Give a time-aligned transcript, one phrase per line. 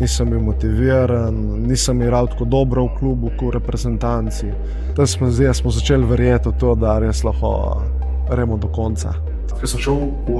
[0.00, 1.34] nisem bil motiviran,
[1.66, 4.46] nisem igral tako dobro v klubu, kot v reprezentanci.
[4.96, 7.82] Tam smo, zdaj, smo začeli verjeti v to, da res lahko
[8.30, 9.14] remo do konca.
[9.60, 9.94] Ko sem šel
[10.28, 10.30] v,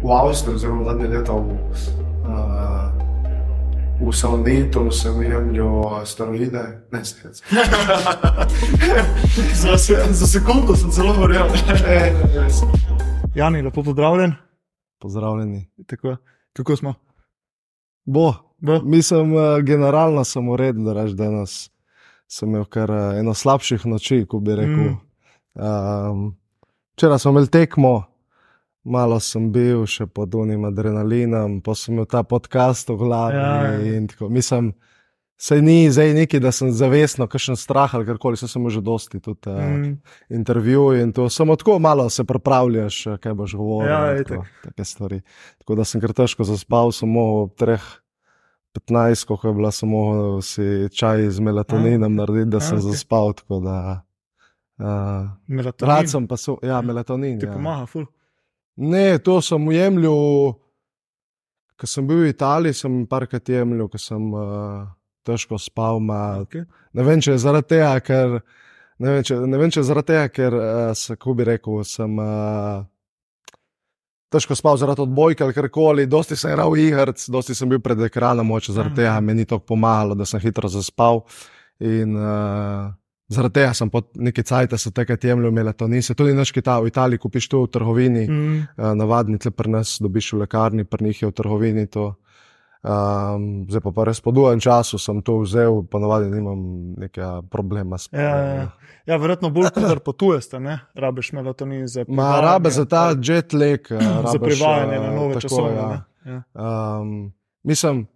[0.00, 1.52] v Avstrijo, zelo zadnje leta v,
[2.24, 2.88] uh,
[4.00, 7.36] v Salonitu, sem jemljal steroide, ne svet.
[9.60, 11.52] za, se, za sekundo sem celo verjel.
[13.36, 14.32] Jani, lepo pozdravljen.
[15.00, 15.68] Pozdravljeni.
[15.86, 16.16] Tako,
[16.56, 16.94] kako smo?
[18.06, 18.80] Bo, Bo?
[18.82, 21.70] Mislim, eh, generalno sem uredil, da reč danes.
[22.28, 24.96] Sem imel kar eh, eno slabših noči, ko bi rekel.
[24.96, 25.00] Mm.
[25.56, 26.36] Um,
[26.96, 28.04] včeraj smo imeli tekmo,
[28.84, 33.36] malo sem bil še pod unim adrenalinom, pa sem imel ta podcast v glavi.
[33.36, 34.02] Ja, ja.
[34.10, 34.28] tako.
[34.28, 34.72] Mislim,
[35.36, 39.50] sej ni zdaj neki, da sem zavestno, kakšen strah ali karkoli, sem že dosti tudi
[39.52, 39.98] uh, Mm.
[40.30, 41.28] intervjuj in to.
[41.28, 43.90] Samo tako malo se pripravljaš, eh, kaj boš govoril.
[43.90, 45.20] Ja, tako, take stvari.
[45.58, 47.82] Tako da sem kar težko zaspal, samo ob treh.
[48.76, 50.00] 15, ko je bila samo
[50.42, 52.90] si čaj z melatoninom narediti, da a, sem okej.
[52.90, 53.32] zaspal.
[53.34, 53.78] Tako da,
[54.78, 55.88] uh, Melatonin.
[55.88, 57.40] rad sem pa so, ja, melatonin.
[57.40, 57.52] Ti Ja.
[57.52, 58.06] pomaga, ful.
[58.76, 60.52] Ne, to sem ujemljal,
[61.76, 64.84] ko sem bil v Italiji, sem parkrat jemljal, ko sem uh,
[65.24, 66.00] težko spal.
[66.00, 66.64] Ma, Okay.
[66.92, 68.40] ne vem, če je zaradi tega, ker.
[68.98, 72.16] Ne vem, če, ne vem, če je zaradi tega, ker uh, kako bi rekel, sem
[72.16, 72.84] uh,
[74.32, 76.06] težko spal zaradi odbojke ali karkoli.
[76.10, 79.64] Dosti sem igral igr, dosti sem bil pred ekranom, moče zaradi tega mi ni tako
[79.74, 81.22] pomagalo, da sem hitro zaspal.
[81.84, 82.90] In uh,
[83.32, 86.02] zaradi tega sem po neki cajt se takrat jemljal melatonin.
[86.02, 88.46] Se tudi naš kita v Italiji kupiš tu v trgovini, mm.
[88.52, 88.62] Mm.
[88.76, 92.14] uh, navadni tle pri nas dobiš v lekarni, pri njih je v trgovini to.
[92.82, 96.60] Um, zdaj pa, pa res po dolgem času sem to vzel, ponovadi nimam
[97.00, 98.66] nekega problema s Ja, ja, ja.
[99.06, 100.78] ja, verjetno bolj, kadar potuješ, ne?
[100.94, 105.34] rabiš melatonin za privajanje, rabe za ta jet lag, eh, za privajanje eh, na nove
[105.34, 105.76] tako, časovne.
[105.76, 105.88] ja.
[105.88, 106.02] ne.
[106.26, 106.42] Ja.
[106.54, 108.06] Um, mislim,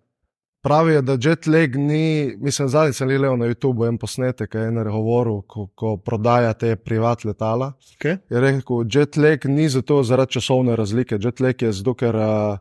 [0.62, 2.36] pravijo, da jet lag ni.
[2.40, 6.52] Mislim, zadnjič sem gledal na YouTubu en posnetek, ki je ena govoril, ko, ko prodaja
[6.52, 7.72] te privat letala.
[7.96, 8.18] Okay.
[8.30, 11.18] Je rekel, jet lag ni zato zaradi časovne razlike.
[11.20, 12.58] Jet lag je zato, ker uh,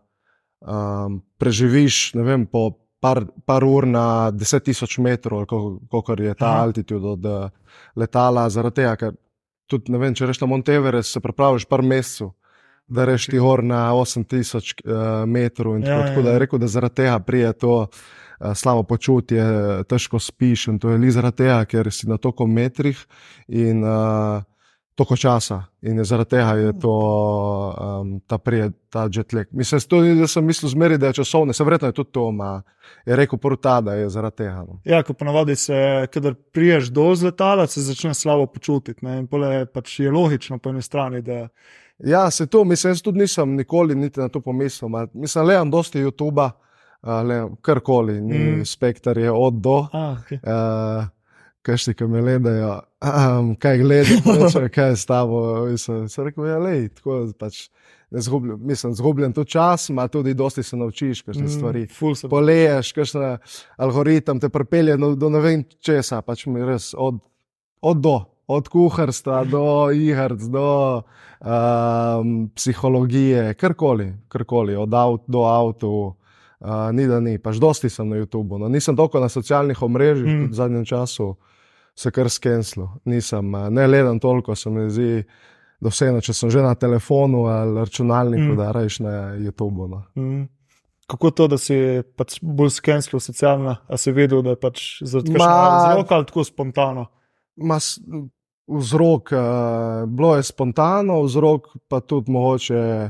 [0.61, 6.63] um, preživiš, vem, po par, par ur na 10.000 metrov, koliko je ta Aha.
[6.63, 7.49] altitud od uh,
[7.95, 9.15] letala, zaradi tega, ker
[9.69, 12.33] tudi, ne vem, če rečeš na Monteverest, se pripraviš par mesecev.
[12.89, 15.75] Da reš ti gor na 8000 uh, metrov.
[15.77, 16.33] in Ja, Tako, ja, tako da ja.
[16.33, 19.43] je rekel, da zaradi tega prije to uh, slabo počutje,
[19.85, 20.67] težko spiš.
[20.67, 22.97] In to je li zaradi tega, ker si na toliko metrih
[23.47, 24.41] in uh,
[24.99, 25.61] toliko časa.
[25.81, 26.93] In je zaradi tega je to
[28.01, 29.47] um, ta prije, ta jet lag.
[29.51, 32.61] Mislim, tudi, da sem mislil zmeri, da je časovne, se verjetno je tudi to, ma,
[33.05, 34.63] je rekel prota, da je zaradi tega.
[34.67, 34.79] No.
[34.83, 39.05] Ja, ko ponavadi se, kadar priješ do letala, se začne slabo počutiti.
[39.05, 39.19] Ne?
[39.23, 41.47] In pole pač je logično po eni strani, da
[41.99, 44.89] Ja, se to, mislim, jaz tudi nisem nikoli niti na to pomislil.
[44.89, 48.65] Ma, mislim, le imam dosti YouTube, uh, karkoli, ni Mm.
[48.65, 49.87] spektr je od do.
[49.93, 50.39] A, okay.
[50.43, 51.03] Uh,
[51.69, 55.41] Kašti, ki me gledajo, um, kaj gledajo, kaj je s tabo.
[55.69, 57.67] Mislim, se rekel, ja, lej, tako pač.
[58.09, 61.49] Zgubljam, mislim, zgubljam tudi čas, ima tudi dosti se naučiš, kakšne mm.
[61.49, 61.83] stvari.
[62.29, 63.37] Poleješ, kakšen
[63.77, 67.19] algoritem te pripelje do, do ne vem česa, pač mi res od,
[67.85, 68.15] od do,
[68.49, 69.61] od kuharstva do
[69.93, 75.91] igr, do um, psihologije, karkoli, karkoli, od avt do avtu.
[76.59, 78.57] Uh, ni da ni, pač dosti sem na YouTubu.
[78.59, 78.67] No.
[78.67, 80.49] Nisem toliko na socialnih omrežjih mm.
[80.49, 81.35] v zadnjem času,
[81.99, 82.85] se kar skenslo.
[83.05, 85.23] Nisem, uh, ne gledam toliko, se mi zdi,
[85.79, 88.57] da vseeno, če sem že na telefonu ali računalniku, Mm.
[88.57, 89.87] da rečeš na YouTubu.
[89.87, 89.99] No.
[90.15, 90.47] Mm.
[91.07, 91.75] Kako to, da si
[92.15, 96.43] pač bolj skenslil socialno, a si vedel, da je pač zaradi kakšnega vzroka ali tako
[96.45, 97.05] spontano?
[97.57, 97.99] Ma s-
[98.69, 99.39] Vzrok, uh,
[100.07, 103.09] bilo je spontano, vzrok pa tudi mogoče,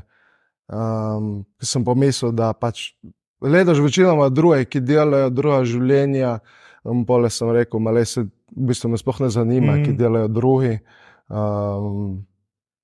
[0.70, 1.26] um,
[1.60, 2.94] ki sem pomislil, da pač
[3.42, 6.38] gledaš večinoma druge, ki delajo druga življenja.
[6.82, 8.24] Um, Pole sem rekel, malo se
[8.56, 9.82] v bistvu me sploh ne zanima, Mhm.
[9.82, 9.86] mm.
[9.86, 10.80] ki delajo drugi.
[11.30, 12.26] Um,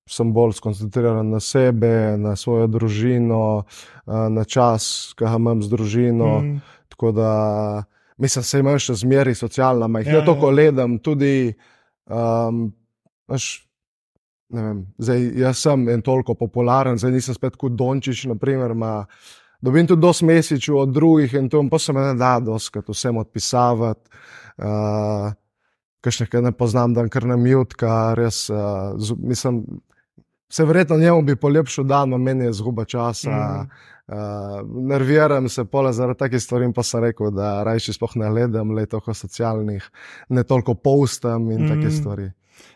[0.10, 3.66] sem bolj skoncentriran na sebe, na svojo družino,
[4.06, 6.42] uh, na čas, ki ga imam z družino.
[6.42, 6.60] Mm.
[6.90, 7.30] Tako da,
[8.18, 11.56] mislim, se imaš še zmeri socialna, ma jih Ja, ja, toliko gledam, tudi.
[12.06, 12.70] Um,
[13.28, 13.66] veš,
[14.54, 19.08] ne vem, zdaj, jaz sem en toliko popularen, zdaj nisem spet kot Dončić, naprimer, ma,
[19.62, 23.18] dobim tudi dosti mesečev od drugih in to, pa se me ne da doskrat vsem
[23.18, 24.10] odpisavati.
[24.62, 25.34] Uh,
[26.06, 29.64] Kakšne, ki ne poznam, da kar na mjutka, res, uh, z, mislim,
[30.54, 33.32] se verjetno njemu bi polepšal dan, a meni je zguba časa.
[33.32, 33.70] Mm.
[34.06, 38.72] Uh, nerviram se pola zaradi takih stvari, pa sem rekel, da rajši sploh ne gledam,
[38.78, 39.90] le toliko socialnih,
[40.30, 41.70] ne toliko postam in mm.
[41.74, 42.30] take stvari.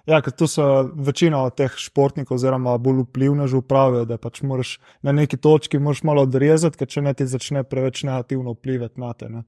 [0.06, 0.64] Ja, ker tu so
[0.96, 6.78] večina teh športnikov, oziroma bolj vplivnežev, pravijo, da pač moraš na neki točki malo odrezati,
[6.78, 9.30] ker če ne ti začne preveč negativno vplivati na te.
[9.30, 9.44] Ne.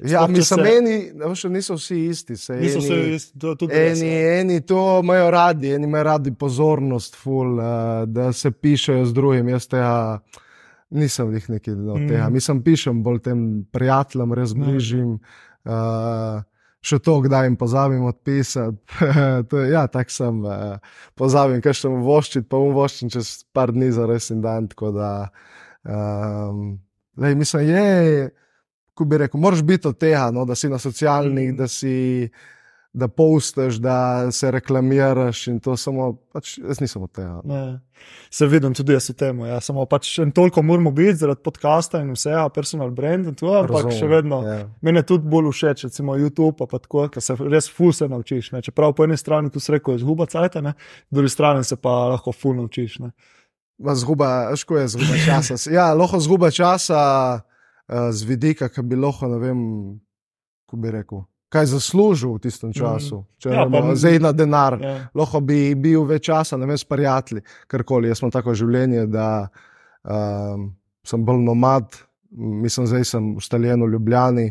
[0.00, 2.36] Ja, mislim, se- meni, veš, niso vsi isti.
[2.36, 4.40] Se, Niso eni, se isti, to je tudi res, Eni, ja.
[4.40, 7.64] eni to imajo radi, eni imajo radi pozornost, ful, uh,
[8.06, 9.48] da se pišejo z drugim.
[9.48, 10.20] Jaz tega
[10.90, 12.08] nisem jih nekaj od Mm.
[12.08, 12.28] tega.
[12.30, 14.54] Mislim, pišem bolj tem prijateljem, res Ja.
[14.56, 15.18] bližjim.
[15.64, 16.42] Uh,
[16.80, 18.78] še to, kdaj jim pozabim odpisati.
[19.74, 20.44] ja, tako sem.
[20.44, 24.68] Uh, pozabim, kaj še mu voščiti, pa mu voščim čez par dni za resen dan.
[24.72, 25.10] Tako da,
[25.84, 26.78] um,
[27.20, 28.30] lej, mislim, je
[28.94, 31.56] ko bi rekel, moraš biti od tega, no, da si na socialnih, Mhm.
[31.56, 32.30] da si.
[32.92, 37.36] Da postaš, da se reklamiraš, in to samo, pač, jaz nisem od tega.
[37.46, 37.60] Ne.
[38.34, 39.44] Se vidim tudi jaz v tem.
[39.46, 39.60] Ja.
[39.62, 43.94] Samo pač toliko moramo biti zaradi podcasta in vse, personal brand in to, ampak Razumem,
[43.94, 44.40] še vedno.
[44.42, 44.66] ja.
[44.90, 48.50] Je tudi bolj všeč, recimo YouTube, pa, tako, ker se res ful se naučiš.
[48.56, 48.62] Ne.
[48.66, 52.08] Čeprav po eni strani, ko se reko, je zguba cajt, po drugi strani se pa
[52.10, 52.98] lahko ful naučiš.
[53.06, 53.14] Ne.
[53.94, 55.62] Zguba, ško je zguba časa.
[55.70, 57.00] Ja, lahko zguba časa
[57.38, 59.60] uh, z vidika, ki bi lahko, ne vem,
[60.66, 63.24] kako bi rekel, kaj zaslužil v tistem času.
[63.36, 64.78] Če Ja, pa- zdaj na denar.
[64.78, 65.10] Ja.
[65.12, 68.08] Lahko bi bil več časa, ne vem, s prijatelji, karkoli.
[68.08, 69.48] Jaz imam tako življenje, da
[70.02, 70.70] um,
[71.02, 71.90] sem bolj nomad,
[72.30, 74.46] mislim, zdaj sem ustaljen v Ljubljani.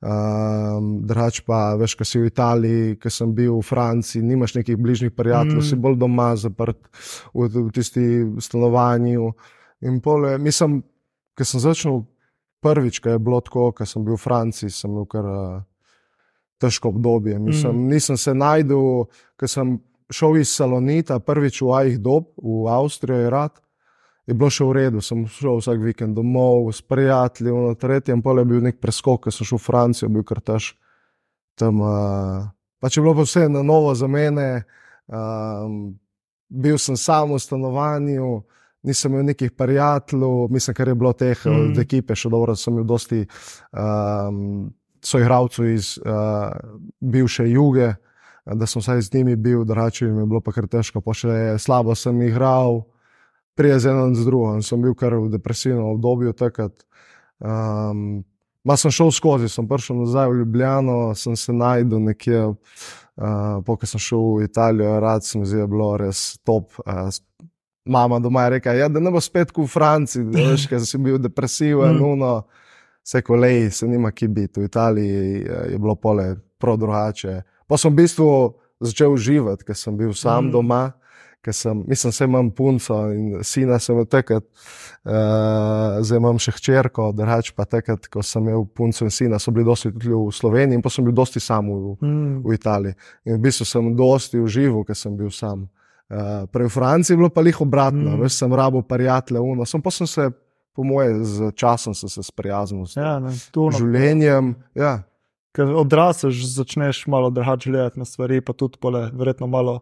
[0.00, 4.74] Um, Drugač pa, veš, ko si v Italiji, ko sem bil v Franciji, nimaš nekih
[4.74, 5.62] bližnjih prijateljev, Mm.
[5.62, 5.68] mm.
[5.68, 6.80] si bolj doma, zaprt
[7.34, 8.06] v, v tisti
[8.40, 9.32] stanovanju.
[9.82, 10.80] In pole, mislim,
[11.36, 12.02] ko sem začel
[12.60, 15.60] prvič, ko je bilo tako, ko sem bil v Franciji, sem imel kar uh,
[16.60, 17.38] težko obdobje.
[17.38, 17.88] Mislim, mm.
[17.88, 19.06] Nisem se najdel,
[19.40, 19.78] ker sem
[20.12, 23.60] šel iz Salonita, prvič v Ajih Dob, v Avstrijo, je rad.
[24.28, 28.38] Je bilo še v redu, sem šel vsak vikend domov s prijatelji, na tretjem pol
[28.38, 30.74] je bil nek preskok, ker sem šel v Francijo, bil kar tež.
[31.58, 32.46] Tam, uh,
[32.78, 34.68] pač je bilo pa vse na novo za mene.
[35.10, 35.98] Um,
[36.50, 38.42] bil sem sam v stanovanju,
[38.86, 41.50] nisem imel nekih prijateljev, mislim, kar je bilo teh Mm.
[41.50, 41.70] mm.
[41.70, 43.24] od ekipe, še dobro, sem imel dosti
[43.72, 44.70] um,
[45.02, 46.52] soigralcev iz uh,
[47.00, 47.94] bivše juge,
[48.46, 51.58] da sem vsaj z njimi bil, drugače mi je bilo pa kar težko, pa še
[51.58, 52.82] slabo sem igral,
[53.54, 56.84] prije z enim z drugim, sem bil kar v depresivnem obdobju takrat.
[57.38, 58.24] Um,
[58.60, 63.76] Ma sem šel skozi, sem prišel nazaj v Ljubljano, sem se najdel nekje, uh, po
[63.80, 66.68] ko sem šel v Italijo, rad sem zdaj bilo res top.
[66.84, 67.08] Uh,
[67.88, 70.84] mama doma je rekla, ja, da ne bo spet kot v Franciji, da veš, ker
[70.84, 72.02] si bil depresiven, Mm.
[72.04, 72.34] nuno.
[73.02, 74.60] Vse kolej, se nima ki biti.
[74.60, 77.42] V Italiji je, je bilo pole prav drugače.
[77.66, 78.28] Pa sem v bistvu
[78.80, 80.52] začel uživati, ker sem bil sam Mm.
[80.52, 80.92] doma.
[81.42, 84.44] Ker sem, mislim, da imam punco in sina sem takrat,
[85.04, 89.50] uh, zdaj imam še hčerko, drugač pa takrat, ko sem imel punco in sina, so
[89.50, 92.42] bili dosti tudi v Sloveniji in pa sem bil dosti sam v, Mm.
[92.44, 92.94] v Italiji.
[93.24, 95.68] In v bistvu sem dosti užival, ker sem bil sam.
[96.10, 98.16] Uh, prej v Franciji je bilo pa lih obratno, Mm.
[98.16, 98.20] mm.
[98.22, 100.30] veš, sem rabo prijatelje, uno, sem pa sem se,
[100.80, 104.54] po moje, z časom sem se sprijaznil s Ja, ne, no, življenjem.
[104.74, 105.02] Ja.
[105.52, 109.80] ker odrasteš, začneš malo drugače gledati na stvari, pa tudi pole, verjetno malo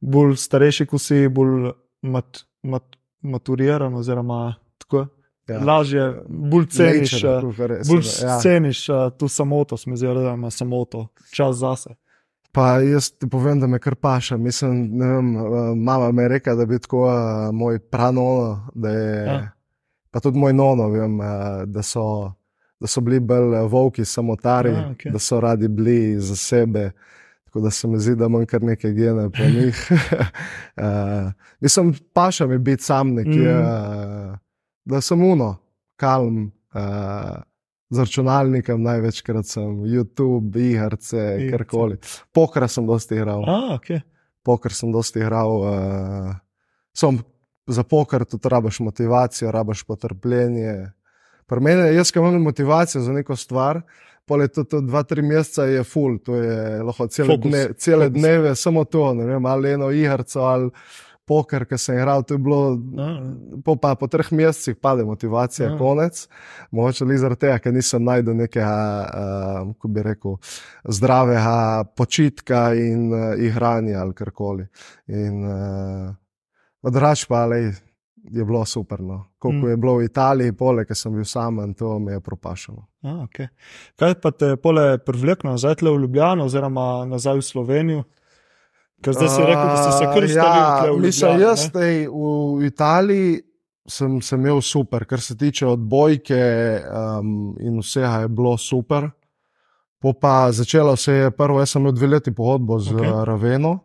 [0.00, 1.72] bolj starejši, ko si bolj
[2.02, 5.06] mat, mat, maturiran, oziroma tako.
[5.50, 5.58] Ja.
[5.66, 8.38] Lažje, bolj ceniš, eh, kakor res, bolj ja.
[8.38, 11.96] ceniš uh, tu samoto, zdi, da ima samoto, čas zase.
[12.52, 14.36] Pa jaz ti povem, da me kar paša.
[14.36, 19.26] Mislim, vem, eh, mama mi je rekla, da bi tako uh, moj pranono, da je.
[19.26, 19.40] Ja.
[20.10, 21.26] Pa tudi moj nono, vem, uh,
[21.66, 22.32] da, so,
[22.80, 25.12] da so bili bolj eh, volki, samotari, Ja, okej.
[25.12, 26.90] da so radi bili za sebe.
[27.44, 29.88] Tako da se mi zdi, da imam kar nekaj gene po njih.
[30.76, 33.60] uh, mislim, paša mi biti sam nekje, Mm.
[33.60, 34.36] uh,
[34.84, 35.56] da sem uno,
[35.96, 36.44] kalm.
[36.74, 37.42] Uh,
[37.90, 41.18] Z računalnikom največkrat sem YouTube, igrice,
[41.50, 41.96] karkoli.
[42.32, 43.42] Poker sem dosti igral.
[43.42, 44.00] A, okay.
[44.44, 45.56] Poker sem dosti igral.
[45.56, 46.34] Uh,
[46.94, 47.18] sem
[47.70, 50.90] za poker tudi rabaš motivacijo, rabaš potrpljenje.
[51.46, 53.80] Pri meni, jaz, ki imam motivacijo za neko stvar,
[54.26, 57.50] pol je to, to dva, tri meseca je full, to je lahko cele, Fokus.
[57.50, 58.20] dne, cele Fokus.
[58.20, 60.70] dneve, samo to, ne vem, ali eno igrico ali
[61.30, 62.74] poker, ki sem igral, to je bilo.
[63.64, 65.72] Po, pa, po treh mesecih pade motivacija, Ja.
[65.72, 65.78] ja.
[65.78, 66.24] konec.
[66.74, 68.72] Mogoče le zaradi tega, ker nisem najdel nekega,
[69.06, 70.34] uh, kako bi rekel,
[70.90, 74.66] zdravega počitka in uh, igranja ali karkoli.
[75.06, 76.10] In uh,
[76.82, 77.72] drugač pa lej,
[78.32, 79.00] je bilo super.
[79.00, 79.24] No.
[79.38, 79.70] Koliko Mm.
[79.70, 82.84] je bilo v Italiji, poleg tega sem bil sam in to me je propašalo.
[83.02, 83.48] a, okay.
[83.96, 88.02] Kaj pa te pole privleklo nazaj v Ljubljano, oziroma nazaj v Slovenijo?
[89.02, 90.94] Ker zdaj si rekel, da si se kar ustavil.
[90.94, 93.40] ja, mislim, jaz zdaj v Italiji
[93.88, 96.36] sem, sem imel super, kar se tiče odbojke
[96.84, 99.08] um, in vsega je bilo super.
[99.98, 103.00] Po pa začelo se je prvo, jaz sem imel dve leti pogodbo z Ok.
[103.00, 103.24] okay.
[103.24, 103.78] Raveno.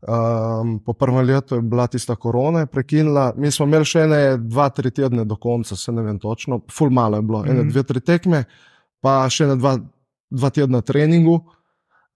[0.00, 3.34] Um, po prvem letu je bila tista korona, prekinila.
[3.36, 6.88] Mi smo imeli še ene, dva, tri tedne do konca, se ne vem točno, ful
[6.90, 7.68] malo je bilo, ene, Mhm.
[7.70, 8.44] dve, tri tekme,
[9.00, 9.74] pa še ene dva,
[10.30, 11.34] dva tedna treningu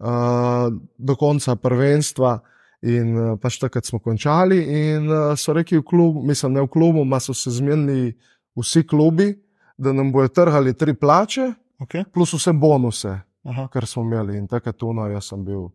[0.01, 2.39] uh, do konca prvenstva.
[2.85, 6.69] In uh, pač takrat smo končali, in uh, so rekli v klubu, mislim, ne v
[6.69, 8.13] klubu, ma so se zmenili
[8.57, 9.31] vsi klubi,
[9.79, 12.05] da nam bojo trgali tri plače, Okay.
[12.13, 13.11] plus vse bonuse,
[13.45, 13.69] Aha.
[13.69, 14.37] kar smo imeli.
[14.39, 15.69] In takrat tuno, jaz sem bil.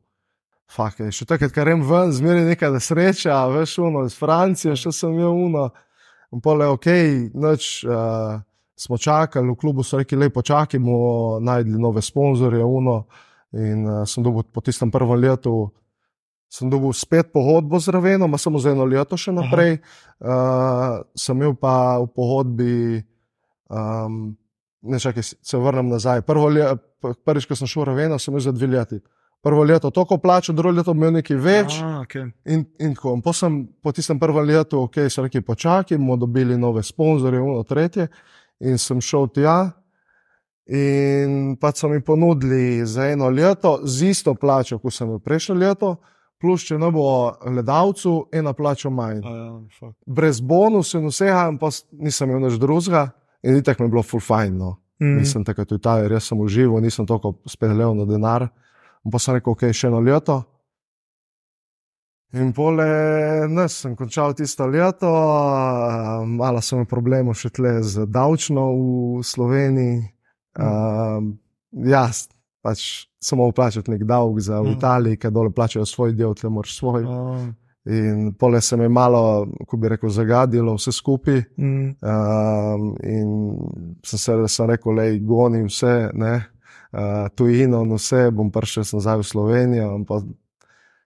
[0.69, 5.15] Fak, še takrat, ker grem ven, zmeraj nekaj nesreča, veš, uno, iz Francije, še sem
[5.15, 5.63] imel uno.
[6.29, 6.85] In pole, ok,
[7.33, 8.37] noč uh,
[8.77, 13.01] smo čakali, v klubu so rekli, lepo čakamo, najdli nove sponzorje, uno.
[13.57, 15.71] In uh, sem dobil po tistem prvem letu,
[16.53, 19.79] sem dobil spet pogodbo z Ravenom, samo za eno leto še naprej.
[20.21, 22.75] Uh, sem imel pa v pogodbi,
[23.73, 24.37] um,
[24.85, 26.21] ne čakaj, se vrnem nazaj.
[26.29, 26.53] Prvo
[27.25, 29.01] prvič, ko sem šel v Raveno, sem imel za dve leti.
[29.41, 31.77] Prvo leto toliko plačo, drugo leto imel nekaj več.
[31.79, 32.27] Ah, okay.
[32.45, 33.15] In, in tako.
[33.15, 37.63] In sem, po tistem prvem letu, ok, so rekli, počakaj, bomo dobili nove sponzorje, ono
[37.63, 38.09] tretje.
[38.59, 39.71] In sem šel tja.
[40.69, 45.55] In pa so mi ponudili za eno leto z isto plačo, kot sem jo prejšnjo
[45.55, 45.95] leto,
[46.39, 49.23] plus če ne bo gledalcu, ena plača manj.
[49.23, 49.95] Ah, ja, fuck.
[50.05, 53.07] Brez bonusa in vsega, in pa nisem imel nič drugega.
[53.43, 54.57] In itak mi je bilo full fajn.
[54.59, 54.75] No.
[54.99, 55.19] Mhm.
[55.23, 58.41] Nisem takrat v Italiji, res sem užival, nisem toliko spelel na denar.
[58.43, 58.68] In
[59.03, 60.43] pa sem rekel, ok, še eno leto.
[62.31, 62.85] In pole,
[63.47, 65.09] ne, sem končal tisto leto,
[66.29, 68.83] malo sem imel problemov še tle z davčno v
[69.23, 70.03] Sloveniji.
[70.55, 71.39] Um,
[71.85, 72.27] ja, s-
[72.61, 72.83] pač
[73.19, 74.73] samo plačati nek davek za v Mhm.
[74.73, 77.03] Italiji, ker dole plačajo svoj del, tle moraš svoj.
[77.03, 77.49] Ah,
[77.85, 79.21] In pole se mi je malo,
[79.65, 81.41] ko bi rekel, zagadilo vse skupaj.
[81.57, 81.95] mm.
[81.99, 83.57] Um, in
[84.03, 86.45] sem se sem rekel, da gonim vse, ne,
[86.91, 89.89] uh, tujino, in vse, bom prišel nazaj v Slovenijo.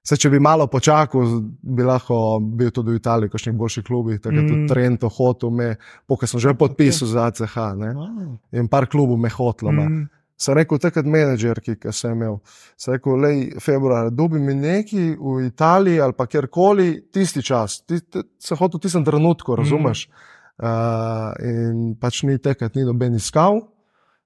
[0.04, 4.20] se, če bi malo počakal, bi lahko bil tudi v Italiji, kot nekih boljših klubih,
[4.22, 4.44] tako mm.
[4.44, 4.50] Mm.
[4.50, 5.76] tudi Trento, hotel me,
[6.08, 7.56] pokaj sem že podpisal za ACH.
[7.78, 9.72] Ne, Ah, in par klubov me hotlo.
[9.72, 9.88] Mm.
[9.88, 10.10] mm.
[10.44, 12.40] Sem rekel, takrat menedžerki, ki sem imel,
[12.76, 18.02] sem rekel, lej, februar, dobi mi nekaj v Italiji ali pa kjerkoli, tisti čas, ti,
[18.02, 20.08] ti, se hotel v tistem trenutku, razumeš.
[20.10, 20.30] Mm.
[20.54, 23.62] Uh, in pač ni takrat, ni noben iskal.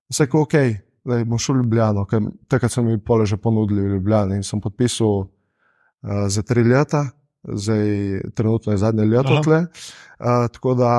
[0.09, 0.55] Sem rekel, ok,
[1.07, 4.43] lej, bom šel v Ljubljano, ker takrat so mi pole že ponudili v Ljubljani in
[4.43, 7.07] sem podpisal uh, za tri leta,
[7.47, 9.65] zdaj trenutno je zadnje leto tle.
[10.19, 10.91] Uh, tako da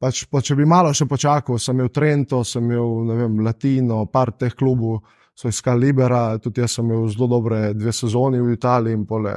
[0.00, 4.32] Pač, pa če bi malo še počakal, sem imel Trento, sem imel vem, Latino, par
[4.32, 5.02] teh klubov,
[5.36, 9.34] so iskali Libera, tudi jaz sem imel zelo dobre dve sezoni v Italiji in pole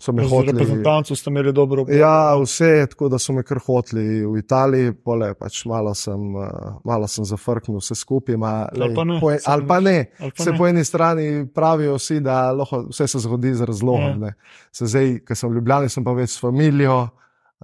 [0.00, 0.52] so me hoteli.
[0.52, 1.98] reprezentanco ste imeli dobro obdobje.
[2.00, 6.80] Ja, vse, tako da so me kar hoteli v Italiji, pole pač malo sem, uh,
[6.84, 8.36] malo sem zafrknil vse skupaj.
[8.40, 9.96] Ma, Ali lej, pa ne, po, se ali pa ne.
[10.18, 10.58] ali pa Se ne.
[10.58, 14.22] po eni strani pravijo vsi, da lahko vse se zgodi z razlogom.
[14.24, 14.32] Ja.
[14.72, 16.98] Se zdaj, ker sem v Ljubljani, sem pa več s familijo,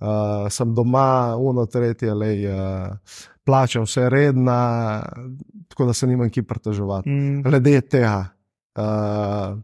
[0.03, 4.59] uh, sem doma, uno, tretje, lej, uh, plačam vse redna,
[5.69, 7.09] tako da se nimam ki pritoževati.
[7.09, 7.43] Mm.
[7.47, 8.19] Glede tega.
[8.77, 9.57] Uh,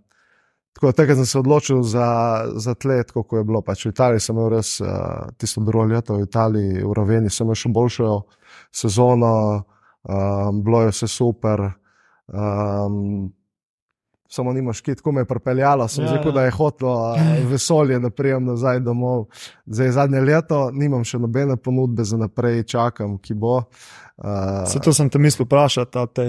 [0.83, 3.61] tako da takrat sem se odločil za, za tle, tako kot je bilo.
[3.63, 4.89] Pač v Italiji sem imel res uh,
[5.39, 8.09] tisto drugo leto, v Italiji, v Raveni sem imel še boljšo
[8.75, 9.31] sezono,
[10.03, 11.69] um, bilo je vse super.
[12.27, 13.31] Um,
[14.33, 16.35] Samo nimaš kit, kako me je pripeljalo, sem Ja, ja, rekel, ja.
[16.35, 19.27] da je hotlo uh, vesolje, da prijem nazaj domov.
[19.67, 23.59] Zdaj je zadnje leto, nimam še nobene ponudbe za naprej, čakam, ki bo.
[24.17, 26.27] Uh, Zato sem te mislil vprašati, ali te,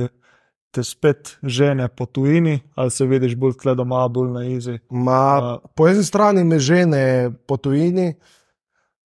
[0.73, 4.79] te spet žene po tujini, ali se vidiš bolj tle doma, bolj na izi.
[4.89, 8.15] Ma, A- po eni strani me žene po tujini,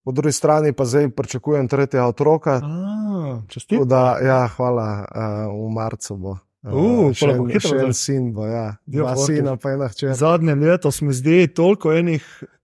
[0.08, 2.62] po drugi strani pa zdaj pričakujem tretjega otroka.
[3.52, 3.76] Čestit.
[3.78, 6.38] Tako Da, ja, hvala, uh, v marcu bo.
[6.68, 7.84] Uh, še, en, še zdaj.
[7.86, 8.78] en sin bo, ja.
[8.88, 10.16] Dva sina, pa ena hčer.
[10.18, 12.24] Zadnje leto smo zdi toliko enih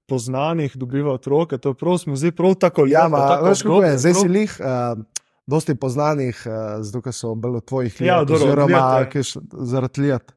[0.09, 3.83] poznanih dobiva otroke, to prav, smo zdi prav tako Ja, lepo, ma, tako veš, kako
[3.83, 4.55] je, zdaj si lih.
[4.59, 5.03] Uh,
[5.47, 9.23] Dosti poznanih, uh, zato ker so bili v tvojih Ja, letih, dobro, oziroma ja.
[9.73, 10.33] zaradi let.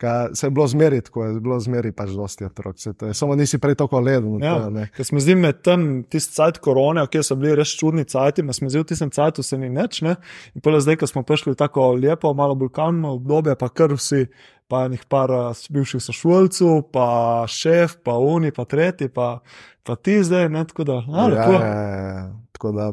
[0.00, 2.76] Ka, se je bilo zmeri, tako je bilo zmeri pač dosti otrok.
[3.12, 4.38] Samo nisi prej tako ledeno.
[4.40, 4.54] Ja.
[4.56, 4.86] to, ne.
[4.96, 8.56] Ker smo zdaj med tem, tisti cajt korone, ki so bili res čudni cajti, me
[8.56, 10.14] smo zdaj v tistem cajtu se ni nič, ne.
[10.56, 13.92] In pole zdaj, ko smo prišli v tako lepo, malo bolj kamno obdobje, pa kar
[13.92, 14.24] vsi,
[14.72, 19.42] pa enih par eh, bivših sošolcev, pa šef, pa oni, pa tretji, pa,
[19.84, 22.26] pa ti zdaj, ne, tako da, a, ja, lepo, ja, ja,
[22.56, 22.88] tako da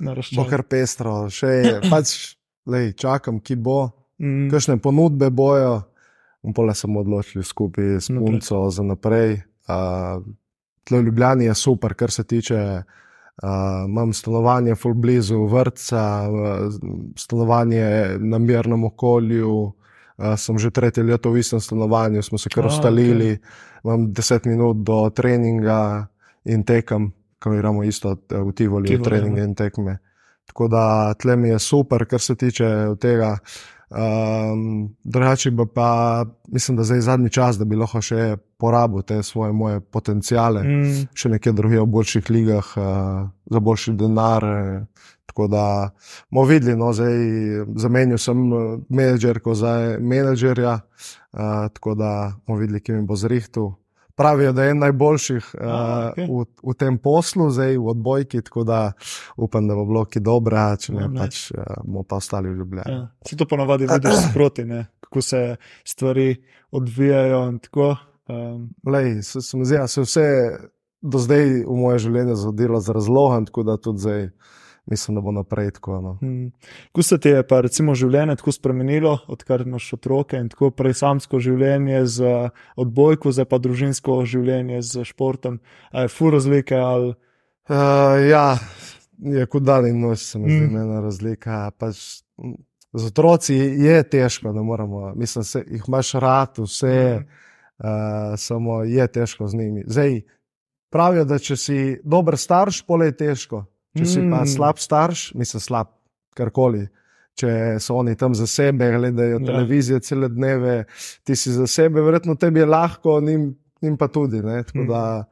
[0.00, 3.90] bo, bo kar pestro, še je, pač lej, čakam, ki bo,
[4.20, 5.82] Mm, kakšne ponudbe bojo.
[6.44, 8.20] In pole smo odločili skupaj s Naprej.
[8.26, 9.42] punco za naprej.
[9.68, 10.24] Uh,
[10.84, 12.82] Tle v Ljubljani je super, kar se tiče
[13.40, 16.72] Uh, imam stanovanje full blizu vrtca, uh,
[17.16, 19.72] stanovanje na mirnem okolju.
[20.18, 23.84] Uh, sem že tretje leto v istem stanovanju, smo se kar A, ustalili, okay.
[23.84, 26.06] imam 10 minut do treninga
[26.44, 29.48] in tekam, ko igramo isto eh, v Tivoli, Tivoli, treninge ja.
[29.48, 29.98] in tekme.
[30.46, 32.70] Tako da tle mi je super, kar se tiče
[33.00, 33.36] tega.
[33.90, 39.22] Um, drugače pa, mislim, da zdaj je zadnji čas, da bi lahko še porabil te
[39.22, 41.08] svoje moje potencijale, mm.
[41.14, 44.44] Še nekje drugje v boljših ligah, uh, za boljši denar.
[44.44, 45.90] eh, Tako da
[46.30, 47.18] bomo videli, no, zdaj
[47.78, 50.80] zamenjal sem eh, menedžerko za menedžerja,
[51.32, 53.70] uh, tako da bomo videli, kje mi bo zrihtel.
[54.20, 55.78] Pravijo, da je en najboljših uh, A,
[56.10, 56.26] okej.
[56.28, 58.80] v, v tem poslu, zdaj v odbojki, tako da
[59.36, 61.20] upam, da bo bilo ki dobro, če ne, Ja, ne.
[61.20, 62.92] pač uh, bomo pa ostali v Ljubljani.
[62.92, 63.08] ja.
[63.22, 64.86] Se to ponavadi vidiš sproti, ne?
[65.00, 66.28] kako se stvari
[66.70, 67.48] odvijajo.
[67.48, 67.96] in tako,
[68.28, 70.26] Um, Lej, se, se mi zdi, da se vse
[71.02, 74.20] do zdaj v moje življenje zgodilo z razlogom, tako da tudi zdaj
[74.90, 76.00] mislim, da bo naprej tako.
[76.00, 76.12] No.
[76.20, 76.52] Hmm.
[76.92, 80.94] Kako se ti je pa recimo življenje tako spremenilo, odkar imaš otroke in tako prej
[80.94, 82.34] samsko življenje z
[82.76, 85.60] odbojko, zdaj pa družinsko življenje z športom?
[85.92, 87.14] A je fu razlike ali
[87.70, 87.76] Uh,
[88.30, 88.58] ja,
[89.18, 90.76] je kot daljni noč, se mi zdi, Mm.
[90.76, 91.70] ena razlika.
[91.78, 92.00] Pač,
[92.92, 97.22] z otroci je težko, da moramo, mislim, se, jih imaš rad, vse, Mhm.
[97.22, 97.26] mm.
[97.78, 99.84] uh, samo je težko z njimi.
[99.86, 100.20] Zdaj,
[100.90, 103.64] pravijo, da če si dober starš, pole je težko.
[103.98, 104.46] Če si pa Mm.
[104.46, 105.86] slab starš, mislim, slab
[106.34, 106.88] karkoli.
[107.34, 109.38] Če so oni tam za sebe, gledajo Ja.
[109.40, 109.46] ja.
[109.46, 110.84] televizijo cele dneve,
[111.24, 114.42] ti si za sebe, verjetno tebi je lahko, njim, njim pa tudi.
[114.42, 114.62] Ne?
[114.62, 115.24] Tako da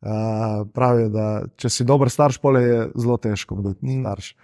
[0.00, 4.00] uh, pravijo, da če si dober starš, pole je zelo težko biti mm.
[4.00, 4.34] starš.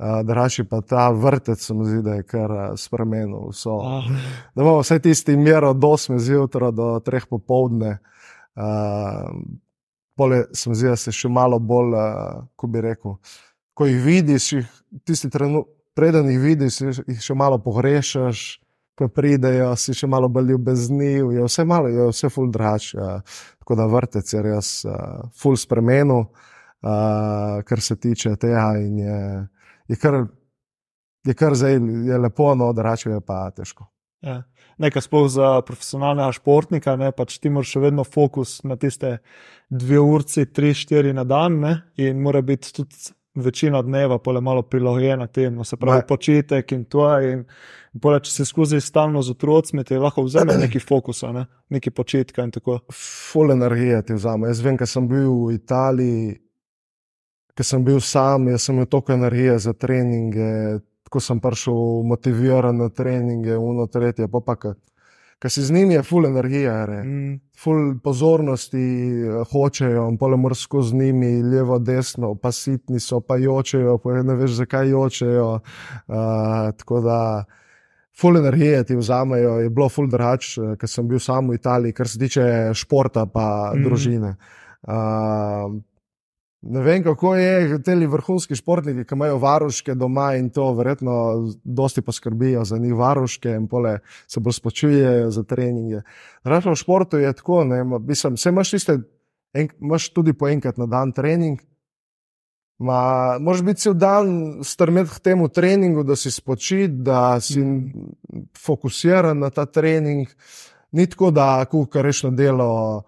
[0.00, 3.80] Uh, Draši pa ta vrtec, se mi zdi, da je kar uh, spremenil vso.
[3.84, 4.06] ah,
[4.54, 7.98] Da imamo vse tisti mir od 8 zjutraj do 3 popovdne.
[8.56, 9.28] Uh,
[10.20, 13.16] pole se mi zdi, da se še malo bolj, uh, ko bi rekel,
[13.72, 14.72] ko jih vidiš, jih,
[15.08, 18.60] tisti trenutek, preden jih vidiš, jih- še malo pogrešaš.
[19.00, 22.90] Ko pridejo, si še malo bolj ljubezni, je vse malo, je vse ful drač.
[22.92, 23.22] Uh,
[23.62, 28.66] tako da vrtec je res uh, ful spremenil, uh, kar se tiče tega.
[28.76, 29.20] In je,
[29.88, 30.18] je, kar,
[31.24, 31.78] je kar zdaj
[32.10, 33.88] je lepo, no, drače je pa težko.
[34.20, 34.42] Ja.
[34.80, 39.18] Nekaj sploh za profesionalnega športnika, ne pač ti moraš še vedno fokus na tiste
[39.68, 41.74] dve urci, tri, štiri na dan, ne?
[42.00, 46.84] in mora biti tudi večina dneva pole malo prilagojena temu, se pravi Ma- počitek in
[46.84, 47.06] to.
[47.20, 47.44] In,
[48.02, 51.46] pole, če se skozi stalno z otroci, ti lahko vzame neki fokusa, ne?
[51.68, 52.80] neki počitka in tako.
[52.92, 54.50] Ful energije ti vzame.
[54.50, 56.38] Jaz vem, ker sem bil v Italiji,
[57.54, 60.80] ker sem bil sam, jaz sem imel toliko energije za treninge,
[61.10, 64.78] ko sem prišel motiviran na treninge, uno, tretje, pa pa kar.
[65.40, 66.98] Ker si z njimi je ful energija, re.
[67.02, 68.82] Mm, ful pozornosti
[69.24, 74.20] eh, hočejo, in pole moraš skozi njimi, levo, desno, pa sitni so, pa jočejo, pa
[74.22, 75.48] ne veš, zakaj jočejo.
[76.06, 77.18] Uh, tako da.
[78.20, 81.96] Ful energije ti vzamejo, je bilo ful drugač, eh, ker sem bil sam v Italiji,
[81.96, 82.44] kar se tiče
[82.76, 83.84] športa in mm.
[83.86, 84.34] družine.
[84.82, 85.80] Uh,
[86.62, 91.14] ne vem, kako je, te vrhunski športniki, ki imajo varuške doma in to verjetno
[91.64, 96.02] dosti poskrbijo za njih varuške in pole se bolj spočujejo za treninge.
[96.44, 98.98] Raje v športu je tako, ne, mislim, vse imaš tiste,
[99.52, 101.60] en, imaš tudi po enkrat na dan trening.
[102.80, 104.28] Ma, moraš biti cel dan
[104.64, 107.92] strmet k temu treningu, da si spočit, da si Mm.
[108.56, 110.28] fokusiran na ta trening.
[110.92, 113.02] Ni tako, da reš na delo.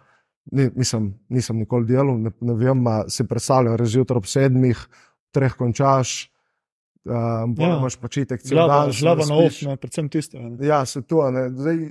[0.51, 4.81] Ni, mislim, nisem nikoli delal, ne, ne vem, ma, si predstavljam, reži jutro ob sedmih,
[5.33, 6.33] treh končaš,
[7.05, 7.69] um, Ja.
[7.69, 7.77] ja.
[7.79, 8.93] imaš počitek cel Glava, dan.
[8.93, 10.39] se glava na ne, predvsem tiste.
[10.39, 10.67] Ne.
[10.67, 11.23] Ja, se to.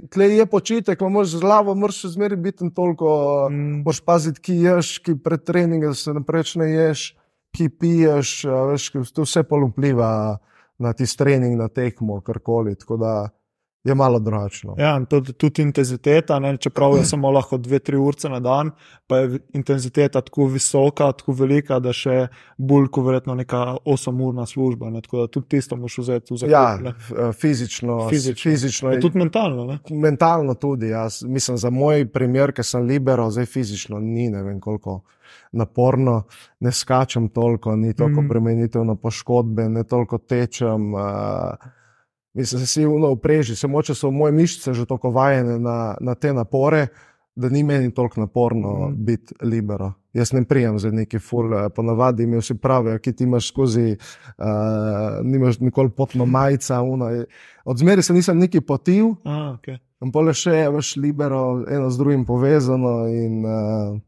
[0.10, 3.48] tle je počitek, imaš z glavo, moraš še zmeraj biti toliko.
[3.52, 6.14] Mm, Moraš paziti, ki ješ, ki pred treningom da se
[6.60, 7.16] ne ješ,
[7.56, 10.40] ki piješ, veš, ki to vse pol vpliva
[10.80, 12.76] na tisti trening, na tekmo, karkoli.
[12.76, 13.30] Tako da
[13.84, 14.76] je malo drugačno.
[14.78, 18.72] Ja, tudi, tudi intenziteta, ne, čeprav je samo lahko 2-3 urce na dan,
[19.08, 24.90] pa je intenziteta tako visoka, tako velika, da še bolj kot verjetno neka 8-urna služba.
[24.90, 26.54] Ne, tako da tudi tisto moš vzeti v zakup.
[26.54, 26.94] Ja, ne.
[27.18, 28.52] eh, fizično, Fizično.
[28.52, 29.66] fizično Ja, tudi mentalno.
[29.66, 29.80] Ne.
[29.90, 30.94] mentalno tudi.
[30.94, 35.02] Jaz, mislim, za moj primer, ker sem libero, zdaj fizično ni ne vem koliko
[35.52, 36.24] naporno,
[36.60, 38.28] ne skačem toliko, ni toliko mm.
[38.28, 40.94] bremenitev na poškodbe, ne toliko tečem.
[40.94, 41.72] Uh,
[42.34, 46.16] mislim, da si uno vpreži, se moče so moje mišice že tako vajene na, na
[46.16, 46.88] te napore.
[47.36, 49.06] Da ni meni toliko naporno mm.
[49.06, 49.94] biti libero.
[50.14, 53.96] Jaz ne prijem za neki ful, eh, ponavadi mi vsi pravijo, ki ti imaš skozi,
[54.38, 54.46] uh,
[55.24, 56.76] nimaš nikoli potno majica.
[57.12, 57.26] Je-
[57.66, 59.78] od zmeri se nisem neki potil, A, okay.
[60.02, 64.00] In pole še veš libero, eno z drugim povezano, in uh,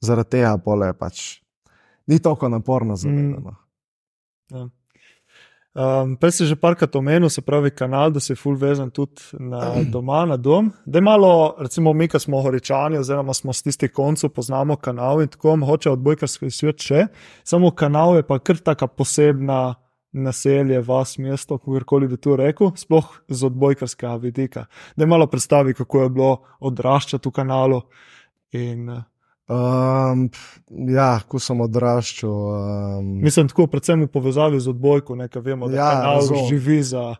[0.00, 1.42] zaradi tega pole pač
[2.06, 3.36] ni tako naporno za Mm.
[3.44, 4.68] me.
[5.76, 9.76] Um, Prej si že parkrat omenil, se pravi, kanal, da si full vezan tudi na
[9.92, 10.72] doma, na dom.
[10.88, 15.20] Da je malo, recimo, mi, ki smo horičani, oziroma smo z tistih koncev, poznamo kanal
[15.20, 17.02] in tako, mogoče odbojkarski svet še.
[17.44, 19.74] Samo kanal je pa kar taka posebna
[20.16, 24.64] naselje, vas, mesto, kakorkoli bi tu rekel, sploh z odbojkarskega vidika.
[24.96, 26.30] Da je malo predstavi, kako je bilo
[26.64, 27.82] odraščati v kanalu.
[28.56, 28.88] In,
[29.46, 30.26] Um,
[30.90, 32.30] ja, ko sem odraščal.
[32.98, 37.14] Um, mislim, tako, predvsem v povezavi z odbojko, nekaj vemo, da Ja, kanal živi za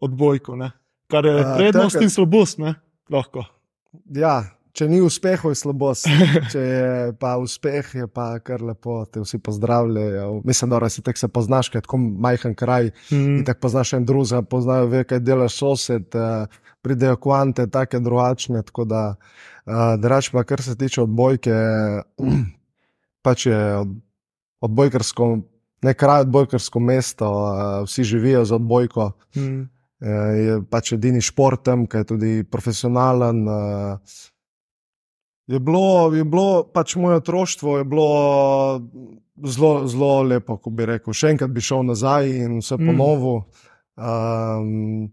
[0.00, 0.54] odbojko.
[0.56, 0.70] Ne?
[1.10, 2.74] Kar je A, prednost takrat- in slabost, ne?
[3.10, 3.42] lahko.
[4.14, 6.06] ja, če ni uspehov, je slabost.
[6.52, 10.40] Če je pa uspeh, je pa kar lepo, te vsi pozdravljajo.
[10.44, 12.90] Mislim, da si tek se poznaš, ker je tako majhen kraj.
[13.10, 13.38] Mm.
[13.38, 16.46] In tako poznaš en drugega, poznajo, ve, kaj delaš sosed, uh,
[16.84, 18.62] pridejo kvante, take drugačne.
[18.68, 19.02] Tako da,
[19.64, 21.54] uh, drač pa, kar se tiče odbojke,
[23.26, 23.96] pač je od,
[24.68, 25.30] odbojkarsko,
[25.84, 29.10] ne kraj, odbojkarsko mesto, uh, vsi živijo za odbojko.
[29.36, 29.64] Mm.
[30.04, 33.44] Uh, je pač edini šport tam, ki je tudi profesionalen.
[33.48, 34.22] Uh,
[35.46, 38.80] Je bilo, je bilo pač moje otroštvo, je bilo
[39.44, 41.12] zelo, zelo lepo, ko bi rekel.
[41.12, 42.86] Še enkrat bi šel nazaj in vse Mm.
[42.88, 43.42] ponovil.
[44.00, 45.12] Um,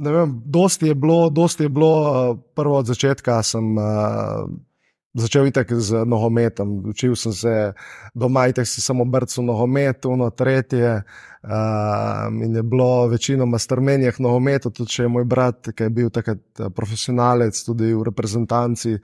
[0.00, 4.48] ne vem, dosti je bilo, dosti je bilo, uh, prvo od začetka sem uh,
[5.14, 6.78] začel itek z nogometom.
[6.90, 7.54] Učil sem se
[8.14, 11.02] doma, itek si samo brcal nogomet, uno tretje.
[11.40, 16.10] Um, in je bilo večinoma strmenjah nogometu, tudi če je moj brat, ki je bil
[16.12, 18.98] takrat eh, profesionalec, tudi v reprezentanci,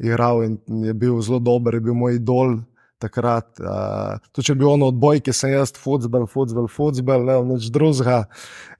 [0.00, 2.56] igral in je bil zelo dober, je bil moj idol.
[3.02, 7.70] Takrat, uh, tudi če je bil ono odbojke, sem jaz futbol, futbol, futbol, ne nič
[7.74, 8.20] drugega.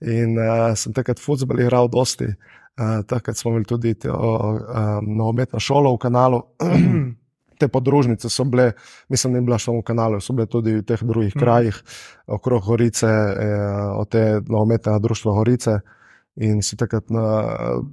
[0.07, 2.31] In uh, sem takrat futbol igral dosti.
[2.79, 6.41] Uh, takrat smo imeli tudi te, uh, nogometno šolo v kanalu.
[7.63, 8.73] Te podružnice so bile,
[9.13, 11.39] mislim, da ni bila samo v kanalu, so bile tudi v teh drugih Mhm.
[11.39, 11.77] krajih,
[12.27, 15.77] okrog Gorice, eh, od te nogometnega društva Gorice.
[16.43, 17.23] In si takrat, na,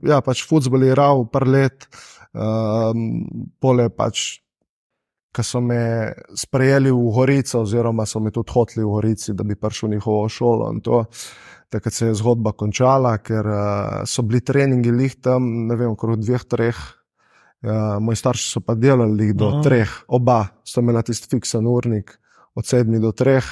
[0.01, 1.85] ja, pač futbol je igral par let,
[2.33, 3.27] um,
[3.59, 4.39] pole pač,
[5.35, 9.55] ki so me sprejeli v Gorico, oziroma so me tudi hoteli v Gorici, da bi
[9.55, 10.71] prišel v njihovo šolo.
[10.73, 11.05] in to.
[11.69, 16.17] Takrat se je zgodba končala, ker uh, so bili treningi lih tam, ne vem, okrog
[16.17, 16.79] dveh, treh.
[17.61, 19.61] Uh, moji starši so pa delali do Aha.
[19.61, 22.15] Treh, oba sta imela tisti fiksen urnik
[22.55, 23.45] od sedmih do treh.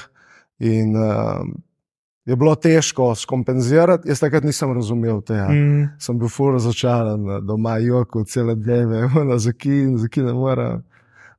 [0.58, 1.44] In uh,
[2.26, 5.46] je bilo težko skompenzirati, jaz takrat nisem razumel tega.
[5.52, 5.86] Mm.
[6.02, 9.06] Sem bil fur razočaran, doma joko cele dneve,
[9.46, 10.82] zaki, zaki ne morem.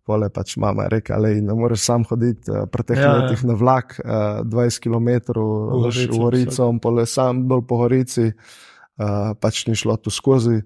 [0.10, 3.18] Pole pač mama je rekla, da ne moreš sam hoditi eh, pri teh Ja, ja.
[3.20, 8.26] letih na vlak, eh, 20 km v Gorico, Gorico, in pole sam bolj po Gorici,
[8.26, 10.58] eh, pač ni šlo tu skozi.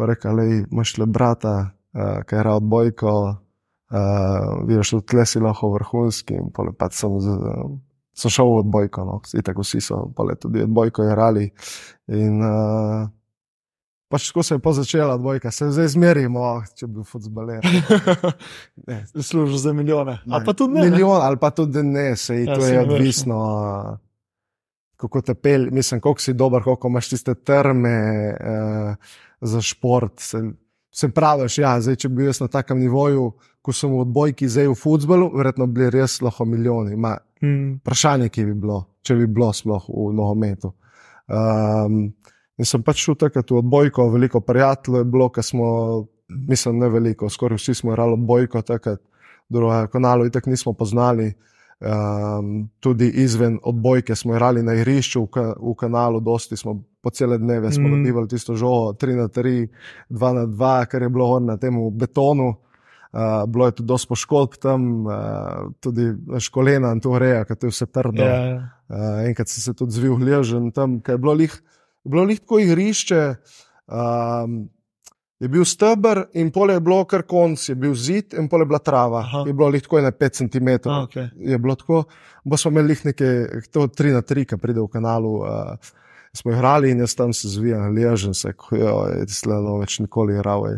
[0.00, 1.54] Pa Rekla, da imaš le brata,
[1.92, 3.12] uh, ki je rad bojko,
[3.92, 6.38] uh, vidiš, da tle si lahko vrhunski.
[6.40, 7.66] In pole pač sem, z, uh,
[8.16, 11.50] sem šel v odbojko, no, tako vsi so, pole tudi odbojko igrali.
[12.16, 13.10] In uh,
[14.10, 17.64] pač tako se je pa začela odbojka, se zdaj zmerimo, oh, če bi bil futbaler.
[18.86, 20.18] Ne, Služijo za milijone.
[20.26, 20.34] Ne.
[20.34, 20.84] Ali pa tudi ne.
[20.84, 20.90] ne?
[20.90, 23.38] Milijon ali pa tudi ne, se Ja, to je ne veš, odvisno.
[25.00, 27.94] Kako te pelje, mislim, koliko si dober, koliko imaš tiste terme
[28.34, 30.20] uh, za šport.
[30.20, 30.42] Se,
[30.92, 33.30] se praviš, ja, zdaj, če bi bil jaz na takem nivoju,
[33.62, 36.96] ko sem v odbojki, zdaj v futbolu, verjetno bi res lahko milijoni.
[36.96, 37.78] Ma, Mm.
[37.80, 40.74] vprašanje, ki bi bilo, če bi bilo sploh v nogometu.
[41.24, 42.10] Um,
[42.60, 45.68] in sem pač šel takrat v odbojko, veliko prijateljev je bilo, ker smo,
[46.28, 49.00] mislim, ne veliko, skoraj vsi smo igrali odbojko, takrat
[49.50, 51.32] drugega kanala, in tako nismo poznali.
[51.80, 57.10] Um, tudi izven odbojke smo igrali na igrišču v, ka, v kanalu, dosti smo po
[57.10, 57.92] cele dneve smo Mm.
[57.96, 59.68] dobivali tisto žogo, 3 na 3,
[60.10, 62.54] 2 na 2, kar je bilo na tem betonu.
[63.12, 67.70] Uh, bilo je tudi dosti poškodb tam, uh, tudi školena in to reja, to je
[67.70, 68.22] vse trdo.
[68.22, 68.68] Ja, ja.
[68.88, 71.56] Uh, enkrat sem se tudi zvil gležen tam, ker je bilo lih,
[72.04, 73.34] bilo lih tako igrišče.
[73.86, 74.68] Um,
[75.40, 78.66] je bil stebr in pole je bilo kar konc, je bil zid in pole je
[78.66, 79.18] bila trava.
[79.18, 79.44] Aha.
[79.46, 80.68] Je bilo lih tako na 5 cm.
[80.68, 81.28] A, okay.
[81.36, 82.04] Je bilo tako,
[82.44, 83.30] bo smo imeli neke,
[83.72, 85.34] to 3 na 3, ki pride v kanalu.
[85.40, 85.48] Uh,
[86.32, 90.68] smo igrali in jaz tam se zvijam, ležen se, ko je slano več nikoli igral.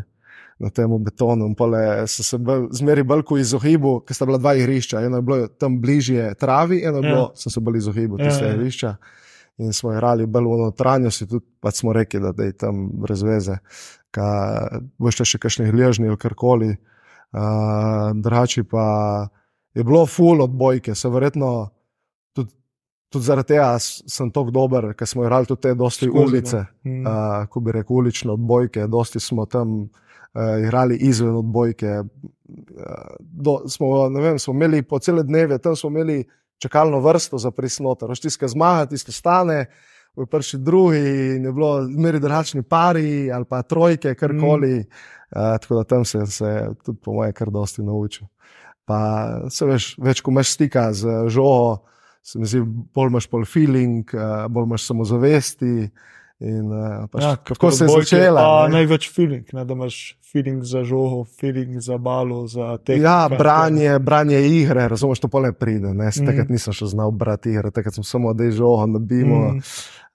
[0.58, 4.54] Na tem betonu, pole sem se bolj, zmeri bolj kot izogibu, ker sta bila dva
[4.54, 5.00] igrišča.
[5.02, 7.14] Eno je bilo tam bližje travi, eno je Ja.
[7.14, 8.54] bilo, sem se bolj izogibil Ja, tiste ja.
[8.54, 8.94] igrišča.
[9.62, 13.58] In smo igrali bolj v notranjosti, tudi pač smo rekli, da je tam brez veze.
[14.98, 16.72] Boš še kakšnih ležni ali karkoli.
[17.32, 18.84] Uh, Drugače pa
[19.72, 21.70] je bilo full odbojke, se verjetno
[22.36, 22.50] tudi,
[23.08, 26.26] tudi zaradi tega sem tako dober, ker smo igrali tudi te dosti Skozi, no.
[26.26, 27.06] ulice, Mm.
[27.06, 29.88] uh, ko bi rekel ulične odbojke, dosti smo tam uh,
[30.60, 32.02] igrali izven odbojke.
[33.20, 36.24] do, smo, vem, smo imeli po cele dneve, tam smo imeli
[36.62, 38.12] čakalno vrsto za prisnoter.
[38.14, 39.58] Tiskaj zmaga, tiskaj stane,
[40.16, 41.00] v prvi drugi,
[41.36, 44.76] in je bilo zmeri drugačni pari ali pa trojke, karkoli.
[44.76, 44.86] Mm.
[45.32, 48.26] Uh, tako da tam se, se tudi, po mojem, kar dosti naučil.
[48.84, 48.98] Pa
[49.50, 51.86] se veš, več ko imaš stika z žogo,
[52.22, 52.60] se mi zdi,
[52.94, 55.88] bolj imaš pol feeling, uh, bolj imaš samozavesti.
[56.42, 58.66] In, uh, pač, ja, kako se je začela?
[58.72, 59.98] Največ feeling, ne, da imaš
[60.32, 62.96] feeling za žogo, feeling za balo, za te.
[62.98, 65.92] Ja, branje, branje igre, razumeš, to pole pride.
[65.94, 66.26] Mm.
[66.26, 69.38] Takrat nisem še znal brati igre, takrat sem samo odej žogo, nabimo.
[69.52, 69.62] Mm.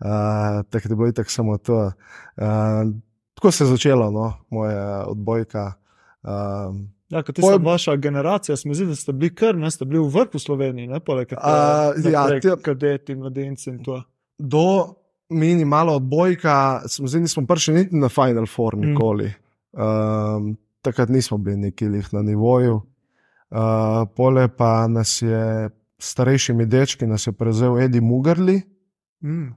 [0.03, 1.79] Uh, takrat je bilo tako samo to.
[2.35, 2.91] Uh,
[3.39, 5.73] tako se je začela no, moja odbojka.
[6.27, 10.01] Um, Ja, kot je vaša generacija, smo zdi, da ste bili kar, ne ste bili
[10.03, 11.37] v vrhu Sloveniji, ne pa le kaj.
[12.11, 14.01] Ja, te kadeti, mladenci in to.
[14.35, 14.63] Do
[15.29, 18.81] minimalno odbojka, smo zdi, nismo prišli niti na Final Four mm.
[18.81, 19.33] nikoli.
[19.73, 19.81] Mm.
[19.81, 22.81] Um, takrat nismo bili nekih na nivoju.
[23.49, 28.61] Uh, pole pa nas je starejšimi dečki, nas je prevzel Edi Mugarli.
[29.23, 29.47] Mm.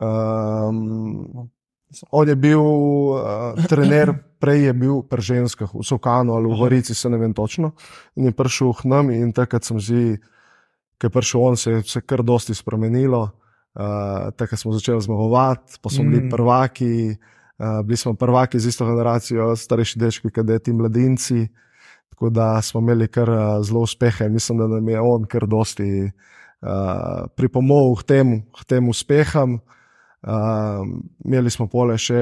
[0.00, 1.50] Um,
[2.10, 6.94] on je bil uh, trener, prej je bil pri ženskah, v Sokanu ali v Gorici,
[6.94, 7.72] se ne vem točno.
[8.16, 10.18] In je prišel k nam in takrat sem zdi,
[10.98, 13.30] ker je prišel on, se je vse kar dosti spremenilo.
[13.74, 16.30] Uh, takrat smo začeli zmagovati, pa smo bili mm.
[16.30, 17.16] prvaki,
[17.58, 21.48] uh, bili smo prvaki z isto generacijo, starejši dečki, kadeti mladinci.
[22.08, 24.28] Tako da smo imeli kar uh, zelo uspehe.
[24.28, 29.54] Mislim, da nam je on kar dosti uh, pripomogel k tem, k tem uspehom.
[29.54, 29.60] Uh,
[30.24, 32.20] imeli smo pole še,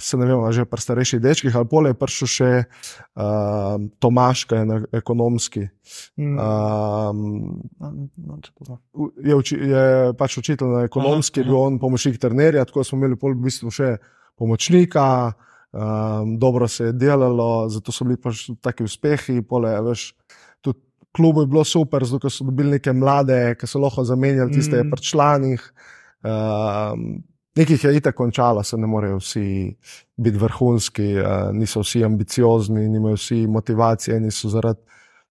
[0.00, 4.60] se ne vemo, že pri starejših dečkih, ali pole je prišel še uh, Tomaš, ki
[4.60, 5.66] je na ekonomski.
[6.16, 7.12] Uh,
[9.20, 9.84] je, uči, je
[10.16, 13.72] pač učitelj na ekonomski, aha, bil on pomočnik trenerja, tako smo imeli pol v bistvu
[13.74, 13.90] še
[14.40, 15.06] pomočnika,
[15.76, 19.42] um, dobro se je delalo, zato so bili pač taki uspehi.
[19.44, 20.14] Pole, veš,
[21.12, 24.90] klubu je bilo super, zato so dobili neke mlade, ki so lahko zamenjali tiste mm.
[24.90, 25.68] pri članih.
[26.22, 27.20] Um,
[27.56, 29.74] Nekih je itak končalo, se ne morejo vsi
[30.16, 31.08] biti vrhunski,
[31.52, 34.80] niso vsi ambiciozni, nimajo vsi motivacije, eni so zaradi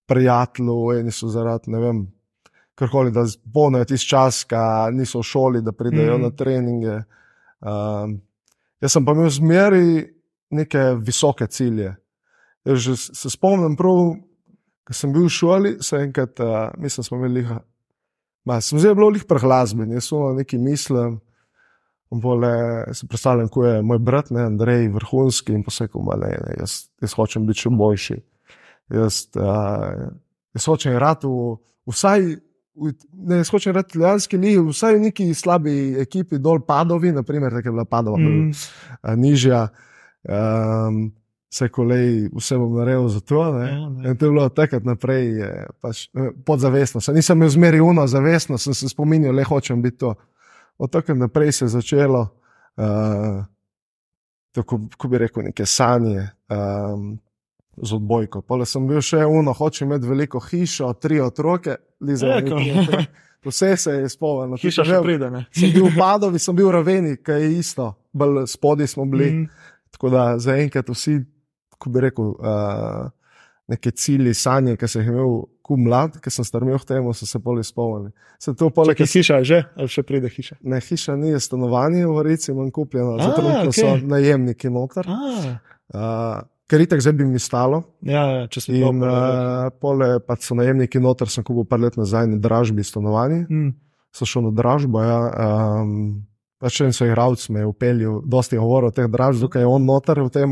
[0.06, 2.04] prijateljev, eni so zaradi ne vem,
[2.76, 4.60] karkoli, da zbonajo tisti čas, ki
[4.94, 6.22] niso v šoli, da pridejo mm.
[6.22, 6.98] na treninge.
[7.62, 8.16] Um,
[8.82, 9.86] jaz sem pa imel zmeri
[10.52, 11.96] neke visoke cilje.
[12.66, 14.16] Jaz se spomnim, prav,
[14.86, 17.46] ko sem bil v šoli, se enkrat, uh, mislim, smo imeli,
[18.46, 21.20] ma, sem zelo bil prehlasben, jaz sem nekaj mislil.
[22.12, 26.28] Vole, si predstavljam, ko je moj brat, ne, Andrej, vrhunski in posekal, da
[26.60, 28.18] jaz, jaz hočem biti še boljši.
[28.92, 30.10] Jaz, uh,
[30.52, 31.56] jaz hočem rati v
[31.88, 32.28] vsaj,
[32.76, 37.14] v, ne, jaz hočem rati v Ljubljanski ligi, vsaj v neki slabi ekipi, dol padovi,
[37.16, 38.52] naprimer, tako je bila padova, mm.
[38.52, 39.66] uh, nižja.
[40.28, 41.10] Um,
[41.52, 43.42] Vse kolej, vse bom naredil za to.
[43.60, 43.74] Ja,
[44.08, 45.34] in to je bilo takrat naprej,
[45.84, 46.06] pač,
[46.48, 47.02] podzavestno.
[47.04, 50.14] Se nisem imel zmeri uno, zavestno sem se spominjal, le hočem biti to
[50.82, 52.22] od takrat naprej se je začelo,
[52.78, 53.44] uh,
[54.52, 57.20] tako ko bi rekel, neke sanje um,
[57.78, 58.42] z odbojko.
[58.42, 62.50] Pole sem bil še uno, hočem imeti veliko hišo, tri otroke, lizali.
[63.46, 64.58] Vse se je spomnilo.
[64.62, 65.30] Hiša še pride.
[65.54, 69.32] Sem bil v Padovi, sem bil v Raveni, kaj je isto, bolj spodaj smo bili.
[69.32, 69.72] Mm.
[69.94, 71.16] Tako da zaenkrat vsi,
[71.82, 73.10] ko bi rekel, uh,
[73.72, 75.40] neke cilje, sanje, ki sem jih imel,
[75.72, 78.12] ko mlad, ki sem strmel v tem, so se bolj izpolnili.
[78.42, 80.60] Se to pole, ki hiša že, ali še pride hiša?
[80.68, 83.72] Ne, hiša ni stanovanje, v Rici imam kupljeno, zato okay.
[83.80, 85.08] so najemniki noter.
[85.08, 87.84] Uh, ker itek zdaj bi mi stalo.
[88.04, 91.96] Ja, ja če se in uh, pole, pa so najemniki noter, sem kupil par let
[92.00, 93.46] nazaj na dražbi stanovanje.
[93.48, 93.72] Mm.
[94.12, 95.22] So šel na dražbo, ja.
[95.32, 96.28] Um,
[96.62, 100.20] Pač en so igravci me upeljali, dosti govoril o teh dražbah, tukaj je on noter
[100.22, 100.52] v tem.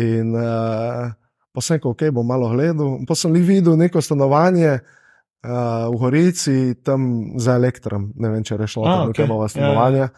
[0.00, 1.12] In uh,
[1.52, 2.98] pa sem rekel, ok, bom malo gledal.
[3.08, 8.60] Pa sem li videl neko stanovanje uh, v Gorici, tam za elektrom, ne vem, če
[8.60, 9.28] rešilo tam okay.
[9.28, 10.06] nova stanovanja.
[10.06, 10.14] Ja, ja.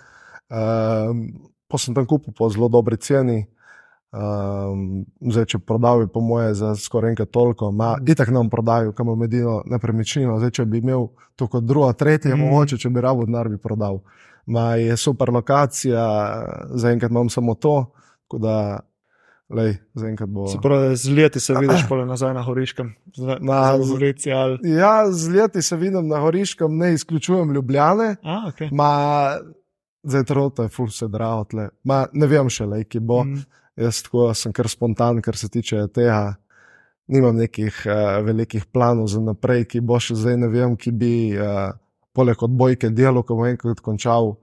[0.52, 3.40] Uh, pa sem tam kupil po zelo dobri ceni.
[4.12, 8.10] Um, zdaj, če prodal, je po moje za skoraj enkrat toliko, ima mm.
[8.12, 10.36] itak nam prodajal, kam je medino nepremičnino.
[10.36, 12.44] Zdaj, če bi imel to kot druga, tretja, mm.
[12.44, 14.02] mogoče, če bi rabo denar, bi prodal.
[14.52, 16.04] Ma je super lokacija,
[16.76, 17.76] zaenkrat imam samo to,
[18.36, 18.82] da
[19.52, 19.76] Lej,
[20.26, 20.46] bo...
[20.48, 22.94] Se pravi, z leti se vidiš pole nazaj na Horiškem,
[23.40, 24.32] na Zorici.
[24.32, 24.58] Ali...
[24.70, 28.16] Ja, z leti se vidim na Horiškem, ne izključujem Ljubljane.
[28.22, 28.68] A, okay.
[28.72, 29.36] Ma,
[30.02, 31.08] zdaj trota je ful se
[31.50, 31.68] tle.
[31.84, 33.24] Ma, ne vem še, lej, ki bo.
[33.24, 33.44] Mm.
[33.76, 36.34] Jaz tako, sem kar spontan, kar se tiče tega.
[37.12, 41.12] Nimam nekih uh, velikih planov za naprej, ki bo še zdaj ne vem, ki bi
[41.36, 41.74] uh,
[42.16, 44.36] poleg odbojke delo, ko bom enkrat končal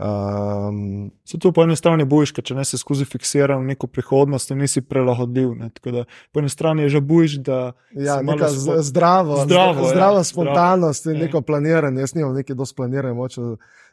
[0.00, 3.86] Um, Se tu po eni strani bojiš, ker če ne si skozi fiksiran v neko
[3.86, 5.50] prihodnost, nisi prelagodljiv.
[5.54, 5.68] Ne?
[5.70, 7.58] Tako da po eni strani je že bojiš, da
[7.92, 9.44] ja, neka spo- zdravo, Zdravo,
[9.78, 10.24] ja, zdrava zdravo.
[10.24, 11.20] spontanost in Ja.
[11.20, 12.00] neko planiranje.
[12.00, 13.40] Jaz nimam neki dosti planiranja, moče,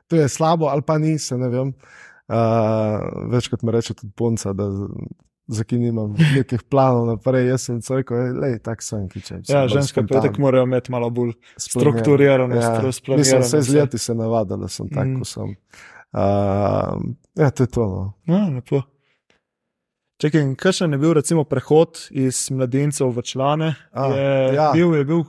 [0.07, 1.73] to je slabo ali pa ni, se ne vem.
[2.27, 2.35] Uh,
[3.27, 4.63] večkrat mi reče tudi punca, da
[5.47, 7.47] zakaj nimam nekih planov naprej.
[7.47, 9.35] Jaz sem človek, le tak sem, ki če.
[9.45, 13.97] Ja, ženske pa tako morajo imeti malo bolj strukturirano, Ja, stru- mislim, se z leti
[13.97, 15.17] se navada, da sem tak, Mm.
[15.17, 15.55] kot sem.
[16.15, 17.01] Uh,
[17.35, 18.13] ja, to je to.
[18.25, 18.35] No.
[18.35, 18.81] Ja, lepo.
[20.17, 23.75] Čekaj, kakšen je bil recimo prehod iz mladincev v člane?
[23.93, 24.71] A, je, ja.
[24.73, 25.21] bil, je bil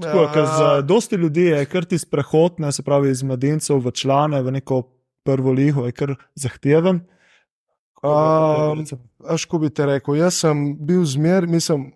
[0.00, 0.80] tako, za Ja.
[0.80, 4.82] dosti ljudi je kar tisti prehod, ne, se pravi iz mladincev v člane, v neko
[5.22, 7.02] prvo ligo, je kar zahteven.
[8.02, 8.84] Um,
[9.28, 11.92] Aš, ko bi te rekel, jaz sem bil zmer, mislim,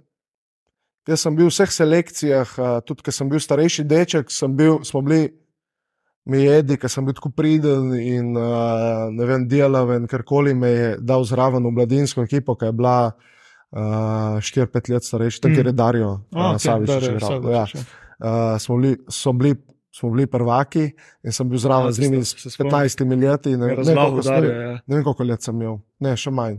[1.08, 5.00] jaz sem bil v vseh selekcijah, a, tudi ker sem bil starejši deček, bil, smo
[5.02, 5.32] bili
[6.26, 8.50] mi jedi, ker sem bil tako priden in a,
[9.10, 12.96] ne vem, delaven, karkoli me je dal zraven v mladinsko ekipo, ki je bila
[13.72, 15.66] 4-5 let starejši, tako Mm.
[15.66, 17.20] je Darijo, A, a, ok, Savič, igral.
[17.20, 17.64] Savič, Ja.
[17.70, 17.84] ja.
[18.18, 19.54] Uh, smo, bili, so bili,
[19.92, 22.72] smo bili prvaki in sem bil zraven Ja, z njimi s spomnim.
[22.72, 23.50] 15 leti.
[23.50, 24.72] Ne, ne, vem, Razlago koliko smo- Darja, ja.
[24.86, 26.56] ne vem, koliko let sem imel, ne, še manj.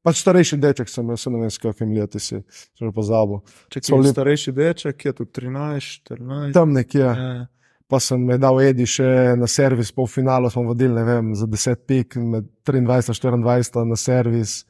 [0.00, 2.36] Pač starejši deček sem, jaz ne vem, s kakimi leti si
[2.74, 3.40] že pozabil.
[3.68, 6.52] Če si bili- starejši deček, je tu 13, 14.
[6.52, 7.46] Tam nekje, Ja.
[7.88, 11.48] Pa sem me dal Edi še na servis, pol finalu smo vodili, ne vem, za
[11.48, 14.60] 10 pik, med 23 in 24 na servis.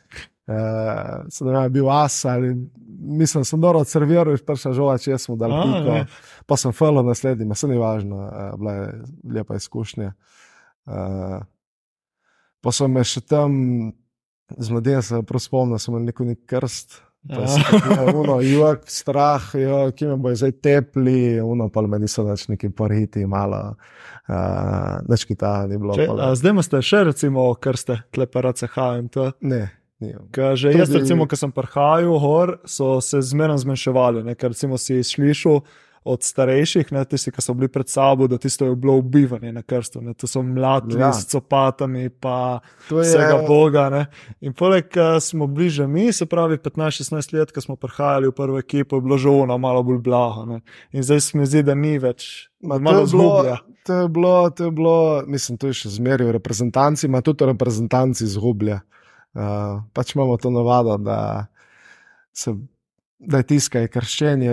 [0.48, 2.54] Uh, se ne vem, je bil as ali
[2.98, 5.92] mislim, sem dobro odserviral, je prša žola, če smo dali A, piko.
[5.92, 6.06] ne.
[6.46, 8.86] Pa sem falo naslednji, ma se ni važno, uh, bila je
[9.34, 10.12] lepa izkušnja.
[10.86, 11.42] Uh,
[12.64, 13.58] pa so me še tam,
[14.56, 17.02] z mladim se prav spomnil, sem imel neko nek krst.
[17.26, 18.14] Pa Ja.
[18.14, 22.70] Uno, jug, strah, jo, ki me bo zdaj tepli, uno pa me niso več neki
[22.70, 23.74] poriti, malo,
[24.30, 25.96] uh, več kita ni bilo.
[25.98, 27.98] Če, a, zdaj imate še, recimo, kar ste
[29.02, 29.32] in to.
[29.40, 29.66] Ne,
[30.00, 30.30] nimam.
[30.32, 34.24] Ker že Tudi- jaz, recimo, ko sem prihajal gor, so se zmeraj zmanjševali.
[34.24, 34.34] Ne?
[34.38, 35.60] Ker recimo si slišal
[36.08, 39.62] od starejših, ne, tisti, ki so bili pred sabo, da tisto je bilo ubivanje na
[39.62, 40.00] krstu.
[40.00, 40.14] Ne?
[40.14, 41.12] To so mladci Ja.
[41.12, 43.88] s copatami, pa To je- vsega Boga.
[43.88, 44.06] Ne?
[44.40, 48.32] In poleg eh, smo bili že mi, se pravi 15-16 let, ko smo prihajali v
[48.32, 50.46] prvo ekipo, je bilo že ono malo bolj blago.
[50.46, 50.60] Ne?
[50.90, 52.48] In zdaj se mi zdi, da ni več.
[52.60, 53.56] Ma, malo to, je bilo, zgublja.
[53.84, 57.44] to, je bilo, to je bilo, mislim, to je še zmeraj v reprezentanci, ima tudi
[57.44, 58.80] reprezentanci zgublja.
[59.30, 59.42] Uh,
[59.92, 61.46] pač imamo to navado, da,
[62.32, 62.50] se,
[63.18, 64.50] da je tiskaj krščenje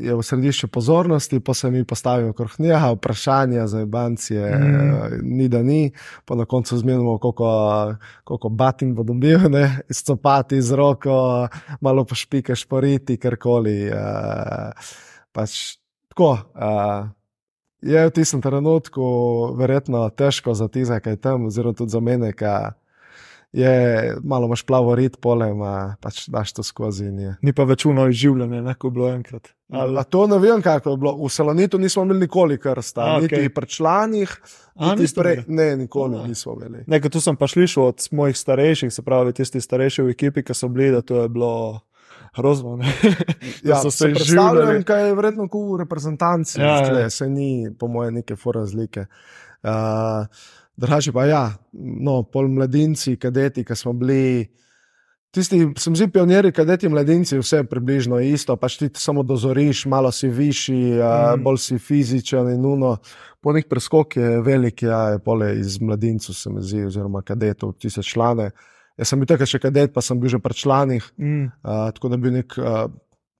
[0.00, 5.20] je v središču pozornosti, pa se mi postavijo okrog njega, vprašanja za bancije, Mm.
[5.22, 5.92] ni da ni,
[6.24, 7.94] pa na koncu zmenimo, koliko,
[8.24, 11.48] koliko batin bo dobil, ne, iz copati, z roko,
[11.80, 13.90] malo pošpikaš, poriti, karkoli.
[13.92, 14.72] Uh,
[15.32, 15.76] pač
[16.08, 16.38] tako.
[16.54, 17.08] Uh,
[17.82, 19.04] je v tistem trenutku
[19.56, 22.44] verjetno težko za tiste, kaj tam, oziroma tudi za mene, ki
[23.54, 23.74] je
[24.22, 27.04] malo imaš plavo rit, polem, a pač daš to skozi.
[27.04, 27.36] je.
[27.42, 29.52] Ni pa več uno izživljanje, ne, kot je bilo enkrat.
[29.70, 31.12] Ali, A to ne vem, kako je bilo.
[31.16, 33.22] V Salonitu nismo imeli nikoli krsta, A, okay.
[33.22, 34.30] niti pri članih,
[34.74, 35.44] A, niti niste prej.
[35.48, 36.26] Ne, nikoli A.
[36.26, 36.84] nismo imeli.
[36.86, 40.54] Nekaj tu sem pa slišal od mojih starejših, se pravi, tisti starejši v ekipi, ki
[40.54, 41.80] so bili, da to je bilo
[42.36, 42.76] grozno.
[42.76, 42.90] ne.
[43.62, 44.84] Da Ja, so se se predstavljam, izživljali.
[44.84, 46.98] kaj je verjetno kot v reprezentanci, Ja, ja.
[47.00, 49.06] ja, se ni, po mojem, neke razlike.
[49.62, 50.26] Uh,
[50.76, 54.50] Drugače pa ja, no, pol mladinci, kadeti, ki smo bili.
[55.34, 60.12] Tisti, sem zdi, pionirji, kadeti, mladinci, vse je približno isto, pač ti samo dozoriš, malo
[60.14, 61.42] si višji, mm.
[61.42, 62.96] Bolj si fizičen in nuno.
[63.42, 67.74] Po nek preskok je velik, ja, je pole iz mladincev, se mi zdi, oziroma kadetov,
[67.78, 68.50] ti se člane.
[68.98, 71.50] Jaz sem bil takrat še kadet, pa sem bil že pri članih, Mm.
[71.62, 72.86] Uh, tako da je bil nek uh,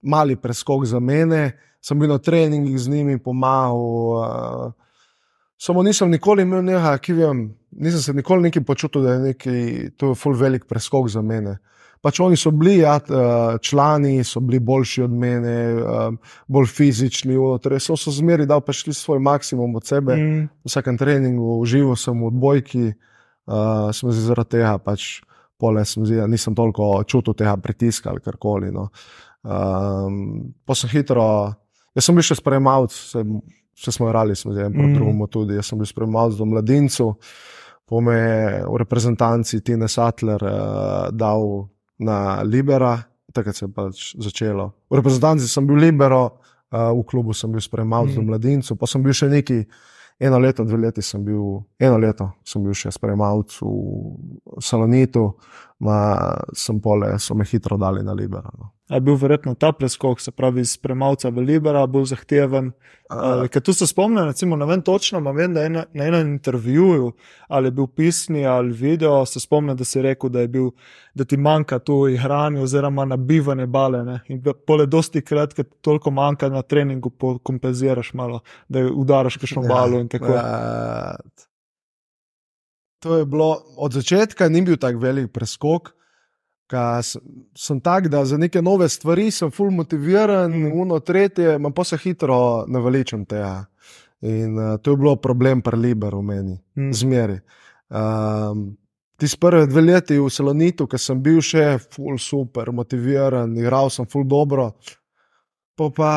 [0.03, 3.79] mali preskok za mene, sem bil na treningih z njimi, pomagal.
[4.19, 4.84] Uh,
[5.57, 9.55] samo nisem nikoli imel neha, ki vem, nisem se nikoli neki počutil, da je neki,
[9.97, 11.57] to je full velik preskok za mene.
[12.05, 17.37] Pač oni so bili ja, uh, člani, so bili boljši od mene, um, bolj fizični,
[17.63, 20.13] torej so, so zmeri dal pač svoj maksimum od sebe.
[20.13, 20.43] Mm.
[20.61, 22.83] V vsakem treningu, užival sem v odbojki,
[23.49, 25.23] uh, sem se zaradi tega pač
[25.57, 28.69] pole, sem da nisem toliko čutil tega pritiska ali karkoli.
[28.75, 28.91] No.
[29.41, 31.25] Um, pa sem hitro,
[31.95, 33.01] jaz sem bil še sprejemavc,
[33.75, 34.95] vse, smo igrali, smo zdaj proti Mm.
[34.95, 35.55] drugemu tudi.
[35.55, 37.13] Jaz sem bil sprejemavc do mladincev,
[37.85, 41.67] po me je v reprezentanci Tine Sattler uh, dal
[41.99, 42.97] na Libera,
[43.33, 44.71] takrat se je pač začelo.
[44.89, 46.23] V reprezentanci sem bil Libero,
[46.71, 48.15] uh, v klubu sem bil sprejemavc mm.
[48.15, 48.27] do Mm.
[48.27, 49.65] mladincev, pa sem bil še neki.
[50.19, 55.33] Eno leto, dve leti sem bil, eno leto sem bil še sprejemavc v Salonitu,
[55.83, 58.49] ma sem pole, so me hitro dali na Libero.
[58.57, 58.71] No.
[58.89, 62.71] Je bil verjetno ta preskok, se pravi iz premavca v Libera, bolj zahteven.
[63.09, 66.05] Uh, Ker tu se spomnim, recimo, ne vem točno, ma vem, da je na, na
[66.05, 67.11] enem intervjuju,
[67.47, 70.69] ali je bil pisni ali video, se spomnim, da si rekel, da, je bil,
[71.13, 74.03] da ti manjka tu hrani oziroma nabivanje bale.
[74.05, 74.19] Ne?
[74.29, 77.09] In pole dosti krat, ker toliko manjka na treningu,
[77.43, 80.33] kompenziraš malo, da udaraš kakšno balo in tako.
[80.37, 81.17] Ja,
[83.01, 85.95] to je bilo od začetka, ni bil tako velik preskok.
[87.01, 87.21] Sem,
[87.53, 90.71] sem tak, da za neke nove stvari sem full motiviran, mm.
[90.81, 93.65] uno, tretje, pa se hitro naveličam tega.
[94.21, 96.93] In uh, to je bilo problem pri Liberu, meni, mm.
[96.93, 97.39] zmeri.
[97.89, 98.73] Um,
[99.15, 104.03] Ti prve dve leti v Salonitu, ki sem bil še full super, motiviran, igral sem
[104.11, 104.73] full dobro,
[105.79, 106.09] pa, pa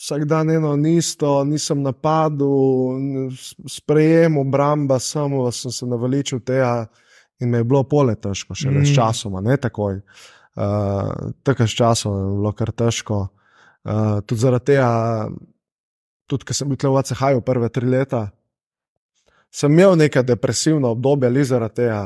[0.00, 3.30] vsak dan eno isto, nisem napadel,
[3.70, 6.88] sprejem obramba, samo sem se naveličil tega
[7.40, 8.94] in me je bilo pole težko, še več mm.
[8.96, 10.00] časoma, ne takoj.
[10.54, 13.26] Uh, tako s časom je bilo kar težko.
[13.84, 14.90] Uh, tudi zaradi tega,
[16.30, 18.28] tudi ker sem bil v ACH-ju prve tri leta,
[19.54, 22.04] sem imel neka depresivna obdobja, ali zaradi tega.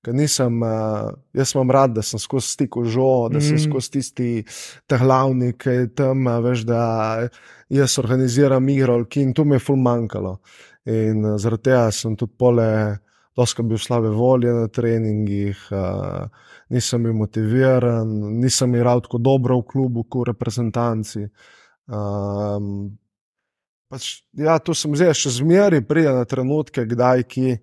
[0.00, 3.66] Ker nisem, uh, jaz imam rad, da sem skozi stik v žo, da sem mm.
[3.68, 4.28] skozi tisti
[4.88, 6.84] tehlavnik, ki je tam, veš, da
[7.68, 10.38] jaz organiziram igro, in tu mi je ful manjkalo.
[10.88, 12.70] In uh, zaradi tega sem tudi pole,
[13.40, 16.28] doskrat bil slabe volje na treningih, uh,
[16.70, 18.08] nisem bil motiviran,
[18.40, 21.26] nisem igral tako dobro v klubu, kot v reprezentanci.
[21.90, 22.92] Um,
[23.90, 27.58] pač, ja, tu sem zdaj še zmeri, pride na trenutke, kdaj ki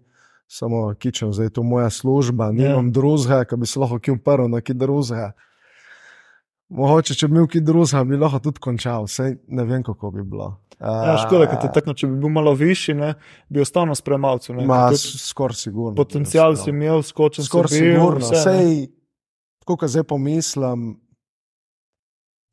[0.48, 2.52] samo kičem, zdaj je to moja služba, ja.
[2.52, 2.94] nimam yeah.
[2.94, 5.34] drugega, ki bi se lahko kil prvo na ki drugega.
[6.70, 10.24] Mogoče, če bi bil ki drugega, bi lahko tudi končal, vse ne vem, kako bi
[10.28, 10.50] bilo.
[10.78, 13.14] Ja, škoda, te, tako, če bi bil malo višji, ne,
[13.50, 14.54] bi ostal na spremljalcu.
[15.24, 15.96] Skoraj sigurno.
[15.98, 17.50] Potencial si imel, skočil si.
[17.50, 18.22] Skoraj sigurno.
[18.22, 18.58] Vse,
[19.66, 20.96] ko zdaj pomislim,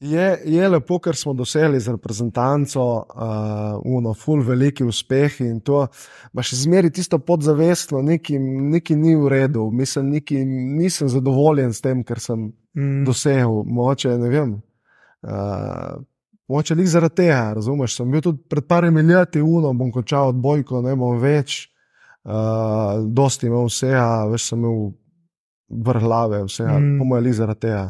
[0.04, 5.84] Je, je lepo, ker smo dosegli z reprezentanco, uh, uno, ful, veliki uspeh in to,
[6.34, 12.02] pa še zmeri tisto podzavestno, nekaj ni v redu, mislim, neki, nisem zadovoljen s tem,
[12.04, 13.04] kar sem mm.
[13.04, 13.62] dosegel.
[13.66, 14.56] Moče, ne vem.
[15.24, 16.02] Uh,
[16.48, 17.96] moče lik zaradi tega, razumeš?
[17.98, 21.64] Sem bil tudi pred parimi leti, uno, bom končal odbojko, ne bom več,
[22.24, 24.92] uh, dosti imel vsega, več sem imel
[25.84, 26.98] vrhlave, vse, mm.
[27.00, 27.86] po mojem, zaradi tega,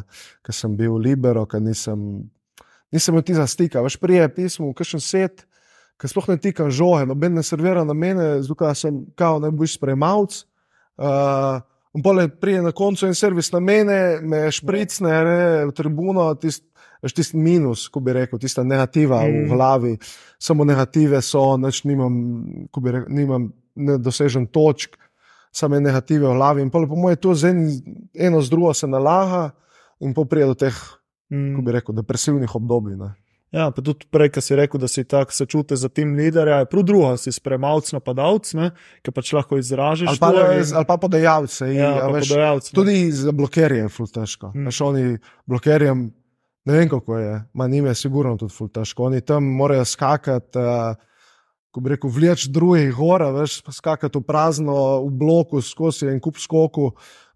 [0.47, 1.99] ker sem bil libero, ker nisem,
[2.95, 3.83] nisem imel tega stika.
[3.85, 5.45] Veš, prije pismo, kakšen set,
[6.01, 10.43] ki sploh ne tikam žoge, noben ne servira na mene, zato sem kao najboljši sprejemavc.
[10.95, 16.35] Uh, In pole prije na koncu en servis na mene, me špricne, ne, v tribuno,
[16.35, 16.67] tisti
[17.15, 19.45] tist minus, ko bi rekel, tista negativa mm.
[19.45, 19.97] v glavi,
[20.41, 22.15] samo negative so, neč nimam,
[22.73, 24.97] ko bi rekel, nimam nedosežen točk
[25.55, 26.63] same negative v glavi.
[26.63, 27.61] In po mojem, to z en,
[28.15, 29.51] eno z drugo se nalaga
[30.01, 30.75] in poprije do teh,
[31.31, 31.53] mm.
[31.53, 32.97] kako bi rekel, depresivnih obdobij.
[32.97, 33.13] Ne.
[33.55, 36.57] Ja, pa tudi prej, ki si rekel, da si tako se čutiš za tim liderja,
[36.65, 38.51] je prav drugo, si spremavc, napadalec,
[39.07, 40.09] ki pač lahko izražiš.
[40.11, 40.63] Ali pa, tvoj...
[40.81, 41.69] ali pa podajalce.
[41.71, 44.51] Ja, pa podajalce tudi za blokerje je ful težko.
[44.55, 44.67] Mm.
[44.67, 45.05] Veš, oni
[45.47, 46.07] blokerjem,
[46.67, 49.07] ne vem kako je, manj jim je sigurno tudi ful težko.
[49.13, 50.59] Oni tam morajo skakati.
[50.59, 51.13] Uh,
[51.75, 54.77] ko bi rekel, vleč druge gore, veš, skakati v prazno,
[55.09, 56.93] v bloku, skozi en kup skoku,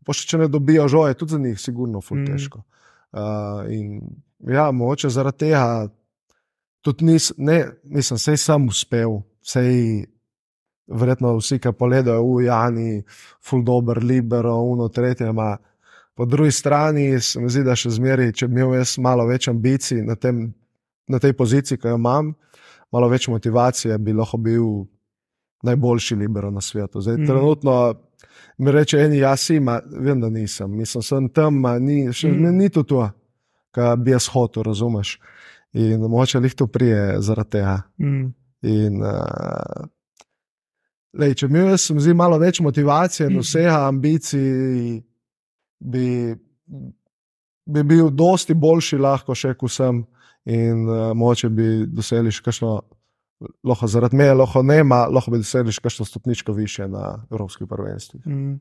[0.06, 2.60] pa še če ne dobijo žoje, tudi za njih, sigurno, ful mm.
[3.08, 3.98] Uh, in
[4.46, 5.88] ja, moče zaradi tega,
[6.89, 10.07] tudi nis, ne, nisem se sam uspel, sej.
[10.89, 13.03] Verjetno vsi, ki pogledajo v Jani,
[13.45, 15.28] ful dobr, libero, uno, tretje.
[15.36, 15.51] Ma.
[16.16, 19.51] Po drugi strani se mi zdi, da še zmeraj, če bi imel jaz malo več
[19.53, 20.47] ambicij na, tem,
[21.07, 22.32] na tej poziciji, ki jo imam,
[22.91, 24.64] malo več motivacije, bi lahko bil
[25.68, 27.05] najboljši libero na svetu.
[27.05, 27.28] Zdaj, mm.
[27.28, 27.76] Trenutno
[28.59, 32.57] mi reče, eni jaz ima, vem, da nisem, mislim, sem tam, ni, še mm.
[32.57, 33.05] ni to to,
[33.74, 35.18] kar bi jaz hotel, razumeš.
[35.78, 37.76] In moče jih to prije zaradi tega.
[38.02, 38.26] Mm.
[38.68, 39.86] In, uh,
[41.18, 43.44] lej, če mi jaz zdi malo več motivacije mm.
[43.44, 44.98] vsega ambicij,
[45.78, 46.06] bi,
[47.66, 50.02] bi bil dosti boljši lahko še, ko sem
[50.48, 52.72] in uh, moče bi dosegli še kakšno,
[53.68, 57.68] lahko zaradi meja, lahko ne, ma, lahko bi dosegli še kakšno stopničko više na Evropski
[57.70, 58.24] prvenstvi.
[58.26, 58.58] Mm.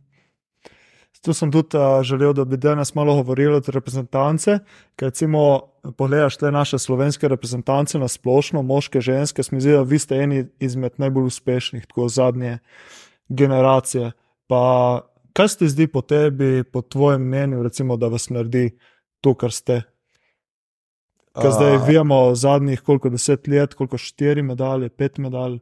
[1.21, 4.59] Tu sem tudi uh, želel, da bi danes malo govorili o reprezentance.
[4.95, 9.99] Ker, recimo, pogledaš te naše slovenske reprezentance na splošno, moške, ženske, smo zdi, da vi
[9.99, 12.59] ste eni izmed najbolj uspešnih, tako zadnje
[13.29, 14.11] generacije.
[14.47, 14.61] Pa,
[15.33, 18.77] kaj se ti zdi po tebi, po tvojem mnenju, recimo, da vas naredi
[19.21, 19.81] to, kar ste
[21.41, 25.59] Kaj zdaj vemo, zadnjih koliko deset let, koliko štiri medalje, pet medalj,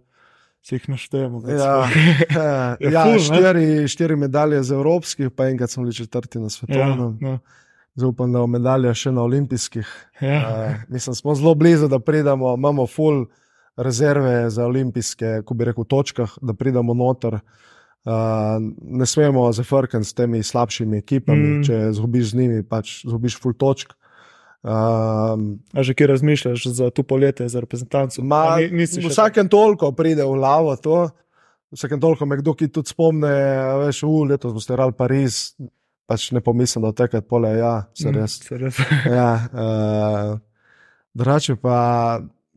[0.65, 1.41] se jih naštejemo.
[1.49, 1.55] Ja,
[2.35, 7.17] ja, ja ful, štiri, štiri medalje z evropskih, pa enkrat smo bili četrti na svetovnem.
[7.21, 7.39] Ja, ja.
[7.95, 9.87] Zdaj upam, da bo medalja še na olimpijskih.
[10.19, 10.39] Ja.
[10.41, 13.27] Uh, mislim, smo zelo blizu, da pridemo, imamo full
[13.77, 17.39] rezerve za olimpijske, ko bi rekel, točkah, da pridemo noter.
[18.05, 21.63] Uh, ne smemo zafrkati s temi slabšimi ekipami, Mm.
[21.63, 23.93] če zgubiš z njimi, pač zgubiš full točk.
[24.65, 28.23] Um, A že kje razmišljaš za to poletje, za reprezentanco?
[28.25, 31.09] Ma, ni, vsakem toliko pride v glavo to,
[31.69, 33.29] vsakem toliko me kdo ki tudi spomne,
[33.85, 35.53] veš, v letos boste igrali Pariz,
[36.09, 38.39] pač ne pomislim, da takrat pole, ja, se Mm, res.
[38.41, 38.79] se res.
[39.19, 40.33] Ja, uh,
[41.13, 41.77] drugače pa,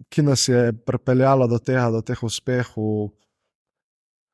[0.09, 3.11] ki nas je pripeljalo do tega, do teh uspehov.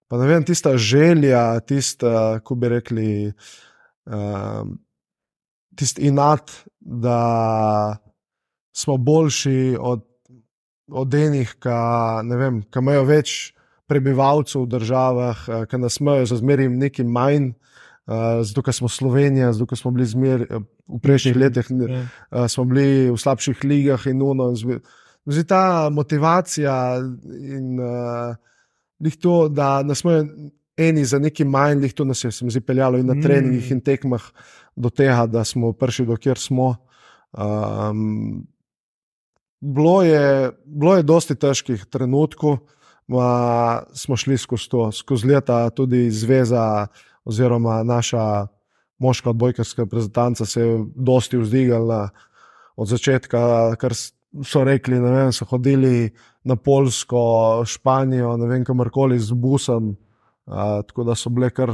[0.06, 3.10] Pa ne vem, tista želja, tista, ko bi rekli,
[4.06, 4.62] uh,
[5.74, 6.52] tisti inat,
[6.84, 7.96] da
[8.72, 10.04] smo boljši od,
[10.90, 13.54] od enih, ki imajo več
[13.86, 17.52] prebivalcev v državah, eh, ki nas imajo za zmeraj nekaj manj.
[18.04, 18.12] Uh,
[18.44, 22.00] zato, ker smo Slovenija, zato, ker smo bili zmer, eh, v prejšnjih letih, ne- Ja.
[22.32, 24.50] uh, smo bili v slabših ligah in uno.
[24.50, 24.80] in
[25.26, 27.00] Zdaj ta motivacija
[27.40, 28.36] in uh,
[29.16, 30.26] to, da nas imajo
[30.76, 33.22] eni za neki manj, lih to nas je se mi zdi peljalo in na Mm.
[33.22, 34.22] treningih in tekmah
[34.76, 36.74] do tega, da smo prišli do kjer smo.
[37.32, 38.46] Um,
[39.60, 42.58] bilo, je, bilo je dosti težkih trenutkov,
[43.06, 46.86] ma, smo šli skozi to, skozi leta, tudi zveza
[47.24, 48.46] oziroma naša
[48.98, 52.08] moška odbojkarska reprezentanca se je dosti vzdigala
[52.76, 53.92] od začetka, kar
[54.44, 56.10] so rekli, ne vem, so hodili
[56.44, 59.94] na Polsko, Španijo, ne vem, kamorkoli z busom.
[60.46, 61.72] Uh, tako da so bile kar,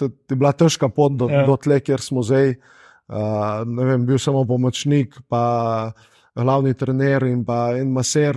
[0.00, 1.46] je bila težka pot do, Ja.
[1.46, 2.56] do tle, kjer smo zdaj.
[3.04, 5.92] Uh, vem, bil samo pomočnik, pa
[6.34, 8.34] glavni trener in pa en maser.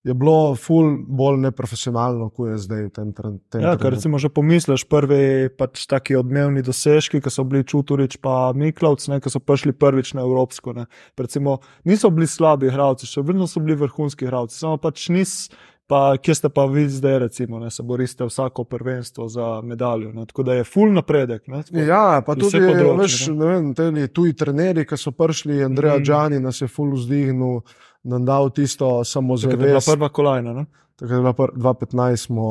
[0.00, 3.90] Je bilo ful bolj neprofesionalno, kot je zdaj v tem, tren- tem Ja, ker trenutku.
[3.90, 9.20] recimo že pomisliš, prvi pač taki odmevni dosežki, ki so bili Čuturič pa Miklavc, ne,
[9.20, 10.72] ki so prišli prvič na Evropsko.
[10.74, 10.84] Ne.
[11.14, 15.50] Recimo, niso bili slabi igralci, še vedno so bili vrhunski igralci, samo pač nis.
[15.90, 20.12] Pa, kje ste pa vi zdaj, recimo, ne, se borite vsako prvenstvo za medaljo.
[20.12, 21.48] Ne, tako da je full napredek.
[21.48, 22.58] Ne, tako- Ja, pa tudi
[22.96, 23.46] veš, ne.
[23.46, 26.02] vem, te tuji trenerji, ki so prišli, Andreja mm.
[26.02, 27.60] Džani nas je ful vzdignil,
[28.04, 29.88] nam dal tisto Takrat je bila samozavest.
[29.88, 30.52] prva kolajna.
[30.52, 30.64] Ne?
[30.96, 32.46] Takrat je bila pr- 2015, smo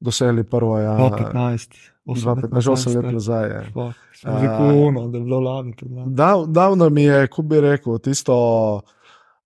[0.00, 0.78] dosegli prvo.
[0.78, 1.70] Ja, 2015,
[2.06, 3.48] 2015, že 8 let nazaj.
[3.48, 3.62] Je.
[4.14, 5.74] Sem rekel, uno, da je bilo lani.
[6.06, 8.80] Dal, dal nam je, ko bi rekel, tisto,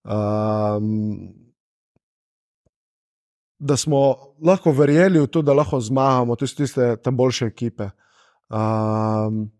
[0.04, 1.28] um,
[3.58, 7.88] da smo lahko verjeli v to, da lahko zmagamo, tudi tiste te boljše ekipe.
[8.48, 9.50] Um,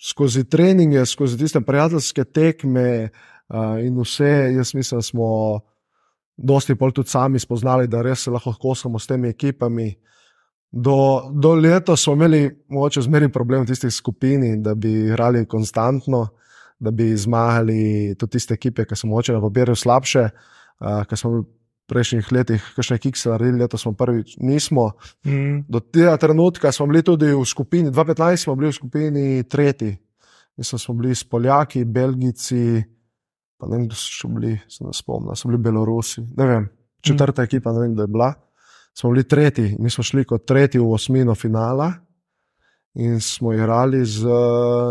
[0.00, 3.08] skozi treninge, skozi tiste prijateljske tekme
[3.48, 5.60] uh, in vse, jaz mislim, da smo
[6.36, 9.94] dosti bolj tudi sami spoznali, da res se lahko kosamo s temi ekipami.
[10.70, 16.28] Do, do leta smo imeli mogoče zmeri problem v tistih skupini, da bi igrali konstantno,
[16.78, 20.28] da bi zmagali tudi tiste ekipe, ki so mogoče na papirju slabše,
[20.80, 21.42] uh, ki smo
[21.90, 24.92] prejšnjih letih, kakšne kikse naredili, letos smo prvič nismo.
[25.26, 25.64] Mm.
[25.68, 29.96] Do tega trenutka smo bili tudi v skupini, 2015 smo bili v skupini tretji.
[30.56, 32.82] Mislim, smo bili s Poljaki, Belgijci,
[33.58, 36.68] pa ne vem, kdo so še bili, se ne spomnim, so bili Belorusi, ne vem,
[37.04, 38.30] četrta ekipa, ne vem, kdo je bila.
[38.94, 41.92] Smo bili tretji, mi smo šli kot tretji v osmino finala
[42.94, 44.26] in smo igrali z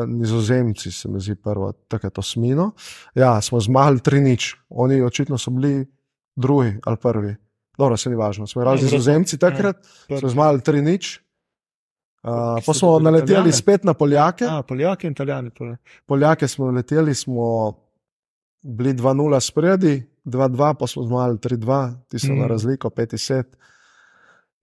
[0.07, 2.71] Nizozemci, se mi zdi, prvo, takrat osmino.
[3.15, 5.83] Ja, smo zmagali 3-0, oni očitno so bili
[6.39, 7.35] drugi ali prvi.
[7.77, 8.47] Dobro, se ni važno.
[8.47, 9.77] Smo igrali z Nizozemci takrat,
[10.07, 10.19] prvi.
[10.19, 11.19] smo zmagali 3-0.
[12.23, 12.31] Uh,
[12.65, 13.51] pa smo naleteli Italijani?
[13.51, 14.45] spet na Poljake.
[14.49, 15.49] A, Poljaki in Italijani.
[15.49, 15.75] torej.
[16.05, 17.73] Poljake smo naleteli, smo
[18.61, 22.39] bili 2-0 spredi, 2-2, pa smo zmagali 3-2, ti so mm.
[22.39, 23.43] Na razliko 5-10.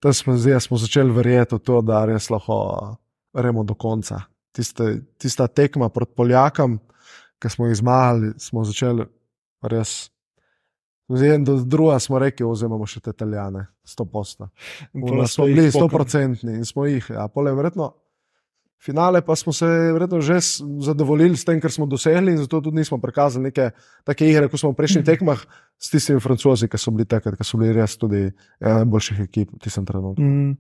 [0.01, 2.97] Tam smo, zdaj, smo začeli verjeti v to, da res lahko
[3.35, 4.21] remo do konca.
[4.53, 6.79] Tiste, tista tekma proti Poljakom,
[7.41, 9.07] ki smo jih zmagali, smo začeli
[9.63, 10.11] res.
[11.09, 14.49] Zdaj, do druga smo rekli, vzemamo še te Italijane, 100%.
[14.95, 16.09] In V pol nas ste smo bili spokali.
[16.11, 17.11] 100% in smo jih.
[17.15, 17.93] Ja, pole, verjetno,
[18.83, 20.41] finale pa smo se verjetno že
[20.83, 23.71] zadovoljili s tem, kar smo dosegli, in zato tudi nismo prikazali neke
[24.05, 25.45] take igre, kot smo v prejšnjih tekmah
[25.79, 28.27] s tistimi francozi, ki so bili takrat, ki so bili res tudi
[28.59, 30.23] ena najboljših ekip v tistem trenutku.
[30.23, 30.57] Mm.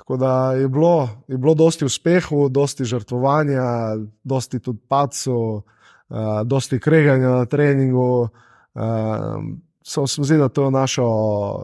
[0.00, 5.62] Tako da je bilo, je bilo dosti uspehov, dosti žrtvovanja, dosti tudi pacov,
[6.08, 8.08] uh, dosti kreganja na treningu.
[8.24, 8.50] Uh,
[9.86, 11.04] Samo se mi zdi, da to našo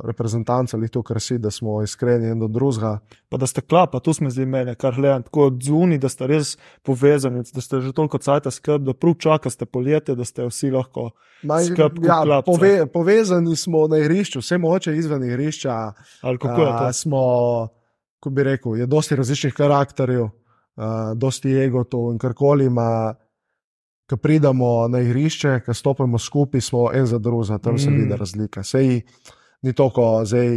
[0.04, 2.98] reprezentanco ali to krasi, da smo iskreni en do drugega.
[3.28, 6.26] Pa da ste klapa, tu smo zdaj meni, kar gledam, tako od zunaj, da ste
[6.26, 10.70] res povezani, da ste že toliko cajta skrb, da prav čakate poletje, da ste vsi
[10.70, 11.10] lahko.
[11.40, 12.52] Skrb ja, klapca.
[12.52, 15.92] pove, povezani smo na igrišču, vse moče izven igrišča.
[16.20, 16.84] Ali kako je to?
[16.84, 17.22] A, smo,
[18.20, 20.28] ko bi rekel, je dosti različnih karakterjev.
[20.76, 23.14] uh, dosti egotov in karkoli ima.
[24.10, 27.94] Ko pridemo na igrišče, ko stopimo skupaj, smo en za drugega, tam se Mm.
[27.96, 28.62] vidi razlika.
[28.62, 29.02] Sej
[29.62, 30.48] ni toliko, zdaj,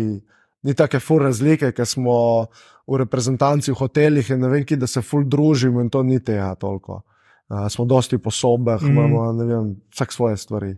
[0.64, 2.48] ni take fur razlike, ker smo
[2.88, 6.20] v reprezentanci v hotelih in ne vem, ki da se ful družimo in to ni
[6.20, 7.02] tega toliko.
[7.50, 8.88] Uh, smo dosti po sobah, Mm.
[8.90, 10.76] imamo vem, vsak svoje stvari.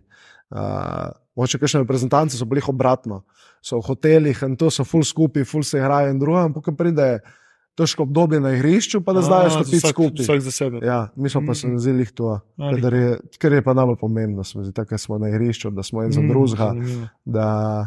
[0.50, 3.22] Uh, Moče kakšne reprezentance so bili obratno,
[3.62, 6.72] so v hotelih in to so ful skupaj, ful se igrajo in drugo, ampak ko
[6.72, 7.20] pride
[7.76, 10.22] težko obdobje na igrišču, pa da znajo stopiti vsak, skupaj.
[10.22, 10.78] vsak za sebe.
[10.82, 11.74] Ja, mi smo pa se Mhm.
[11.74, 13.18] nazili to, Ja, kadar je,
[13.62, 16.20] pa najbolj pomembno, se mi zdi, tako, ker smo na igrišču, da smo en za
[16.20, 17.08] Mm, drugega, zanimivo.
[17.24, 17.86] da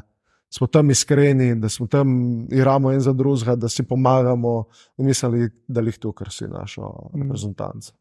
[0.49, 2.07] smo tam iskreni, da smo tam
[2.43, 4.63] igramo en za drugega, da si pomagamo
[4.97, 6.81] in mislili, da jih tu, ker si našo
[7.13, 7.21] Mm.
[7.21, 7.93] reprezentanco.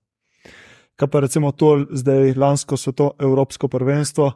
[0.97, 4.32] Kaj pa recimo to, zdaj lansko to Evropsko prvenstvo,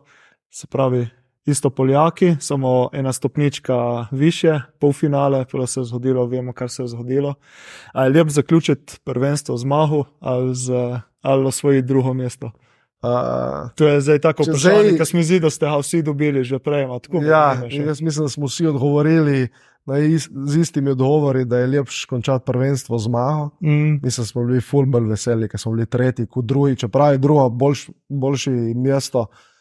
[0.51, 1.09] se pravi,
[1.47, 6.89] isto Poljaki, samo ena stopnička više, polfinale, pa se je zgodilo, vemo, kar se je
[6.89, 7.35] zgodilo.
[7.93, 10.73] Ali je lep zaključiti prvenstvo z zmago ali, z,
[11.21, 12.51] ali osvojiti drugo mesto?
[13.03, 16.45] Uh, To je zdaj tako vprašanje, ki se mi zdi, da ste ga vsi dobili
[16.45, 16.87] že prej.
[16.87, 19.49] ma, Tako ja, jaz mislim, da smo vsi odgovorili
[19.87, 23.51] na is, z istimi odgovori, da je lepš končati prvenstvo z zmago.
[23.61, 27.49] Mm, Mislim, smo bili fulbol veseli, ker smo bili tretji, kot drugi, čeprav je drugo
[27.49, 29.21] boljš, boljše mesto.
[29.21, 29.52] Uh,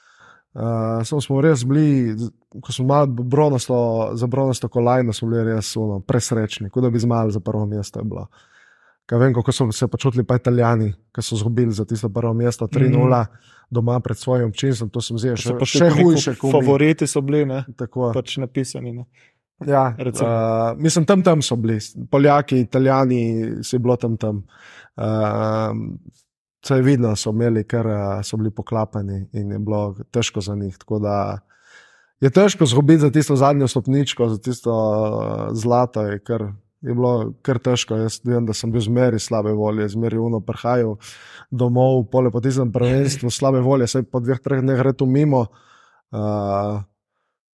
[1.05, 2.15] samo smo res bili,
[2.61, 6.99] ko smo imeli bronasto, za bronasto kolajno, smo bili res uno, presrečni, kot da bi
[6.99, 8.03] zmagali za prvo mesto.
[9.05, 12.67] Kaj vem, kako so se počutili pa italijani, ki so izgubili za tisto prvo mesto
[12.67, 13.25] 3-0
[13.71, 14.89] doma pred svojim občinstvom.
[14.89, 16.33] To se mi zdi so še, še hujše.
[16.39, 17.63] Favoriti so bili, ne?
[17.77, 18.93] Tako, pač napisani.
[18.93, 19.05] Ne?
[19.67, 20.27] Ja, Recimo.
[20.27, 21.79] uh, mislim, tam, tam so bili,
[22.11, 23.21] Poljaki, Italijani,
[23.63, 24.17] se je bilo tam.
[24.17, 24.43] tam.
[24.95, 25.75] Uh,
[26.65, 30.55] Se je vidno, so imeli, ker uh, so bili poklapani in je bilo težko za
[30.55, 30.77] njih.
[30.77, 31.15] Tako da
[32.21, 36.51] je težko zgubiti za tisto zadnjo stopničko, za tisto uh, zlato, kar,
[36.81, 37.97] je bilo kar težko.
[37.97, 40.99] Jaz vem, da sem bil zmeri slabe volje, zmeri uno prihajal
[41.51, 45.47] domov, pole po tistem prvenstvu slabe volje, se po dveh, treh dneh gre tu mimo.
[46.11, 46.81] Uh,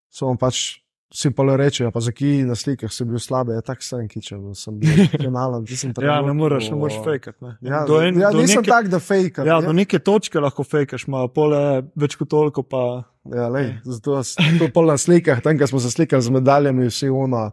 [0.09, 0.79] Samo pač
[1.09, 3.81] si pa le reče, ja, pa za ki na slikah si bil slabe, je tako
[3.81, 5.63] sem kičen, sem bil finalen.
[6.01, 7.37] Ja, ne moreš, ne moreš fejkati.
[7.41, 7.51] ne.
[7.61, 9.45] Ja, Do en- ja do nisem neke- tak, da fejkam.
[9.45, 11.61] Ja, do neke točke lahko fejkaš, ima pole
[11.95, 12.63] več kot toliko.
[12.63, 14.39] Pa, Ja, lej, zato sem
[14.71, 17.51] pol na slikah, tam, ko smo se slikali z medaljami, vsi uno,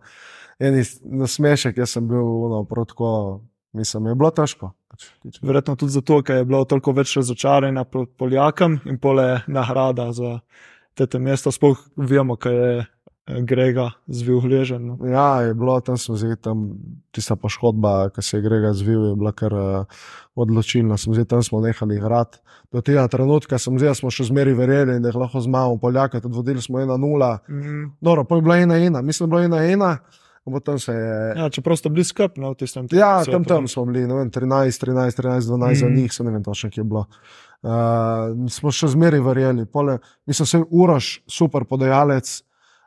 [0.56, 3.40] eni nasmešek, jaz sem bil uno, protko,
[3.72, 4.70] mislim, je bilo težko.
[4.86, 5.08] Pač,
[5.42, 10.38] verjetno tudi zato, ker je bilo toliko več razočaranja proti Poljakom in pole nagrada za
[10.96, 11.50] te mesto.
[11.50, 12.86] Sploh vemo, kaj je eh,
[13.26, 14.84] Grega zvil hležen.
[14.86, 14.98] No.
[15.02, 16.76] Ja, je bilo tam, smo zdaj tam,
[17.10, 19.86] tista poškodba, ki se je Grega zvil, je bila kar uh,
[20.34, 20.96] odločilna.
[20.96, 22.38] Sem zdaj tam smo nehali igrati.
[22.68, 26.36] Do tega trenutka sem zdaj, smo še zmeri verjeli, da jih lahko zmagamo Poljaka, tudi
[26.36, 27.38] vodili smo 1-0.
[27.48, 27.88] Mm.
[28.00, 29.96] Dobro, pa je bila 1-1, mislim, da je bila 1-1.
[30.44, 31.32] Potem se je.
[31.38, 33.32] Ja, čeprav ste bili skrb no, v tistem Ja, svetu.
[33.32, 35.74] tam, tam smo bili, vem, 13, 13, 13, 12 mm.
[35.74, 35.94] za Mhm.
[35.94, 37.06] njih, se ne vem točno, kje je bilo.
[37.62, 37.70] Uh,
[38.52, 39.64] smo še zmeraj verjeli.
[39.64, 42.42] Pole, mislim, se je Uroš super podajalec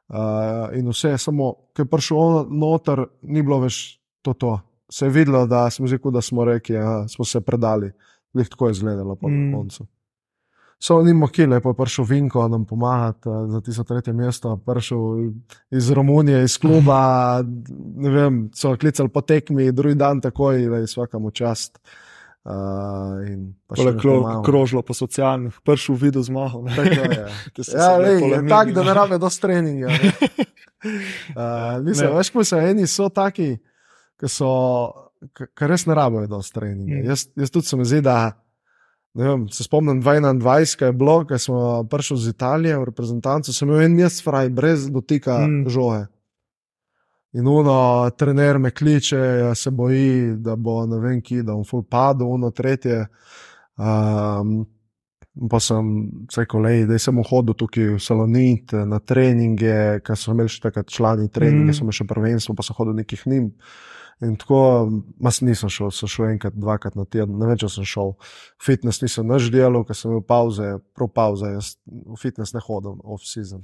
[0.10, 4.34] uh, in vse, samo ker je prišel noter, ni bilo več to.
[4.34, 4.60] to.
[4.90, 7.92] Se je videlo, da smo, ziko, da smo rekli, da smo se predali.
[8.34, 9.52] Lih tako je izgledalo po Mm.
[9.54, 9.86] koncu.
[10.80, 15.00] So nimo kile, pa je prišel Vinko nam pomagati uh, za tisto tretje mesto, prišel
[15.72, 17.44] iz Romunije, iz kluba,
[17.96, 21.80] ne vem, so klicali po tekmi, drugi dan takoj, da je vsakemu čast.
[21.84, 22.07] Uh,
[23.92, 24.44] mi kro, pomagal.
[24.44, 26.24] krožilo po socialnih, prvi v vidu
[27.62, 29.88] so Ja, lej, je tako, da ne rabe dosti treninga.
[29.88, 30.12] ne.
[31.30, 32.16] Uh, mislim, Ne.
[32.16, 33.58] veš, ko so eni so taki,
[34.16, 34.50] ki so,
[35.34, 36.96] ki res ne rabijo dosti treninga.
[36.96, 37.06] Mm.
[37.06, 38.32] Jaz, jaz tudi se mi zdi, da
[39.16, 40.38] vem, se spomnim 21,
[40.78, 44.50] kaj je bilo, ko smo prišli iz Italije v reprezentanco, sem imel en mesec fraj,
[44.52, 45.66] brez dotika Mm.
[45.66, 46.08] mm.
[47.34, 51.66] In uno, trener me kliče, jaz se boji, da bo ne vem, ki, da bom
[51.68, 53.04] full padel, uno, tretje.
[53.78, 54.66] Um,
[55.50, 55.90] pa sem
[56.38, 61.30] rekel, da sem hodil tukaj v Salonit na treninge, ker so imeli še takrat člani
[61.30, 61.70] treninge, Mm.
[61.70, 61.78] mm.
[61.78, 63.52] so imeli še prvenstvo, pa so hodil nekih njim.
[64.26, 64.90] In tako,
[65.22, 68.16] mas nisem šel, sem šel enkrat, dvakrat na teden, ne vem, če sem šel.
[68.66, 72.96] Fitness nisem naš delal, ker sem imel pauze, prav pauze, jaz v fitness ne hodim,
[73.06, 73.62] off-season.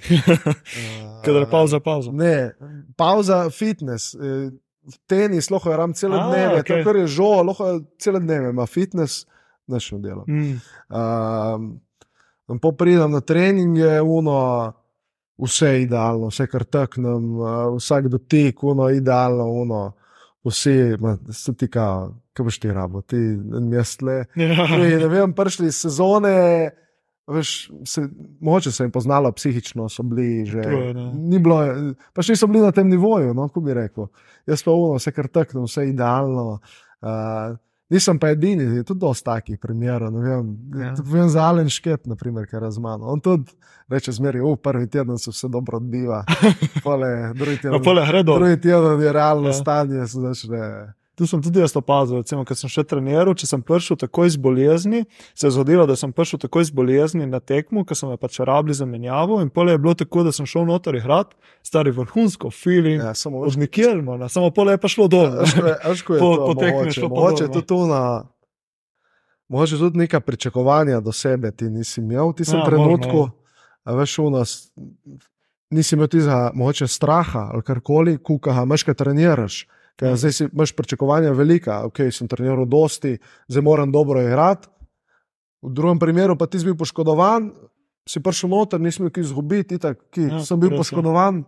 [1.26, 2.14] Kadar je pauza, pauza.
[2.14, 2.54] Ne,
[3.00, 4.14] pauza, fitness.
[4.14, 4.52] eh,
[5.08, 6.76] Tenis, lahko je ram cele A, dneve, okej.
[6.76, 6.84] okay.
[6.84, 9.26] kar je žo, lahko je cele dneve, ima fitness,
[9.68, 10.26] nešno delo.
[10.28, 10.60] Mm.
[10.92, 14.38] Um, po pridem na treninge, uno,
[15.40, 19.82] vse je idealno, vse kar teknem, uh, vsak dotik, uno, idealno, uno,
[20.44, 24.24] vsi, ma, se ti kao, kaj boš ti rabo, ti en mest le.
[24.36, 24.68] Ja.
[24.78, 26.34] Ne, ne vem, prišli sezone,
[27.28, 28.06] veš, se,
[28.42, 30.60] moče se jim poznalo, psihično so bili že.
[30.60, 30.94] Je.
[31.14, 31.62] Ni bilo,
[32.14, 34.10] pač niso bili na tem nivoju, no, kako bi rekel.
[34.48, 36.60] Jaz pa uno, vse kar teknem, vse idealno.
[37.04, 37.56] Uh,
[37.94, 40.10] Nisem pa edini, je tudi dosti takih primerov.
[40.10, 40.86] ne Vem, Ja.
[40.88, 40.94] ja.
[41.06, 43.06] vem za Alen Šket, naprimer, ki je razmano.
[43.08, 43.52] On tudi
[43.88, 46.24] reče zmeri, v prvi teden se vse dobro odbiva,
[46.84, 47.84] pole, drugi No, teden.
[47.84, 48.40] pole gre dol.
[48.40, 49.54] Drugi teden je realno ja.
[49.54, 50.94] stanje, se začne.
[51.16, 54.36] Tu sem tudi jaz opazil, recimo, ker sem še treniral, če sem prišel takoj iz
[54.36, 55.04] bolezni,
[55.34, 58.40] se je zgodilo, da sem prišel takoj iz bolezni na tekmo, ker sem me pač
[58.40, 62.50] rabili za menjavo in pole je bilo tako, da sem šel noter igrati, stari vrhunsko,
[62.52, 65.30] feeling, Ja, samo od nikjer, mana, samo pole je pa šlo dol.
[65.30, 65.40] ne.
[65.40, 67.16] Veš, ko je- veš, ko je Po- to po tekmi je šlo pa
[67.62, 68.30] dol, no.
[69.50, 73.30] Mogoče tudi neka pričakovanja do sebe ti nisi imel v tistem Ja, ja, trenutku.
[73.84, 74.72] A veš, v nas
[75.70, 79.68] nisi imel tega mogoče straha ali karkoli, kuka, imaš kaj treniraš.
[79.96, 80.16] Ker Ja.
[80.18, 83.18] zdaj si imaš pričakovanja velika, ok, sem treniral dosti,
[83.48, 84.68] zdaj moram dobro igrati.
[85.62, 87.52] V drugem primeru pa ti si bil poškodovan,
[88.04, 90.78] si prišel noter, nisi imel ki izgubiti, itak, ki Ja, ja, sem bil je.
[90.78, 91.44] poškodovan.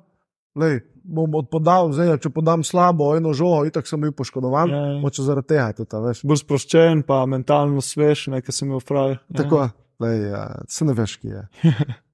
[0.55, 4.69] Lej, bom odpodal, zdaj, če podam slabo eno žogo, itak sem bil poškodovan.
[4.69, 4.99] Ja, ja.
[5.01, 6.13] Moče zaradi tega.
[6.23, 9.17] Bolj sproščen, pa mentalno svež, nekaj sem imel prav.
[9.35, 9.65] Tako,
[9.99, 11.43] lej, ja, se ne veš, ki je.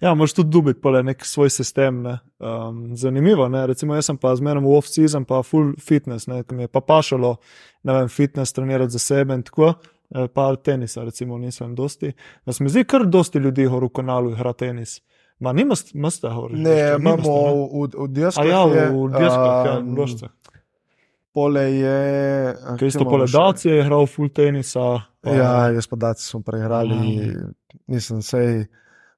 [0.00, 2.02] Ja, moraš tudi dubiti pole nek svoj sistem.
[2.02, 2.18] Ne.
[2.38, 3.66] Um, zanimivo, ne.
[3.66, 6.80] recimo jaz sem pa zmeraj v off-season, pa full fitness, ne, ki mi je pa
[6.80, 7.34] pašalo,
[7.82, 9.74] ne vem, fitness trenirati za sebe in tako.
[10.10, 12.12] eh, Pa tenisa, recimo, nisem dosti.
[12.46, 15.00] Da se mi zdi, kar dosti ljudi v kanalu igra tenis.
[15.38, 16.54] Ma nima mesta hori.
[16.56, 18.44] Ne, imamo v, v, v Diaskah.
[18.44, 20.30] A ja, v, je, v Dieskah, ja, um, v Ložcah.
[21.32, 22.00] Pole je.
[22.50, 23.32] a, Kaj isto kje imamo še?
[23.32, 24.88] poledaci je igral full tenisa.
[25.20, 26.96] Pa, Ja, jaz pa daci smo preigrali,
[27.86, 28.66] nisem sej.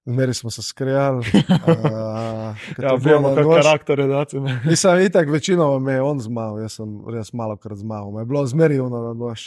[0.05, 1.24] Zmeri smo se skrijali.
[1.62, 4.40] Uh, ja vemo, kak karakter je daci.
[4.40, 4.61] ne.
[4.64, 8.11] Nisem itak, večinoma me je on zmagal, jaz sem res malo krat zmagal.
[8.11, 9.40] Me je bilo zmerjivno na nož.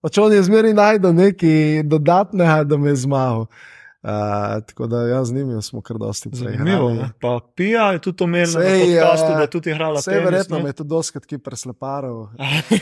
[0.00, 1.52] Pač on je zmeri najdel nekaj
[1.84, 3.46] dodatnega, da me je zmagal.
[4.02, 4.10] Uh,
[4.64, 6.30] tako da jaz z njimi smo kar dosti.
[7.20, 10.24] Pa Pija je tudi omenila na Sej, podcastu, ja, da je tudi igrala Vse tenis.
[10.24, 10.62] verjetno ne.
[10.62, 12.26] me je tudi doskrat ki presleparil.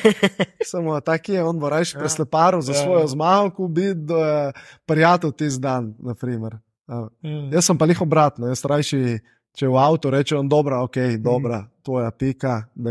[0.64, 2.00] Samo taki je, on bo rajš Ja.
[2.00, 2.78] presleparil za Ja.
[2.78, 4.52] svojo zmago, ko bi do je
[4.86, 5.94] prijatelj tisti dan.
[5.98, 6.56] naprimer.
[6.88, 7.48] A, Ja.
[7.52, 9.18] Jaz sem pa jih obratno, jaz rajši,
[9.52, 11.22] če v avtu reče on, dobra, ok, Mhm.
[11.22, 12.90] dobra, tvoja pika, da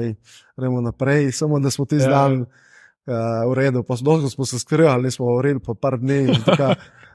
[0.53, 2.01] gremo naprej, samo da smo ti Ja.
[2.01, 2.45] zdaj uh,
[3.45, 3.83] v redu.
[4.01, 6.27] Dolgo smo se skrivali, nismo govorili po par dni.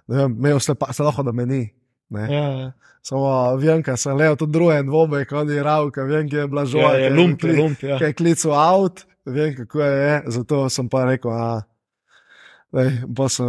[0.04, 1.70] ne vem, imel se pa se lahko, da me ni.
[2.10, 2.26] Ne.
[2.26, 2.72] Ja, ja.
[3.02, 3.26] Samo
[3.56, 6.66] vem, kaj sem letel, tudi druge dvoboje, kot je Ravka, vem, ki je bila Ja,
[6.66, 6.92] žoga.
[6.94, 7.78] je lump, je kli- lump.
[7.80, 7.98] Ja.
[7.98, 11.62] ki je klical avt, vem, kako je, zato sem pa rekel, a,
[13.16, 13.46] Pa sem,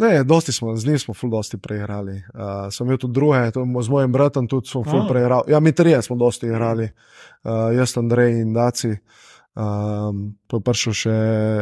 [0.00, 2.22] ne, dosti smo, z njim smo ful dosti preigrali.
[2.32, 5.08] Uh, sem imel tudi druge, to, z mojim bratom tudi smo ful A.
[5.08, 5.52] preigrali.
[5.52, 6.88] Ja, mi trije smo dosti igrali,
[7.44, 8.96] uh, jaz, Andrej in Daci.
[9.52, 11.16] Um, je prišel še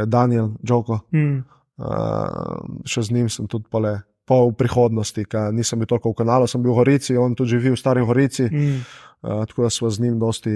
[0.07, 1.01] Daniel, Džoko.
[1.11, 1.43] Hmm.
[1.75, 3.99] Uh, še z njim sem tudi pole.
[4.31, 7.57] Po v prihodnosti, ker nisem bil toliko v kanalu, sem bil v Gorici, on tudi
[7.57, 8.85] živi v Stari Gorici, Hmm.
[9.27, 10.53] uh, tako da smo z njim dosti.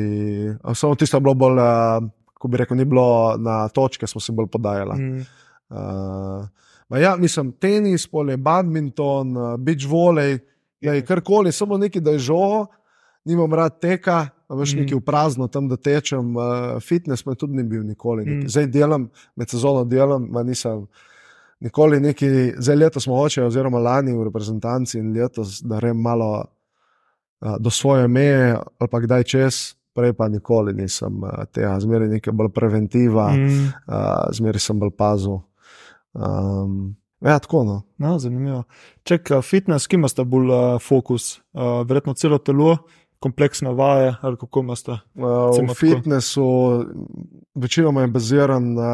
[0.78, 2.07] Samo tisto je bilo bolj, uh,
[2.38, 4.94] ko bi rekel, ni bilo na točke, smo se bolj podajali.
[4.94, 5.24] Hmm.
[5.75, 10.39] Uh, ja, mislim, tenis, pole, badminton, uh, beach volley,
[10.81, 12.66] ja, karkoli, samo nekaj, da je žogo,
[13.25, 14.81] nimam rad teka, veš Mm.
[14.81, 16.37] nekaj v prazno tam, da tečem.
[16.37, 18.25] Uh, fitness me tudi ni bil nikoli.
[18.25, 18.49] Mm.
[18.49, 20.87] Zdaj delam, med sezono delam, ma nisem.
[21.61, 22.27] Nikoli neki,
[22.59, 26.45] zdaj letos smo hoče, oziroma lani v reprezentanci in letos, da grem malo
[27.41, 32.09] uh, do svoje meje ali pa kdaj čez, prej pa nikoli nisem uh, tega, zmeraj
[32.09, 33.72] nekaj bolj preventiva, mm.
[33.89, 35.41] Uh, zmeraj sem bolj pazil.
[36.15, 37.83] Um, ja, tako no.
[37.99, 38.62] No, zanimivo.
[39.03, 41.39] Ček, a fitness, ki ima sta bolj uh, fokus?
[41.53, 42.77] Uh, verjetno celo telo,
[43.19, 44.99] kompleksne vaje ali kako ima sta?
[45.15, 45.75] Uh, v tako.
[45.75, 46.47] fitnessu
[47.55, 48.93] večinoma je baziran na,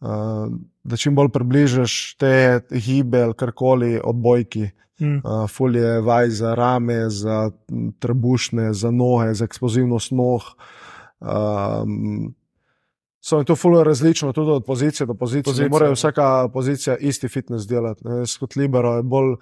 [0.00, 0.48] uh,
[0.84, 4.70] da čim bolj približaš te hibe ali karkoli odbojki.
[4.98, 5.20] Hmm.
[5.24, 7.50] Uh, Fulje vaj za rame, za
[7.98, 10.42] trebušne, za noge, za eksplozivnost nog.
[11.20, 12.34] Um,
[13.26, 15.42] So je to fully različno, tudi od pozicije do pozicije.
[15.42, 15.94] Pozicija, Ne morajo ja.
[15.94, 18.02] vsaka pozicija isti fitness delati.
[18.18, 19.40] Jaz kot libero je bolj uh,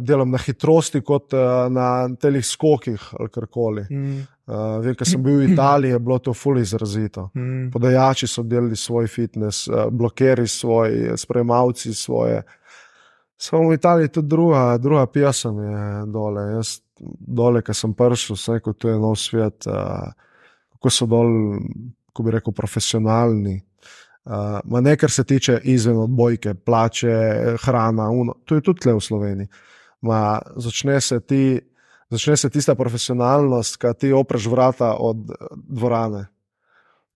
[0.00, 3.86] delam na hitrosti kot uh, na telih skokih ali karkoli.
[3.88, 4.20] Hmm.
[4.46, 7.30] Uh, vem, ker sem bil v Italiji, je bilo to fully izrazito.
[7.34, 7.70] Hmm.
[7.72, 12.42] Podajači so delali svoj fitness, uh, blokeri svoj, sprejemavci svoje.
[13.36, 16.50] Samo v Italiji je tudi druga, druga pesem je dole.
[16.52, 16.80] Jaz
[17.20, 20.12] dole, ki sem prišel, sem rekel, to je nov svet, uh,
[20.76, 21.32] kako so dol,
[22.18, 23.60] ko bi rekel, profesionalni.
[24.28, 27.14] Uh, ne, kar se tiče izven odbojke, plače,
[27.62, 29.48] hrana, uno, to je tudi tle v Sloveniji.
[30.04, 31.42] Ma, začne se ti.
[32.08, 36.22] Začne se tista profesionalnost, ki ti opreš vrata od dvorane,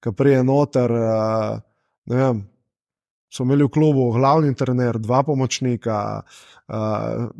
[0.04, 0.92] ki prije noter.
[0.92, 1.60] eh,
[2.06, 2.42] Ne vem,
[3.30, 6.20] smo imeli v klubu glavni trener, dva pomočnika,
[6.68, 7.30] uh,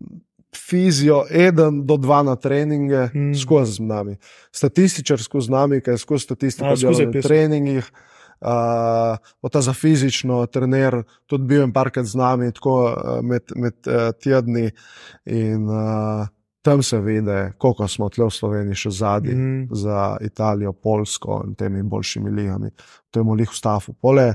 [0.56, 3.28] fizijo, eden do dva na treninge, Mm.
[3.28, 3.34] mm.
[3.34, 4.16] skozi z nami.
[4.52, 7.90] Statističar skozi nami, ki je skozi statistiko skozi delal na treningih.
[8.42, 13.74] uh, ta za fizično trener, tudi bil je parkrat z nami, tako uh, med, med
[13.86, 14.70] uh, tedni.
[15.24, 16.26] In uh,
[16.62, 19.74] tam se vidi, koliko smo tle v Sloveniji še zadnji Mhm.
[19.74, 22.70] za Italijo, Polsko in temi boljšimi ligami.
[23.10, 23.92] To je molih v stafu.
[23.92, 24.34] Pole,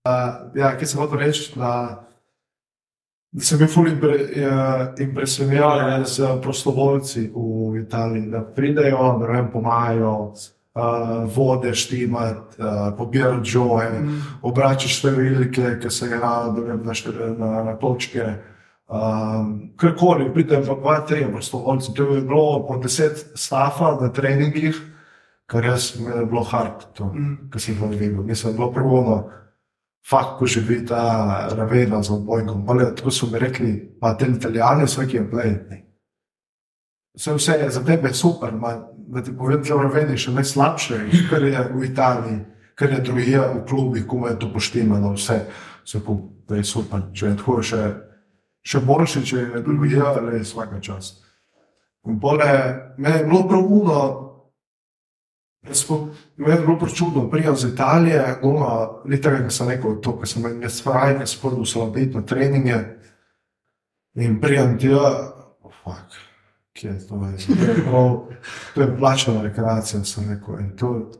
[0.00, 2.08] Uh, ja, ki sem hotel reči, da,
[3.32, 9.50] da sem bil fully impre, uh, impresioniran z prostovoljci v Italiji, da pridejo, da vem,
[9.52, 10.14] pomagajo,
[10.74, 10.82] uh,
[11.36, 14.02] vode štimati, uh, pobirajo joje,
[14.42, 16.94] obračaš številke, ki se ga vem, na,
[17.38, 18.34] na, na točke.
[18.90, 21.94] Um, Karkoli, pridem pa dva, tri prostovoljci.
[21.94, 24.74] To je bilo po deset stafa na treningih,
[25.46, 27.12] kar jaz mi je bilo hard, to,
[27.52, 28.24] kar sem jih videl.
[28.26, 29.30] Mislim, bilo prvo.
[30.08, 32.64] Fakt, ko živi ta ravena za bojkom.
[32.68, 35.84] Ali tako so mi rekli, pa te italijane, vsak je plejni.
[37.14, 41.00] Vse, vse je za tebe super, ma, da ti povem, da je raveni še najslabše,
[41.30, 42.38] kar je v Italiji,
[42.74, 45.40] kar je drugje v klubih, ko je to poštimano, vse,
[45.84, 46.16] vse po,
[46.48, 47.10] da je super.
[47.12, 47.82] Če je tako še,
[48.62, 51.18] še boljše, če je drugje, ali vsaka čas.
[52.08, 52.46] In pole,
[52.96, 53.98] me je bilo prav uno,
[55.68, 56.08] Jaz smo
[56.38, 58.36] imeli zelo čudno prijem z Italije,
[59.20, 62.78] tega, kar sem rekel, to, kar sem imel svoj, ki sem slabiti na treninge.
[64.14, 66.16] In prijem ti, oh, fuck,
[66.72, 68.16] kje je to, to je prav,
[68.74, 70.58] to je plačana rekreacija, sem rekel.
[70.60, 71.10] In to,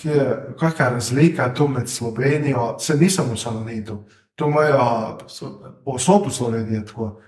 [0.00, 5.18] kje je, kakšna je razlika tu med Slovenijo, se nisem v Salonitu, to imajo
[5.84, 7.20] posod v Sloveniji je tako.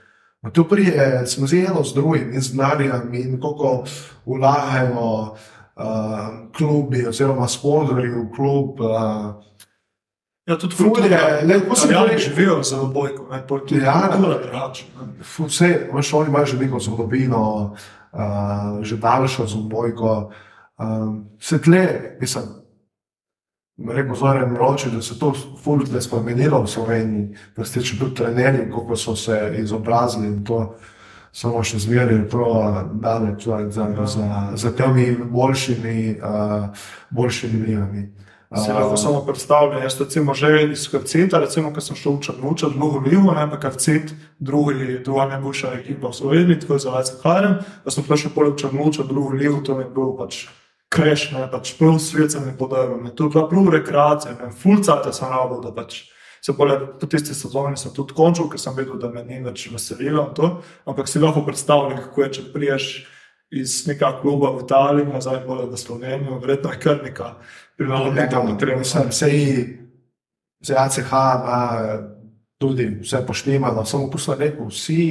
[0.53, 3.85] Tu prije, smo zelo z drugim in z denarjem in koliko
[4.27, 5.37] vlagajo
[5.77, 5.85] uh,
[6.53, 8.81] klubi oziroma sponzorji v klub.
[8.81, 9.35] Uh,
[10.47, 11.11] Ja, tudi Ful je,
[11.45, 13.43] ne, ko sem Italijani rekel- živijo za obojko, ne,
[13.77, 14.09] Ja.
[14.13, 14.85] drugače.
[14.97, 15.13] ne.
[15.41, 17.75] vse, veš, oni imajo že neko zgodovino,
[18.13, 18.21] uh,
[18.83, 20.31] že daljšo zobojko.
[20.79, 21.89] Um, se tle,
[22.21, 22.45] mislim,
[23.89, 25.33] rekel Zoran Miloči, da se to
[25.65, 30.77] fulje spremenilo v Sloveniji, da ste če tudi trenerji, kako so se izobrazili in to
[31.37, 38.07] samo še zmeraj prav daleč za, za, za, za temi boljšimi, uh, boljšimi ligami.
[38.57, 42.71] Si lahko samo predstavljam, jaz recimo že iz Karcita, recimo, ko sem šel v Črnuča,
[42.73, 47.19] drugo livo, ne pa Karcit, drugi, druga najboljša ekipa v Sloveniji, tako je za Vajce
[47.25, 50.47] Harem, da sem prišel poleg Črnuča, drugo livo, to mi je bil pač
[50.95, 54.53] kreš, ne, pač prav svet se mi podajal, ne, to je bila prav rekreacija, ne,
[54.55, 56.07] fulcate sem rabo, da pač
[56.47, 59.67] se pole, po tisti sezoni sem tudi končal, ker sem videl, da me ni več
[59.73, 60.51] veselilo to,
[60.87, 62.91] ampak si lahko predstavljam, kako je, če priješ
[63.57, 67.33] iz nekega kluba v Italiji, nazaj v Slovenijo, verjetno je kar neka
[67.79, 68.85] prilagoditev na trening.
[68.85, 69.41] Mislim, sej,
[70.67, 71.63] za ACH ima
[72.63, 75.03] tudi vse poštimano, samo tu sem rekel, vsi,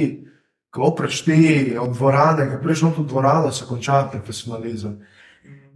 [0.72, 4.98] ko prečti od dvorane, ko prejš v dvorano, se konča profesionalizem.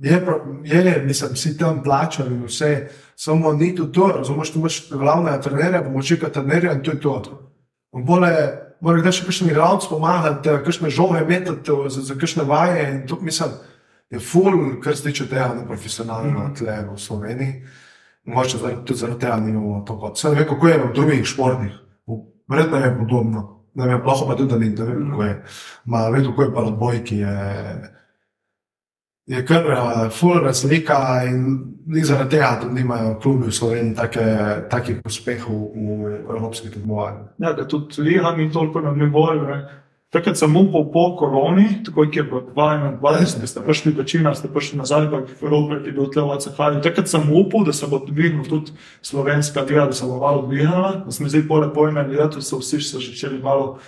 [0.01, 0.17] Je,
[0.65, 2.89] je, mislim, vsi tam plačani in vse,
[3.21, 7.41] samo ni to to, razumeš, tu imaš glavnega trenerja, pomočnika trenerja in to je to.
[7.97, 8.31] In Bole,
[8.81, 13.19] mora kdaj še kakšen igralec pomagati, kakšne žoge metati za, za kakšne vaje in to
[13.21, 13.53] mislim,
[14.11, 16.55] je ful, kar se tiče tega na profesionalno mm.
[16.59, 17.55] tle v Sloveniji.
[18.25, 20.19] Mogoče tudi zaradi tega nimamo to kot.
[20.19, 21.79] Sem ne vem, kako je v drugih športih.
[22.51, 23.47] Verjetno je podobno.
[23.75, 25.37] Ne vem, lahko pa tudi, da ni, ne vem, kako je.
[25.85, 27.21] Ma, vem, kako je pa na bojki.
[27.21, 27.37] Je,
[29.31, 31.61] je kar uh, ful razlika in
[32.05, 34.25] zaradi tega, da nimajo klubi v Sloveniji take,
[34.71, 37.29] takih uspehov v evropskih tekmovanjih.
[37.39, 39.47] Ja, da tudi liga ni toliko na nivoju.
[40.11, 45.07] Takrat sem upal po koroni, tako je bilo 2021, ste prišli večina, ste prišli nazaj,
[45.11, 46.83] pa je Robert je bil tle v ACH.
[46.83, 48.75] Takrat sem upal, da se bo dvignil tudi
[49.07, 51.05] slovenska liga, da se bo malo dvignila.
[51.07, 53.79] Da smo zdaj pole pojme leto, so vsi se začeli malo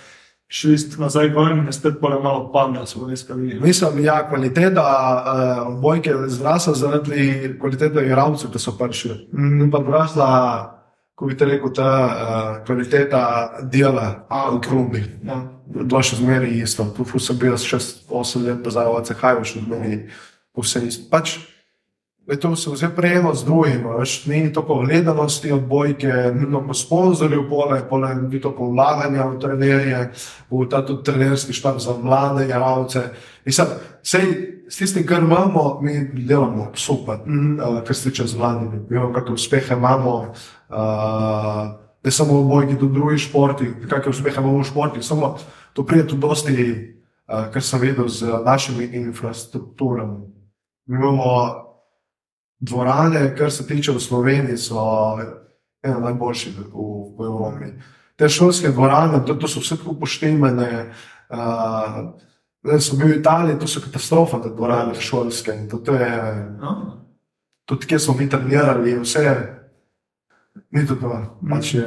[0.47, 3.65] šli nazaj ven in je spet pole malo padla slovenska liga.
[3.65, 9.29] Mislim, da ja, kvaliteta uh, bojke je zrasla zaradi kvalitete igralcev, ki so prišli.
[9.33, 10.29] Mm, pa zrasla,
[11.15, 13.23] ko bi te rekel, ta uh, kvaliteta
[13.71, 15.09] dela v klubih.
[15.23, 15.41] Ja.
[15.73, 16.85] Bilo še zmeraj isto.
[16.97, 19.97] Tu sem bil 6-8 let nazaj v CHJ, še zmeraj
[20.59, 21.09] vse isto.
[21.09, 21.37] Pač,
[22.27, 26.73] je to se vse prejelo z drugim, veš, ni toliko gledanosti od bojke, ni toliko
[26.73, 30.11] sponzorjev, pole, pole, ni toliko vlaganja v trenerje,
[30.51, 33.01] v ta tudi trenerski štab za mlade igralce.
[33.45, 33.67] Mislim,
[34.03, 37.59] sej, s tistim, kar imamo, mi delamo super, mm.
[37.59, 38.79] uh, kar se tiče z mladimi.
[38.89, 40.15] Vemo, kakšne uspehe imamo.
[40.69, 40.77] Uh,
[42.03, 45.35] ne samo v bojki, tudi v drugih športih, kakšne uspehe imamo v športih, samo
[45.73, 46.55] to pride tudi dosti,
[47.27, 50.23] uh, kar sem videl z našimi infrastrukturami.
[50.87, 51.62] Mi imamo
[52.63, 54.83] dvorane, kar se tiče v Sloveniji, so
[55.83, 56.67] ena najboljših v,
[57.17, 57.71] v Evropi.
[58.15, 60.69] Te šolske dvorane, to, to so vse tako poštemene.
[61.33, 62.13] Uh,
[62.63, 65.51] Jaz sem bil v Italiji, to so katastrofa, te dvorane šolske.
[65.71, 66.11] To, to je,
[66.61, 67.03] No.
[67.67, 69.33] tudi kje smo mi trenirali, vse je.
[70.71, 71.09] Ni to to.
[71.49, 71.83] Pač je,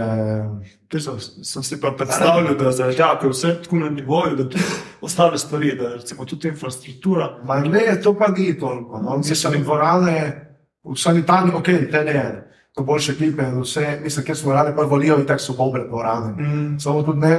[0.88, 4.64] Ti sem, sem si pa predstavljal, da za žake vse tako na nivoju, da tudi
[5.00, 7.38] ostale stvari, da recimo tudi infrastruktura.
[7.44, 9.00] Ma ne, to pa ni toliko.
[9.02, 9.16] No.
[9.16, 10.45] Mislim, dvorane,
[10.94, 12.42] sanitarni, ok, te ne.
[12.76, 16.32] To boljše ekipe, vse, mislim, kjer smo radi, pa volijo in tako so dobre dvorane.
[16.42, 16.78] Mm.
[16.80, 17.38] Samo tudi ne,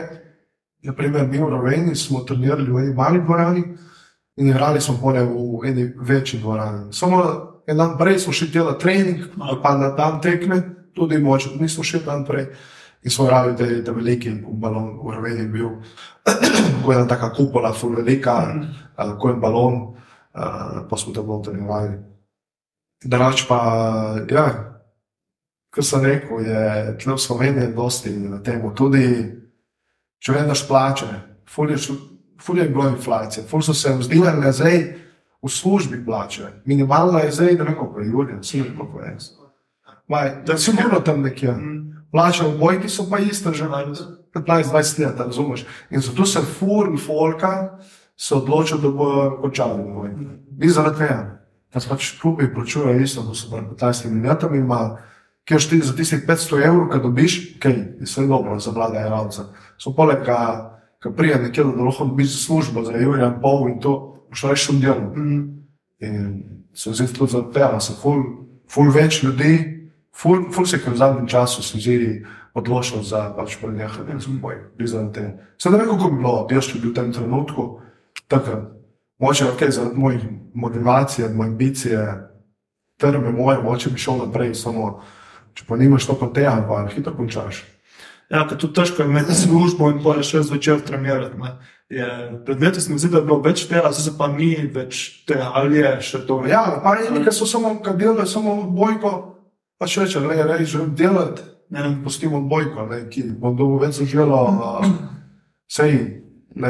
[0.84, 3.64] naprimer, mi v Roveni smo trenirali v eni mali dvorani
[4.38, 6.94] in igrali smo pole v eni večji dvorani.
[6.94, 7.24] Samo
[7.68, 9.24] en dan prej smo šli delati trening,
[9.64, 10.62] pa na dan tekme,
[10.96, 12.48] tudi moče, nismo šli dan prej.
[13.04, 15.70] In smo igrali te, te velike balon, v Roveni je bil,
[16.84, 18.56] ko je ena taka kupola, ful velika,
[18.98, 19.76] uh, ko je balon,
[20.34, 22.17] uh, pa smo tam trenirali.
[23.06, 23.60] Drugač pa,
[24.30, 24.46] ja,
[25.74, 26.62] kot sem rekel, je
[27.04, 28.62] tle v Sloveniji dosti na tem.
[28.74, 29.04] Tudi,
[30.18, 31.10] če gledaš plače,
[31.50, 32.00] ful je, šlo-
[32.42, 34.78] ful je bilo inflacije, ful so se vzdignile zdaj
[35.44, 36.64] v službi plače.
[36.66, 39.18] Minimalna je zdaj, ne vem koliko je, Julija, vsi ne vem koliko je.
[40.08, 41.54] Maj, da si sigurno tam nekje.
[42.12, 43.68] Plače v bojki so pa iste že
[44.34, 45.66] 15-20 let, razumeš?
[45.92, 47.78] In zato se ful folka
[48.18, 50.10] se odločil, da bojo končali v.
[50.58, 51.38] Ni zaradi tega.
[51.78, 54.98] Da se pač klubi plačujejo isto, da so pred 15 minutami, ima,
[55.46, 59.44] kjer ti za tistih 500 evrov, ki dobiš, kaj je vse dobro za mlade igralce.
[59.78, 60.24] So poleg,
[61.04, 63.92] ki prije nekje, da lahko dobiš službo za Jurija in pol in to,
[64.30, 65.12] boš reči v delu.
[66.02, 66.32] In
[66.74, 68.24] se zdi tudi za tega, se ful,
[68.74, 69.52] ful več ljudi,
[70.18, 72.24] ful, ful se je v zadnjem času zdi
[72.58, 74.66] odločil za pač prenehanje z bojem.
[74.82, 77.68] Sedaj ne vem, kako bi bilo, jaz če bi v tem trenutku,
[78.26, 78.74] takrat.
[79.20, 82.02] Moče okay, zaradi mojih motivacije, moje ambicije,
[82.98, 85.00] trme moje, moče bi šel naprej, samo
[85.58, 87.64] če pa nimaš to kot tega, pa hitro končaš.
[88.30, 91.38] Ja, ker tudi težko je imeti službo in pa še zvečer trenirati.
[91.40, 91.56] ne.
[91.90, 92.08] Je,
[92.46, 95.52] pred leti se mi zdi, da je bilo več tega, zdaj pa ni več tega,
[95.56, 96.42] ali je še to.
[96.46, 99.14] Ja, pa eni, ki so samo, ki delajo samo bojko,
[99.80, 101.84] pa še reče, ne, ne, želim delati, Ja.
[102.04, 104.40] pustimo bojko, ne, ki bom dobil več zaželo,
[105.68, 105.98] sej,
[106.56, 106.70] ne,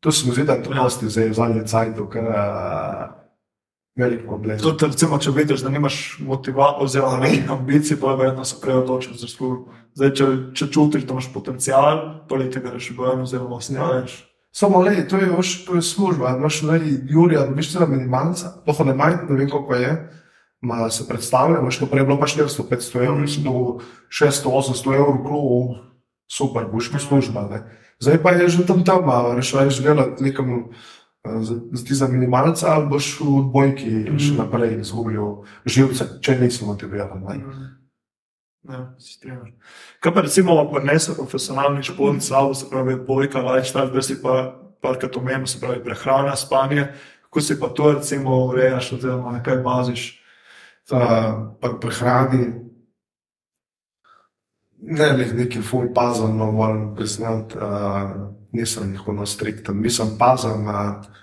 [0.00, 0.10] to
[0.44, 3.20] da je to dosti zdaj v zadnjem cajtu, ker uh,
[4.00, 4.58] velik problem.
[4.58, 8.80] Tudi, recimo, če vidiš, da nimaš motivacije oziroma nekih ambicij, pa je verjetno se prej
[8.80, 9.76] odločil za službo.
[9.98, 10.26] Zdaj, če,
[10.56, 14.16] če čutiš, da imaš potencial, pa le tega reši bojem oziroma ostaneš.
[14.56, 16.80] Samo le, to je, veš, to je služba, imaš le,
[17.10, 19.92] Jurija, dobiš celo minimalca, lahko ne manj, ne vem koliko je.
[20.60, 23.44] Ma se predstavlja, veš, to prej je bilo pa 400-500 evrov, mm.
[23.44, 23.54] do
[24.12, 25.60] 600-800 evrov, klubu,
[26.28, 27.46] super, boš mi služba.
[27.50, 27.62] Ne.
[28.00, 30.72] Zdaj pa je že tam tam, a veš, veš delati nekam
[31.24, 31.42] eh,
[31.84, 34.18] za, minimalca, ali boš v odbojki mm.
[34.18, 37.20] še naprej izgubil živce, če nisi motiviran.
[37.20, 37.76] Ne.
[38.68, 39.52] Ja, se strinjam.
[40.00, 45.16] Kaj pa recimo prenese profesionalni šport, slabo se pravi, bojka, lifestyle, zdaj si pa parkrat
[45.16, 46.88] omenil, se pravi prehrana, spanje.
[47.28, 50.08] Kako si pa to recimo urejaš, oziroma na kaj baziš?
[50.90, 52.69] Uh, pa prehrani.
[54.82, 60.68] Ne, ne, neki ful pazem, no, moram priznati, uh, nisem nikoli strikten, nisem pazem.
[60.68, 61.18] Uh,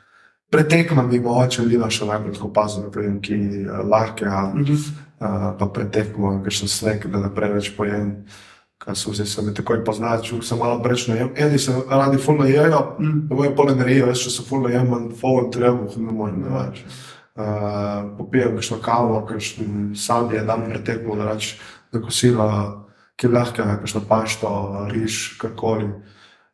[0.49, 3.35] Pretekam bi mogoče Lina še najbolj tako pazem, ne vem, ki
[3.65, 8.21] uh, lahke, uh, pa pretekmo, ker sem sneg, da ne preveč pojem.
[8.77, 11.33] Kaj so zdaj se mi takoj poznačil, sem malo preč najem.
[11.35, 13.27] Eni se radi fulno jejo, Mm.
[13.27, 16.83] bojo pol energije, veš, če se fulno jem, manj ful treba, ne morem ne več.
[17.35, 21.57] Uh, popijem kakšno kavo, kakšen sadje, dam pretekmo, da reč,
[21.91, 22.86] da kosila,
[23.17, 24.49] ki je lahka, kakšno pašto,
[24.93, 25.89] riž, karkoli.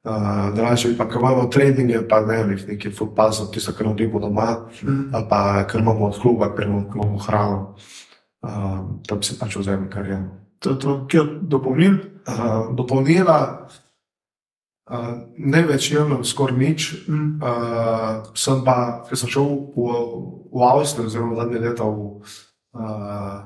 [0.04, 3.88] Uh, Draže pa, ko imamo treninge, pa ne vem, jih nekaj ful pazno, tisto, kar
[3.88, 5.16] naredimo doma, Mm.
[5.16, 7.76] ali pa kar imamo od kluba, ker imamo, ker hrano.
[8.44, 10.20] Uh, tam si pač vzamem, kar je.
[10.60, 11.96] To je to, kjer dopolnil.
[12.28, 13.68] Uh, dopolnila,
[14.92, 17.40] uh, ne več jemljem skoraj nič, Mm.
[17.40, 19.88] Uh, sem pa, ker sem šel v,
[20.52, 22.20] v Avstrijo, zelo zadnje leta v,
[22.76, 23.40] uh,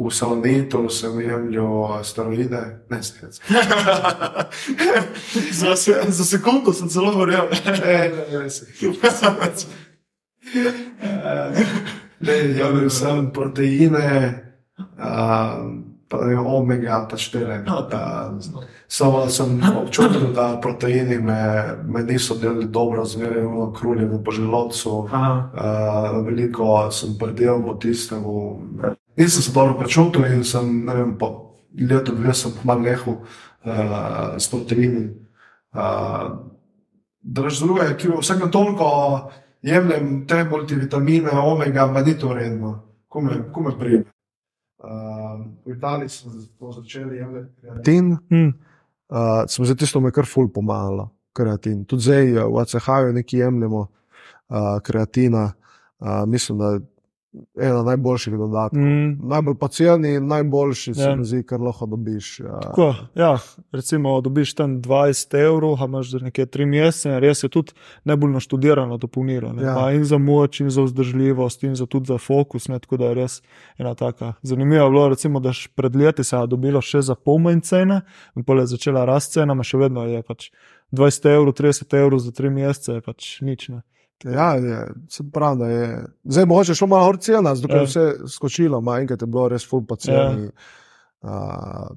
[0.00, 3.32] v Salonitu, sem jemljal steroide, ne svet.
[5.60, 7.48] za, se, za sekundo sem celo verjel.
[7.84, 8.64] Ne, ne, ne, res.
[12.20, 14.34] Ne, jemljal sem proteine,
[14.78, 15.68] uh,
[16.08, 17.62] pa ne omega, pa štiri.
[17.66, 17.88] No,
[18.90, 24.90] Samo sem občutil, da proteini me, me niso delali dobro, zmeraj imamo kruljenje po želodcu.
[24.90, 28.24] Uh, veliko sem predel po tistem.
[29.16, 34.36] Nisem se dobro počutil in sem, ne vem, po letu, dve sem malo nehal uh,
[34.38, 35.10] s proteini.
[35.74, 36.50] Uh,
[37.22, 38.86] Druž druga je, ki vsake toliko
[39.62, 42.70] jemljem te multivitamine, omega, ma ni to redno,
[43.08, 44.06] kume pride.
[44.80, 47.52] Uh, v Italiji smo to začeli jemljati.
[47.60, 48.48] Kreatin, Mm.
[49.12, 51.84] uh, sem zdaj tisto me kar ful pomagalo, kreatin.
[51.84, 55.52] Tudi zdaj v ACH-ju nekaj jemljemo uh, kreatina.
[56.00, 56.78] Uh, mislim, da
[57.60, 58.80] ena najboljših dodatkov.
[58.82, 59.28] Mm.
[59.28, 61.16] Najbolj poceni, najboljši se Ja.
[61.16, 62.40] mi zdi, kar lahko dobiš.
[62.40, 62.60] Ja.
[62.60, 63.38] Tako, ja,
[63.72, 67.72] recimo, dobiš tam 20 evrov, a imaš za nekje 3 mesece, res je tudi
[68.04, 69.54] najbolj naštudirano dopolnilo.
[69.62, 69.78] Ja.
[69.78, 69.92] Ja.
[69.92, 72.68] In za moč, in za vzdržljivost, in za tudi za fokus.
[72.68, 73.42] Ne, tako da je res
[73.78, 74.32] ena taka.
[74.42, 78.00] Zanimivo je bilo, recimo, da pred leti se je dobilo še za pol manj cene,
[78.36, 80.50] in pol je začela rast cena, še vedno je pač
[80.92, 83.68] 20 evrov, 30 evrov za 3 mesece, je pač nič.
[83.68, 83.82] Ne.
[84.24, 86.04] Ja, je, se pravi, da je.
[86.24, 87.80] Zdaj mogoče šlo malo gor cena, zdaj Ja.
[87.80, 90.44] je vse skočilo, ma enkrat je bilo res full poceni.
[90.44, 90.50] Ja.
[91.22, 91.96] Uh,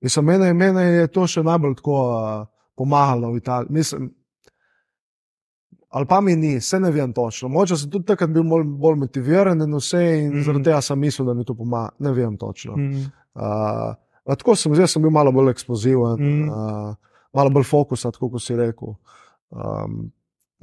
[0.00, 2.46] mislim, mene, mene je to še najbolj tako uh,
[2.76, 3.72] pomagalo v Italiji.
[3.72, 4.10] Mislim,
[5.88, 7.48] ali pa mi ni, se ne vem točno.
[7.48, 10.36] Mogoče sem tudi takrat bil bolj, bolj motiviran in vse, in mm.
[10.36, 10.44] -hmm.
[10.44, 11.90] zaradi tega sem mislil, da mi to pomaga.
[11.98, 12.76] Ne vem točno.
[12.76, 12.82] Mm.
[12.82, 13.10] Mm.
[13.34, 13.94] Uh,
[14.36, 16.40] tako sem, zdaj sem bil malo bolj eksploziven, mm.
[16.40, 16.48] Mhm.
[16.48, 16.94] uh,
[17.32, 18.94] malo bolj fokusa, tako kot si rekel.
[19.50, 20.12] Um,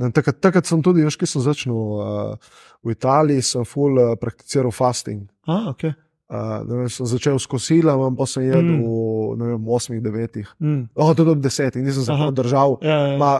[0.09, 2.35] takrat, takrat sem tudi, veš, ki sem začel uh,
[2.79, 5.25] v Italiji, sem full uh, prakticiral fasting.
[5.43, 5.91] A, okay.
[6.29, 8.81] Uh, ne vem, sem začel s kosilom, pa sem jedel Mm.
[8.81, 8.89] v
[9.35, 10.93] ne vem, osmih, devetih, mm.
[10.95, 12.77] oh, tudi ob desetih, nisem se držal.
[12.79, 13.17] ja, ja.
[13.17, 13.31] Ma,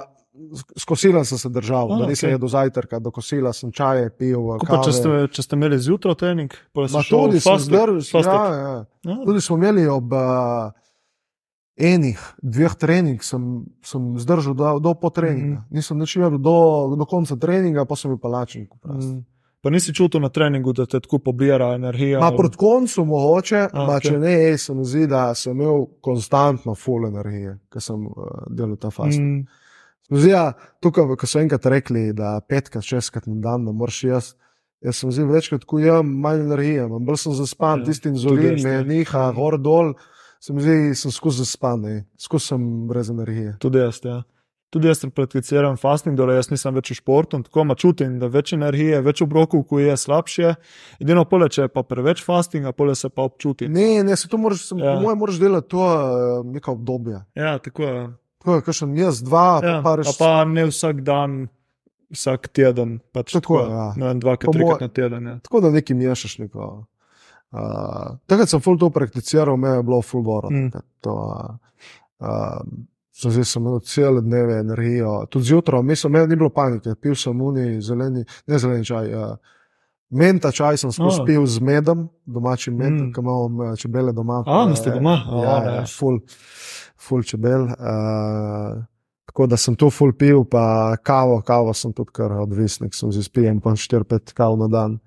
[0.74, 2.36] s- kosilom sem se držal, A, da nisem okej.
[2.36, 4.42] jedel zajtrka, do kosila sem čaje pil.
[4.58, 8.02] Če, ste, če ste imeli zjutraj trening, pa ste tudi sem zdržal.
[8.26, 8.76] Ja, ja.
[9.06, 9.16] Ja.
[9.22, 10.74] Tudi smo imeli ob uh,
[11.80, 15.60] enih, dveh treningih, sem, sem zdržal do, do po treninga.
[15.60, 15.64] Mm.
[15.64, 15.76] -hmm.
[15.76, 18.68] Nisem nič vedel do, do konca treninga, pa sem bil pa lačen.
[18.86, 19.24] Mm.
[19.62, 22.20] Pa nisi čutil na treningu, da te tako pobira energija?
[22.20, 24.12] Ma proti koncu mogoče, A, ma, okej.
[24.12, 28.14] če ne, se mi zdi, da sem imel konstantno full energije, ker sem uh,
[28.50, 29.20] delal ta fast.
[29.20, 29.26] Mm.
[29.26, 29.48] Mm.
[30.20, 34.32] Zdi, ja, tukaj, ko so enkrat rekli, da petkrat, šestkrat na dan ne moreš jaz.
[34.80, 38.08] Jaz sem zdaj večkrat, ko jem, manj energije, imam, bolj sem zaspan, Ja, ja, tisti
[38.08, 38.84] tudi inzulin jaz, me ja.
[38.88, 39.94] niha, gor dol,
[40.40, 42.06] se mi zdi, sem skozi zaspan, ne.
[42.18, 43.58] skozi sem brez energije.
[43.60, 44.00] Tudi jaz.
[44.04, 44.22] Ja.
[44.70, 48.54] Tudi jaz prakticiram fasting, dole jaz nisem več v športu, tako ma čutim, da več
[48.54, 50.52] energije, več obrokov, ko je slabše.
[51.00, 53.66] Edino pole, če je pa preveč fastinga, pole se pa občuti.
[53.68, 54.86] Ne, ne, se to moraš, sem, Ja.
[54.86, 54.96] ja.
[54.96, 57.24] po mojem, moraš delati to uh, neko obdobje.
[57.36, 58.04] Ja, tako je.
[58.40, 60.14] Tako je, kakšen jaz, dva, Ja, ja, pa pa, res.
[60.18, 61.48] pa ne vsak dan,
[62.10, 63.00] vsak teden.
[63.12, 63.88] Pač Tako, tako, ja.
[63.98, 65.26] ne vem, dvakrat, Po trikrat moje- na teden.
[65.26, 65.36] Ja.
[65.40, 66.38] Tako da nekaj mešaš.
[66.40, 66.70] Neko.
[67.52, 67.60] Uh,
[68.26, 70.50] takrat sem full to prakticiral, me je bilo full boro.
[70.50, 70.70] Mm.
[71.04, 71.56] Uh,
[72.20, 72.62] uh,
[73.16, 77.42] zdaj sem imel cele dneve energijo, tudi zjutraj, mislim, meni ni bilo panike, pil sem
[77.42, 79.14] uni, zeleni, ne zeleni čaj.
[79.16, 79.38] Uh,
[80.12, 81.26] Menta čaj sem skozi A.
[81.26, 83.14] pil z medom, domačim medom, Mm.
[83.14, 84.44] ki imamo čebele doma.
[84.44, 85.12] A, imate doma?
[85.24, 85.76] A, Ja, ne.
[85.76, 86.18] ja, full,
[87.00, 87.62] full čebel.
[87.62, 88.82] Uh,
[89.26, 90.64] tako da sem to full pil, pa
[90.98, 94.98] kavo, kavo sem tudi kar odvisnik, sem z pijem pa 4-5 kav na dan.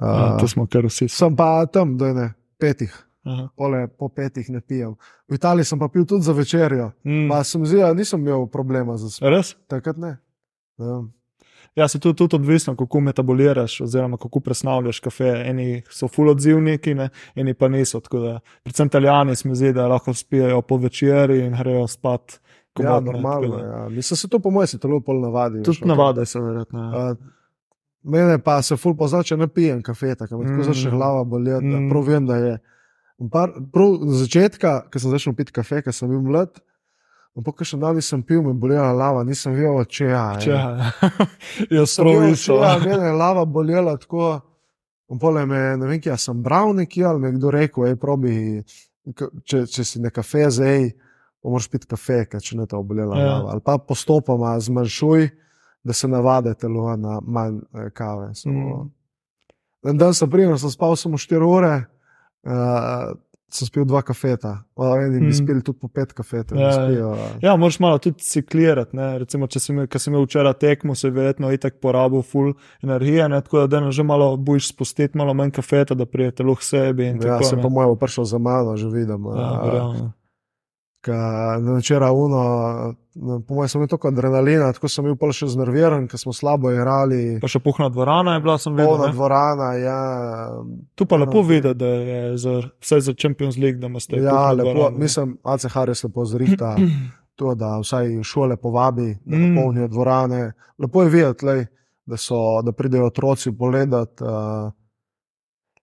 [0.00, 1.08] Ja, Uh, to smo kar vsi.
[1.08, 2.26] sem pa tam, da ne,
[2.56, 2.92] petih,
[3.24, 3.48] Aha.
[3.56, 4.94] pole, po petih ne pijem.
[5.28, 6.92] V Italiji sem pa pil tudi za večerjo.
[7.04, 7.28] Mm.
[7.28, 9.30] Pa sem zdaj, nisem imel problema za spanje.
[9.32, 9.56] Res?
[9.66, 10.16] Takrat ne.
[10.78, 11.02] Ja.
[11.74, 15.42] Ja, se tudi, tudi odvisno, kako metaboliraš, oziroma kako presnavljaš kafe.
[15.46, 17.08] Eni so full odzivniki, ne?
[17.34, 18.00] eni pa niso.
[18.02, 22.32] Da, predvsem italijani se mi zdi, da lahko spijo po večerji in grejo spat.
[22.32, 22.38] Ja,
[22.74, 23.56] komotno, tako normalno.
[23.56, 23.88] da- Ja.
[23.88, 25.62] Mislim, se to po mojem si telo pol navadi.
[25.62, 26.80] Tudi navade so verjetno.
[26.82, 27.10] Ja.
[27.10, 27.16] Uh,
[28.04, 29.82] mene pa se ful pozna, če ne pijem
[30.38, 30.62] me tako Mm.
[30.62, 31.66] začne glava boleti.
[31.66, 31.88] Mm.
[31.90, 32.58] Prav vem, da je.
[33.32, 36.60] Par, prav z začetka, ko sem začel piti kafe, ker sem bil mlad,
[37.36, 40.26] ampak še dan nisem pil, me bolela lava, nisem vedel, če ja.
[40.38, 40.54] Če,
[41.70, 42.54] jaz Sem prav vedel, isto.
[42.54, 44.40] če ja, mene je lava bolela tako.
[45.20, 48.32] Pole me, ne vem, kje sem bral nekje ali mi je kdo rekel, ej, probi,
[49.42, 50.90] če, če si na kafe zdaj,
[51.42, 53.22] moraš piti kafe, ker če ne te obolela Ja.
[53.22, 53.30] ja.
[53.32, 53.54] lava.
[53.54, 55.30] Ali pa postopoma zmanjšuj,
[55.84, 58.34] da se navade telo na manj eh, kave.
[58.34, 58.90] So, Mm.
[59.84, 61.84] En dan sem primer, sem spal samo 4 ure,
[62.44, 63.14] uh,
[63.48, 64.58] sem spil dva kafeta,
[64.98, 65.32] eni bi Mm.
[65.34, 66.58] spili tudi po pet kafetov.
[66.58, 68.96] Ja, Ja, spijo, Ja, moraš malo tudi ciklirati.
[68.96, 69.18] ne.
[69.18, 72.52] Recimo, če sem, sem imel včeraj tekmo, se je verjetno itak porabil full
[72.82, 73.40] energije, ne?
[73.40, 77.04] tako da danes že malo bojiš spustiti, malo manj kafeta, da prije telo k sebi.
[77.04, 77.62] ja, tako, sem ne.
[77.62, 79.24] po mojem prišel za mano, že vidim.
[79.26, 80.08] Ja, eh,
[81.74, 82.40] večera uno,
[83.14, 86.32] no, po mojem, sem imel toliko adrenalina, tako sem bil pol še znerviran, ker smo
[86.32, 87.38] slabo igrali.
[87.40, 88.98] Pa še puhna dvorana je bila, sem videl.
[88.98, 89.12] Ne.
[89.12, 89.98] dvorana, ja.
[90.94, 91.44] Tu pa lepo Ja.
[91.44, 94.98] videti, da je za, vsaj za Champions League, da imate Ja, polno lepo, dvorano, ne.
[94.98, 96.76] mislim, ACH res lepo zrihta.
[97.36, 99.54] To, da vsaj šole povabi, da Mm.
[99.54, 100.40] napolnijo dvorane.
[100.78, 101.66] Lepo je videti, lej,
[102.06, 104.24] da, so, da pridejo otroci pogledati.
[104.24, 104.72] Uh,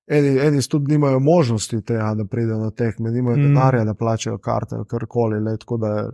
[0.08, 3.42] eni, eni tudi nimajo možnosti tega, da pridejo na tekme, nimajo Mm.
[3.42, 3.48] mm.
[3.48, 5.40] denarja, da plačajo karte, karkoli.
[5.40, 6.10] Lej, tako da je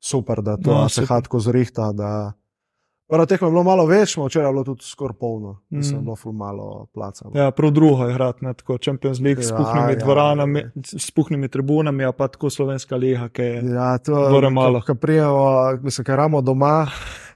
[0.00, 1.92] super, da to No, no, se hatko zrihta.
[1.92, 2.32] Da...
[3.08, 5.76] Prva tekma je bilo malo več, ma včeraj je bilo tudi skoraj polno, Mm.
[5.76, 6.04] mislim, mm.
[6.04, 7.28] bilo ful malo placa.
[7.34, 9.98] Ja, prav drugo je igrati, ne, tako Champions League s Ja, puhnimi ja.
[9.98, 13.62] dvoranami, s puhnimi tribunami, a pa tako slovenska liga, ki je.
[13.64, 14.80] Ja, to Bore malo.
[14.86, 15.44] Ko prijemo,
[15.82, 16.86] mislim, ker ramo doma,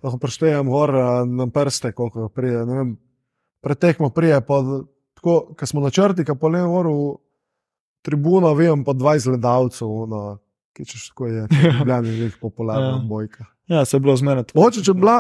[0.03, 2.67] lahko preštejem gor eh, na prste, koliko pride.
[2.67, 2.97] ne Vem,
[3.61, 4.63] pretekmo prije, pa
[5.27, 6.97] tako, ko smo na črti, ko po levo oru
[8.03, 10.39] tribuno, vem pa 20 gledalcev, no,
[10.73, 11.73] ki češ tako je, je
[12.03, 13.03] velik popularna Ja.
[13.03, 13.45] bojka.
[13.67, 14.45] Ja, se je bilo zmene.
[14.55, 15.17] Mogoče, če, bi bila,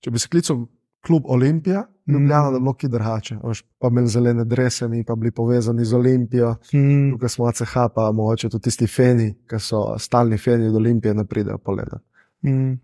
[0.00, 0.64] če bi se klical
[1.02, 2.52] klub Olimpija, Ljubljana, Mm.
[2.52, 3.36] da bi bilo ki drugače.
[3.78, 6.54] Pa imeli zelene drese, mi pa bili povezani z Olimpijo.
[6.72, 7.10] Mm.
[7.12, 11.24] Tukaj smo ACH, pa mogoče tudi tisti feni, ki so stalni feni od Olimpije, ne
[11.26, 12.04] pridejo pogledati.
[12.42, 12.78] Mm.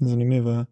[0.00, 0.64] Zanimivo je.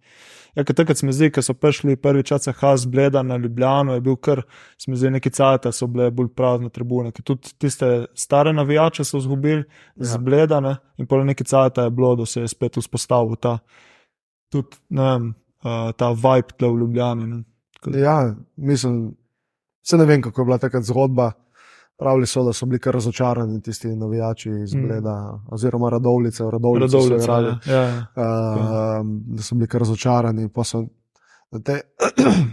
[0.54, 4.02] Ja, ker takrat mi zdi, ko so prišli prvič ACH z Bleda na Ljubljano, je
[4.04, 4.42] bil kar,
[4.86, 7.12] mi zdi, neki cajt, so bile bolj prazne tribune.
[7.14, 10.04] Ker tudi tiste stare navijače so izgubili ja.
[10.04, 10.18] z Ja.
[10.18, 10.76] Bleda ne?
[10.98, 13.58] in pol neki cajt je bilo, da se je spet vzpostavil ta,
[14.52, 15.30] tudi, ne vem,
[15.64, 17.26] uh, ta vibe tle v Ljubljani.
[17.26, 17.44] Ne?
[17.98, 19.14] Ja, mislim,
[19.82, 21.32] se ne vem, kako je bila takrat zgodba.
[22.02, 24.86] Pravili so, da so bili kar razočarani tisti navijači iz Mm.
[24.86, 27.54] Bleda, oziroma Radovlice, v Radovlici so igrali.
[27.66, 28.06] ja, ja, ja.
[28.16, 29.06] Uh,
[29.36, 30.48] da so bili kar razočarani.
[30.48, 30.84] pa So,
[31.64, 31.80] te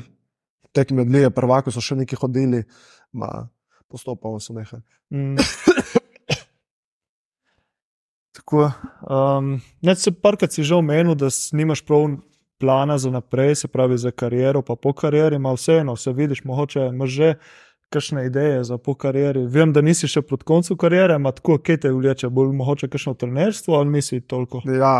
[0.76, 2.63] tekme od Lige prvako so še neki hodili,
[3.11, 3.47] ma,
[3.88, 4.84] postopoma so nehali.
[5.09, 5.35] Mm.
[8.39, 8.71] Tako,
[9.09, 12.07] um, ne, se parkrat si že omenil, da nimaš prav
[12.59, 16.80] plana za naprej, se pravi za kariero, pa po karieri, ima vseeno, se vidiš, mogoče
[16.80, 17.34] imaš že
[17.90, 19.45] kakšne ideje za po karieri.
[19.49, 23.16] Vem, da nisi še proti koncu kariere, ima tako, kaj te vleče, bolj mogoče kakšno
[23.18, 24.61] trenerstvo ali nisi toliko.
[24.66, 24.94] Ja,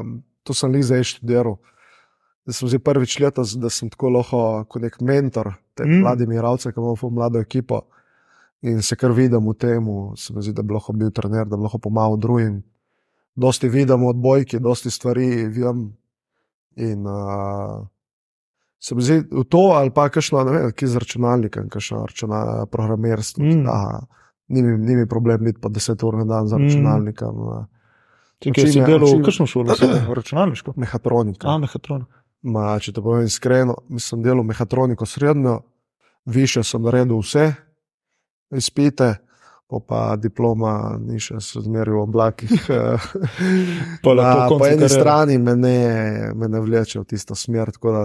[0.00, 1.56] um, to sem jih zdaj študiral.
[2.44, 6.02] Da sem zdaj prvič letos, da sem tako lahko kot nek mentor tem Mm.
[6.04, 7.82] mladim igralcem, ki imamo mlado ekipo
[8.62, 9.84] in se kar vidim v tem,
[10.16, 12.62] se mi zdi, da bi lahko bil trener, da bi lahko pomagal drugim.
[13.36, 15.96] Dosti vidim od bojki, dosti stvari vem.
[16.76, 17.86] In uh,
[18.84, 19.16] se mi zdi
[19.48, 23.44] to, ali pa kakšno, ne vem, ki z računalnikom, kakšno računa, programerstvo.
[23.44, 23.62] Mm.
[23.62, 23.68] Mm.
[23.68, 24.00] Aha,
[24.48, 26.62] ni, mi, ni mi problem biti po 10 ur na dan za Mm.
[26.62, 27.38] računalnikom.
[27.40, 27.64] Uh,
[28.44, 29.72] Če si delal v kakšno šolo,
[30.12, 30.74] računalniško.
[30.82, 31.48] mehatronika.
[31.48, 32.04] A, mehatron.
[32.44, 35.62] Ma, če te povem iskreno, sem delal mehatroniko srednjo,
[36.26, 37.54] više sem naredil vse
[38.52, 39.14] izpite,
[39.66, 42.52] pa, pa diploma ni še se zmeril v oblakih.
[44.04, 44.88] Pa lepo Na, po eni kariere.
[44.90, 45.78] strani me ne,
[46.34, 47.72] me ne vleče v tisto smer.
[47.72, 48.02] tako Da,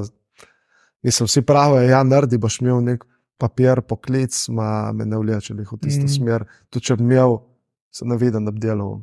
[1.04, 3.06] mislim, vsi pravijo, ja, naredi boš imel nek
[3.38, 6.08] papir, poklic, ma me ne vleče jih v tisto Mm.
[6.08, 6.46] smer.
[6.70, 7.38] Tudi če bi imel,
[7.92, 9.02] se ne vidim, da bi delal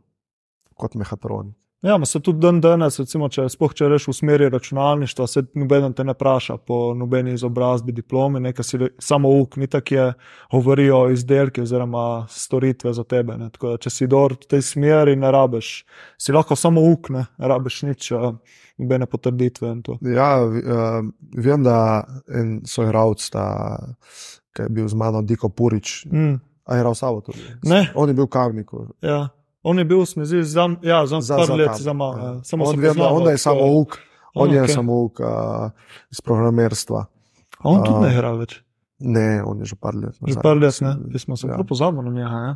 [0.77, 1.55] kot mehatronik.
[1.83, 5.93] Ja, se tudi dan danes, recimo, če spoh če reš v smeri računalništva, se noben
[5.95, 10.07] te ne vpraša po nobeni izobrazbi, diplomi, nekaj si samo uk, ni tako, je
[10.53, 13.37] govorijo izdelki oziroma storitve za tebe.
[13.37, 13.51] Ne.
[13.53, 15.71] Tako da, če si dor v tej smeri, ne rabeš,
[16.19, 18.27] si lahko samo uk, ne, ne rabeš nič, eh,
[18.81, 20.01] nobene potrditve to.
[20.05, 20.99] Ja, uh,
[21.37, 21.79] vem, da
[22.29, 23.29] en soigralec,
[24.57, 27.45] ki je bil z mano, Diko Purič, Mm, a je igral Savo tudi.
[27.69, 27.87] Ne.
[27.95, 28.87] On je bil v Kavniku.
[29.05, 29.27] ja.
[29.67, 32.15] On je bil, se mi zdi, za, ja, za, za par let, za malo.
[32.15, 32.25] ja.
[32.29, 32.45] Ja.
[32.45, 33.99] Samo on, vem, da, poznamo, on je samo uk,
[34.35, 35.27] on A, je samo uk uh,
[36.09, 37.01] iz programerstva.
[37.57, 38.61] A On tudi A, ne igra več.
[38.99, 40.15] Ne, on je že par let.
[40.15, 40.43] Že nazaj.
[40.43, 40.93] par let, ne?
[41.11, 41.59] Jaz smo se Ja.
[41.59, 42.29] pozabili na njega.
[42.31, 42.53] Ja.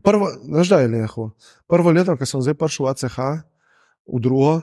[0.00, 1.30] Prvo, znaš, da je nehal.
[1.66, 3.18] Prvo leto, ko sem zdaj prišel v ACH,
[4.06, 4.54] v drugo,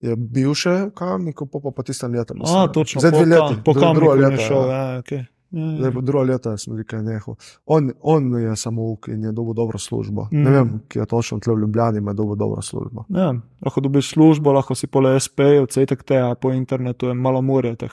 [0.00, 2.34] je bil še v Kavniku, pa pa, pa tistem letu.
[2.34, 2.72] A, mislim.
[2.74, 3.00] točno.
[3.00, 3.54] Zdaj dve leti.
[3.62, 4.60] Po dru- kam drugo je leto, šel?
[4.64, 4.76] ja.
[4.90, 5.22] Ja, okay.
[5.50, 5.94] Ja, Zdaj, ja.
[5.94, 7.36] po drugo leto sem rekel, nehal.
[7.66, 10.28] On, on je samo uk in je dobil dobro službo.
[10.32, 10.42] Mm.
[10.42, 13.04] Ne vem, ki je točno tle v Ljubljani, ima dobil dobro službo.
[13.08, 17.42] Ja, lahko dobiš službo, lahko si pole SP, vcetek te, a po internetu je malo
[17.42, 17.92] more teh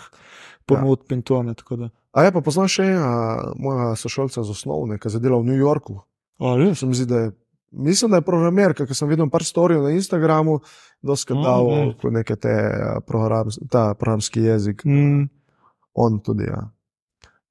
[0.66, 1.54] ponudb in to ne.
[2.14, 5.58] A je pa poznal še enega mojega sošolca z osnovne, ki je zadela v New
[5.58, 5.98] Yorku.
[6.40, 6.80] A, res?
[6.80, 7.32] Se mi zdi, da je,
[7.72, 10.60] mislim, da je programer, ker sem videl par storijev na Instagramu,
[11.02, 14.86] da je dal ko neke te eh, program, ta programski jezik.
[14.86, 15.28] Mm,
[15.94, 16.68] On tudi, ja.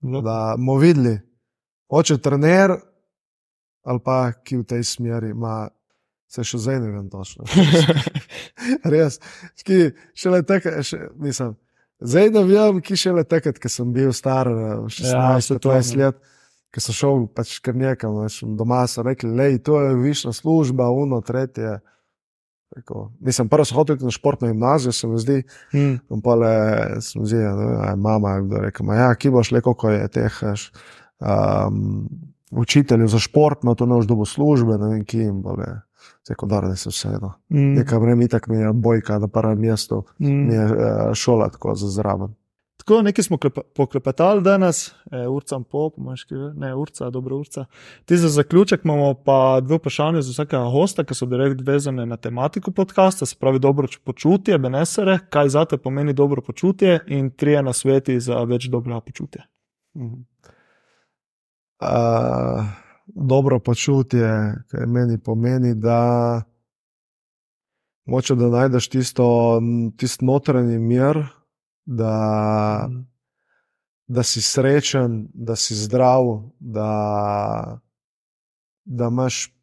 [0.03, 0.25] Dobro.
[0.27, 1.19] Da bomo videli,
[1.89, 2.75] oče trener
[3.83, 5.69] ali pa ki v tej smeri ima.
[6.33, 7.45] Se še zdaj ne vem točno.
[8.93, 9.19] Res,
[9.67, 11.51] ki šele takrat, še, mislim,
[12.01, 14.71] zdaj ne vem, ki šele takrat, ko sem bil star, eh,
[15.13, 16.07] Ja, se 16, to, 20 ne.
[16.07, 16.23] let,
[16.73, 21.21] ko sem šel pač kar nekam, veš, doma so rekli, to je višja služba, uno,
[21.21, 21.83] tretje.
[22.77, 25.43] Rekel, mislim, prvo sem hotel iti na športno gimnazijo, se mi zdi,
[25.75, 26.57] mm, in pa le,
[27.01, 30.43] se mi zdi, ne vem, a je mama, ja, ki boš le, koliko je teh.
[30.43, 30.73] veš,
[31.23, 32.09] Um,
[32.51, 35.81] učiteljev za športno, to ne boš dobil službe, ne vem, ki jim bo le.
[36.27, 37.33] Sekundarno se vseeno.
[37.49, 40.51] mm, Nekaj vreme itak mi je bojka na prvem mestu, mi mm.
[40.51, 42.35] je eh, šola tako za zraven.
[42.83, 47.65] Tako, nekaj smo klepe, poklepetali danes, e, urca in pol, pomaški, ne, urca, dobro urca.
[48.05, 52.17] Ti za zaključek imamo pa dve vprašanje za vsakega gosta, ki so direkt vezane na
[52.17, 57.73] tematiko podcasta, se pravi dobro počutje, benesere, kaj zate pomeni dobro počutje in trije na
[57.73, 59.45] sveti za več dobrega počutja.
[59.97, 60.25] Mhm.
[61.83, 62.65] Uh,
[63.07, 66.43] dobro počutje, kaj meni pomeni, da
[68.07, 69.61] moče da najdeš tisto,
[69.97, 71.23] tisto notranji mir,
[71.85, 72.89] da
[74.13, 77.79] da si srečen, da si zdrav, da,
[78.85, 79.55] da imaš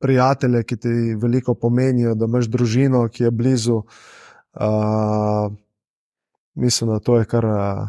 [0.00, 0.88] prijatelje, ki ti
[1.22, 3.76] veliko pomenijo, da imaš družino, ki je blizu.
[3.76, 5.52] Uh,
[6.54, 7.88] mislim, da to je kar uh,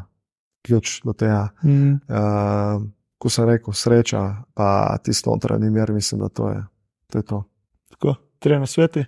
[0.65, 1.49] ključ do tega.
[1.63, 1.91] Mm.
[1.91, 2.85] Uh,
[3.17, 4.21] ko sem rekel, sreča,
[4.53, 6.63] pa tisto notranji mir, mislim, da to je
[7.07, 7.17] to.
[7.17, 7.43] Je to.
[7.89, 9.05] Tako, tri na sveti,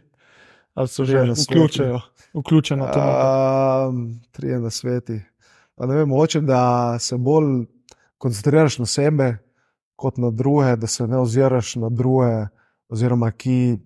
[0.77, 2.01] ali so že na vključeno,
[2.33, 3.01] vključeno to.
[3.01, 5.21] Um, trije na sveti.
[5.75, 6.61] Pa ne vem, hočem, da
[6.99, 7.65] se bolj
[8.17, 9.37] koncentriraš na sebe,
[9.95, 12.47] kot na druge, da se ne oziraš na druge,
[12.89, 13.77] oziroma ki.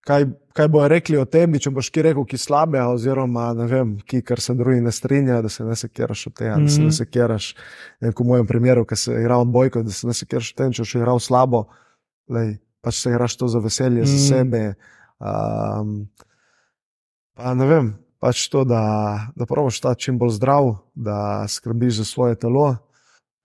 [0.00, 0.24] Kaj,
[0.56, 4.22] kaj bojo rekli o tebi, če boš ki rekel, ki slabe, oziroma ne vem, ki,
[4.24, 7.48] kar se drugi ne strinjajo, da se ne sekiraš od tega, da se ne sekiraš.
[8.00, 10.86] V mojem primeru, ki se je igral bojko, da se ne sekiraš od tega, če
[10.86, 11.66] boš igral slabo,
[12.32, 14.24] lej, pač se igraš to za veselje, za Mhm.
[14.28, 14.62] sebe.
[15.18, 16.08] Um,
[17.34, 18.82] pa ne vem, pač to, da,
[19.36, 22.76] da probiš stati čim bolj zdrav, da skrbiš za svoje telo.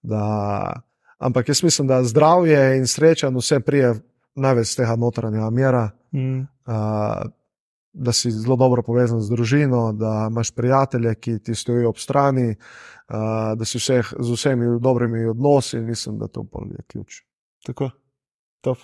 [0.01, 0.81] Da,
[1.17, 3.93] ampak jaz mislim, da zdravje in sreča in vse prije
[4.35, 5.89] največ tega notranjega mira.
[6.13, 6.39] Mm.
[6.39, 7.31] Uh,
[7.93, 12.49] da si zelo dobro povezan z družino, da imaš prijatelje, ki ti stojijo ob strani,
[12.49, 17.21] uh, da si vseh, z vsemi dobrimi odnosi in mislim, da to je ključ.
[17.65, 17.89] Tako,
[18.61, 18.77] top.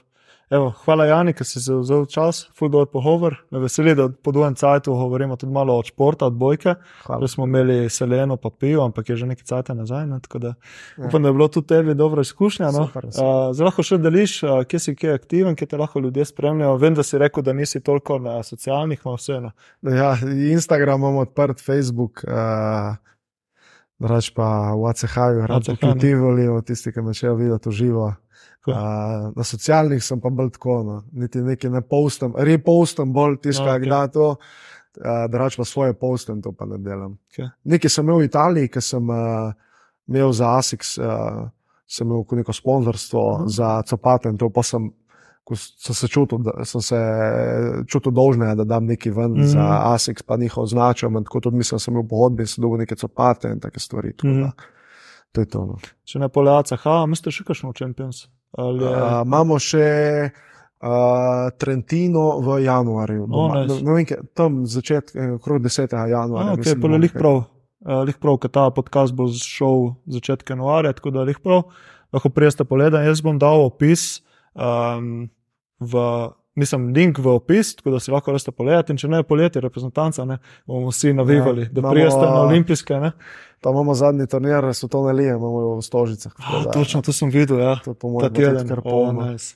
[0.49, 3.35] Evo, hvala, Jani, ker si se vzel čas, fudor pogovor.
[3.53, 6.73] Me veseli, da po duhem cajtu govorimo tudi malo od športa, od bojke.
[7.05, 7.27] Hvala.
[7.27, 10.07] Smo imeli seleno pa pivo, ampak je že nekaj cajta nazaj.
[10.07, 10.19] Ne?
[10.19, 10.53] Tako Da,
[10.97, 11.05] Ja.
[11.05, 12.71] upam, da je bilo tudi tebi dobro izkušnja.
[12.71, 12.87] No?
[12.87, 13.53] Super, Uh, super.
[13.53, 16.77] Zdaj lahko še deliš, uh, kje si kje aktiven, kje te lahko ljudje spremljajo.
[16.77, 19.51] Vem, da si rekel, da nisi toliko na socialnih, no vseeno.
[19.81, 20.15] Ja,
[20.51, 22.95] Instagram imamo odprt, Facebook, uh,
[23.99, 25.99] drugač pa v ACH-ju, ACH, rado ne.
[25.99, 28.09] Tivoli, tisti, ki me še videti v živo.
[28.59, 28.71] Tako.
[28.71, 28.77] Uh,
[29.35, 31.03] na socialnih sem pa bolj tako, no.
[31.13, 33.89] niti nekaj ne postam, repostam bolj tisto, No, okay.
[33.89, 37.17] da to, uh, drugač pa svoje postam, to pa ne delam.
[37.31, 37.47] Okej.
[37.65, 39.53] Nekaj sem imel v Italiji, ker sem uh,
[40.07, 41.47] imel za ASICS, uh,
[41.87, 43.47] sem imel ko neko sponzorstvo Mhm.
[43.49, 44.91] za copate in to pa sem.
[45.43, 46.97] Ko sem se čutil, da, sem se
[47.87, 49.41] čutil dolžnega, da dam nekaj ven mm Mhm.
[49.41, 49.45] -hmm.
[49.47, 51.09] za ASICS, pa njihov značaj.
[51.23, 54.13] Tako tudi mislim, da sem imel pogodbe in sem dobil neke copate in take stvari.
[54.13, 54.41] tako Mhm.
[54.41, 54.51] da
[55.31, 55.65] To je to.
[55.65, 55.77] No.
[56.03, 58.27] Če ne poljaca, ha, mislite še kakšno Champions?
[58.57, 59.85] Ali Uh, imamo še
[60.81, 63.23] uh, Trentino v januarju.
[63.23, 63.83] O, Doma- nice.
[63.83, 65.93] ne vem, tam začetek, eh, okrog 10.
[66.09, 66.55] januarja.
[66.55, 67.43] Mislim, okay, je bomo lih prav.
[67.79, 71.69] Uh, lih prav, ker ta podcast bo šel začetek januarja, tako da lih prav,
[72.13, 73.07] lahko prijeste pogledati.
[73.07, 74.19] Jaz bom dal opis,
[74.55, 75.29] um,
[75.79, 75.93] v,
[76.59, 78.91] mislim, link v opis, tako da si lahko reste pogledati.
[78.91, 82.41] In če ne je poletje, reprezentanca, ne, bomo vsi navivali, Ja, da imamo- prijeste na
[82.41, 82.93] olimpijske.
[82.95, 83.11] Ne.
[83.61, 86.31] Pa imamo zadnji turnir, svetovne lige, imamo v Stožicah.
[86.37, 87.75] A, da- točno, to sem videl, ja.
[87.77, 88.33] To je po mojem
[88.67, 89.55] kar Oh, nice.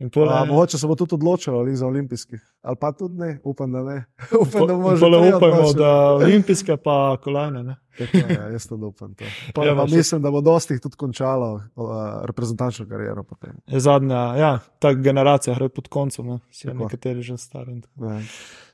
[0.00, 3.14] In pol, A, je- mogoče se bo tudi odločilo ali za olimpijskih, ali pa tudi
[3.14, 4.04] ne, upam, da ne.
[4.42, 7.62] upam, da bomo že upajmo, da olimpijske pa kolajne.
[7.62, 7.76] Ne.
[7.94, 9.24] Tako, Ja, jaz tudi upam to.
[9.54, 11.86] Pa, Ja, ja, pa še- mislim, da bo dosti tudi končalo uh,
[12.24, 13.22] reprezentančno kariero.
[13.22, 13.54] Potem.
[13.66, 16.38] Je zadnja, ja, ta generacija gre pod koncem, ne.
[16.50, 16.78] si Tako.
[16.80, 17.78] nekateri že stari.
[17.96, 18.18] Ja.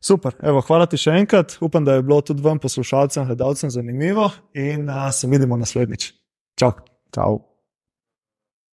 [0.01, 1.59] Super, Evo, hvala ti še enkrat.
[1.60, 6.14] Upam, da je bilo tudi vam, poslušalcem, gledalcem, zanimivo in uh, se vidimo naslednjič.
[6.56, 6.72] Čau.
[7.12, 7.49] Čau.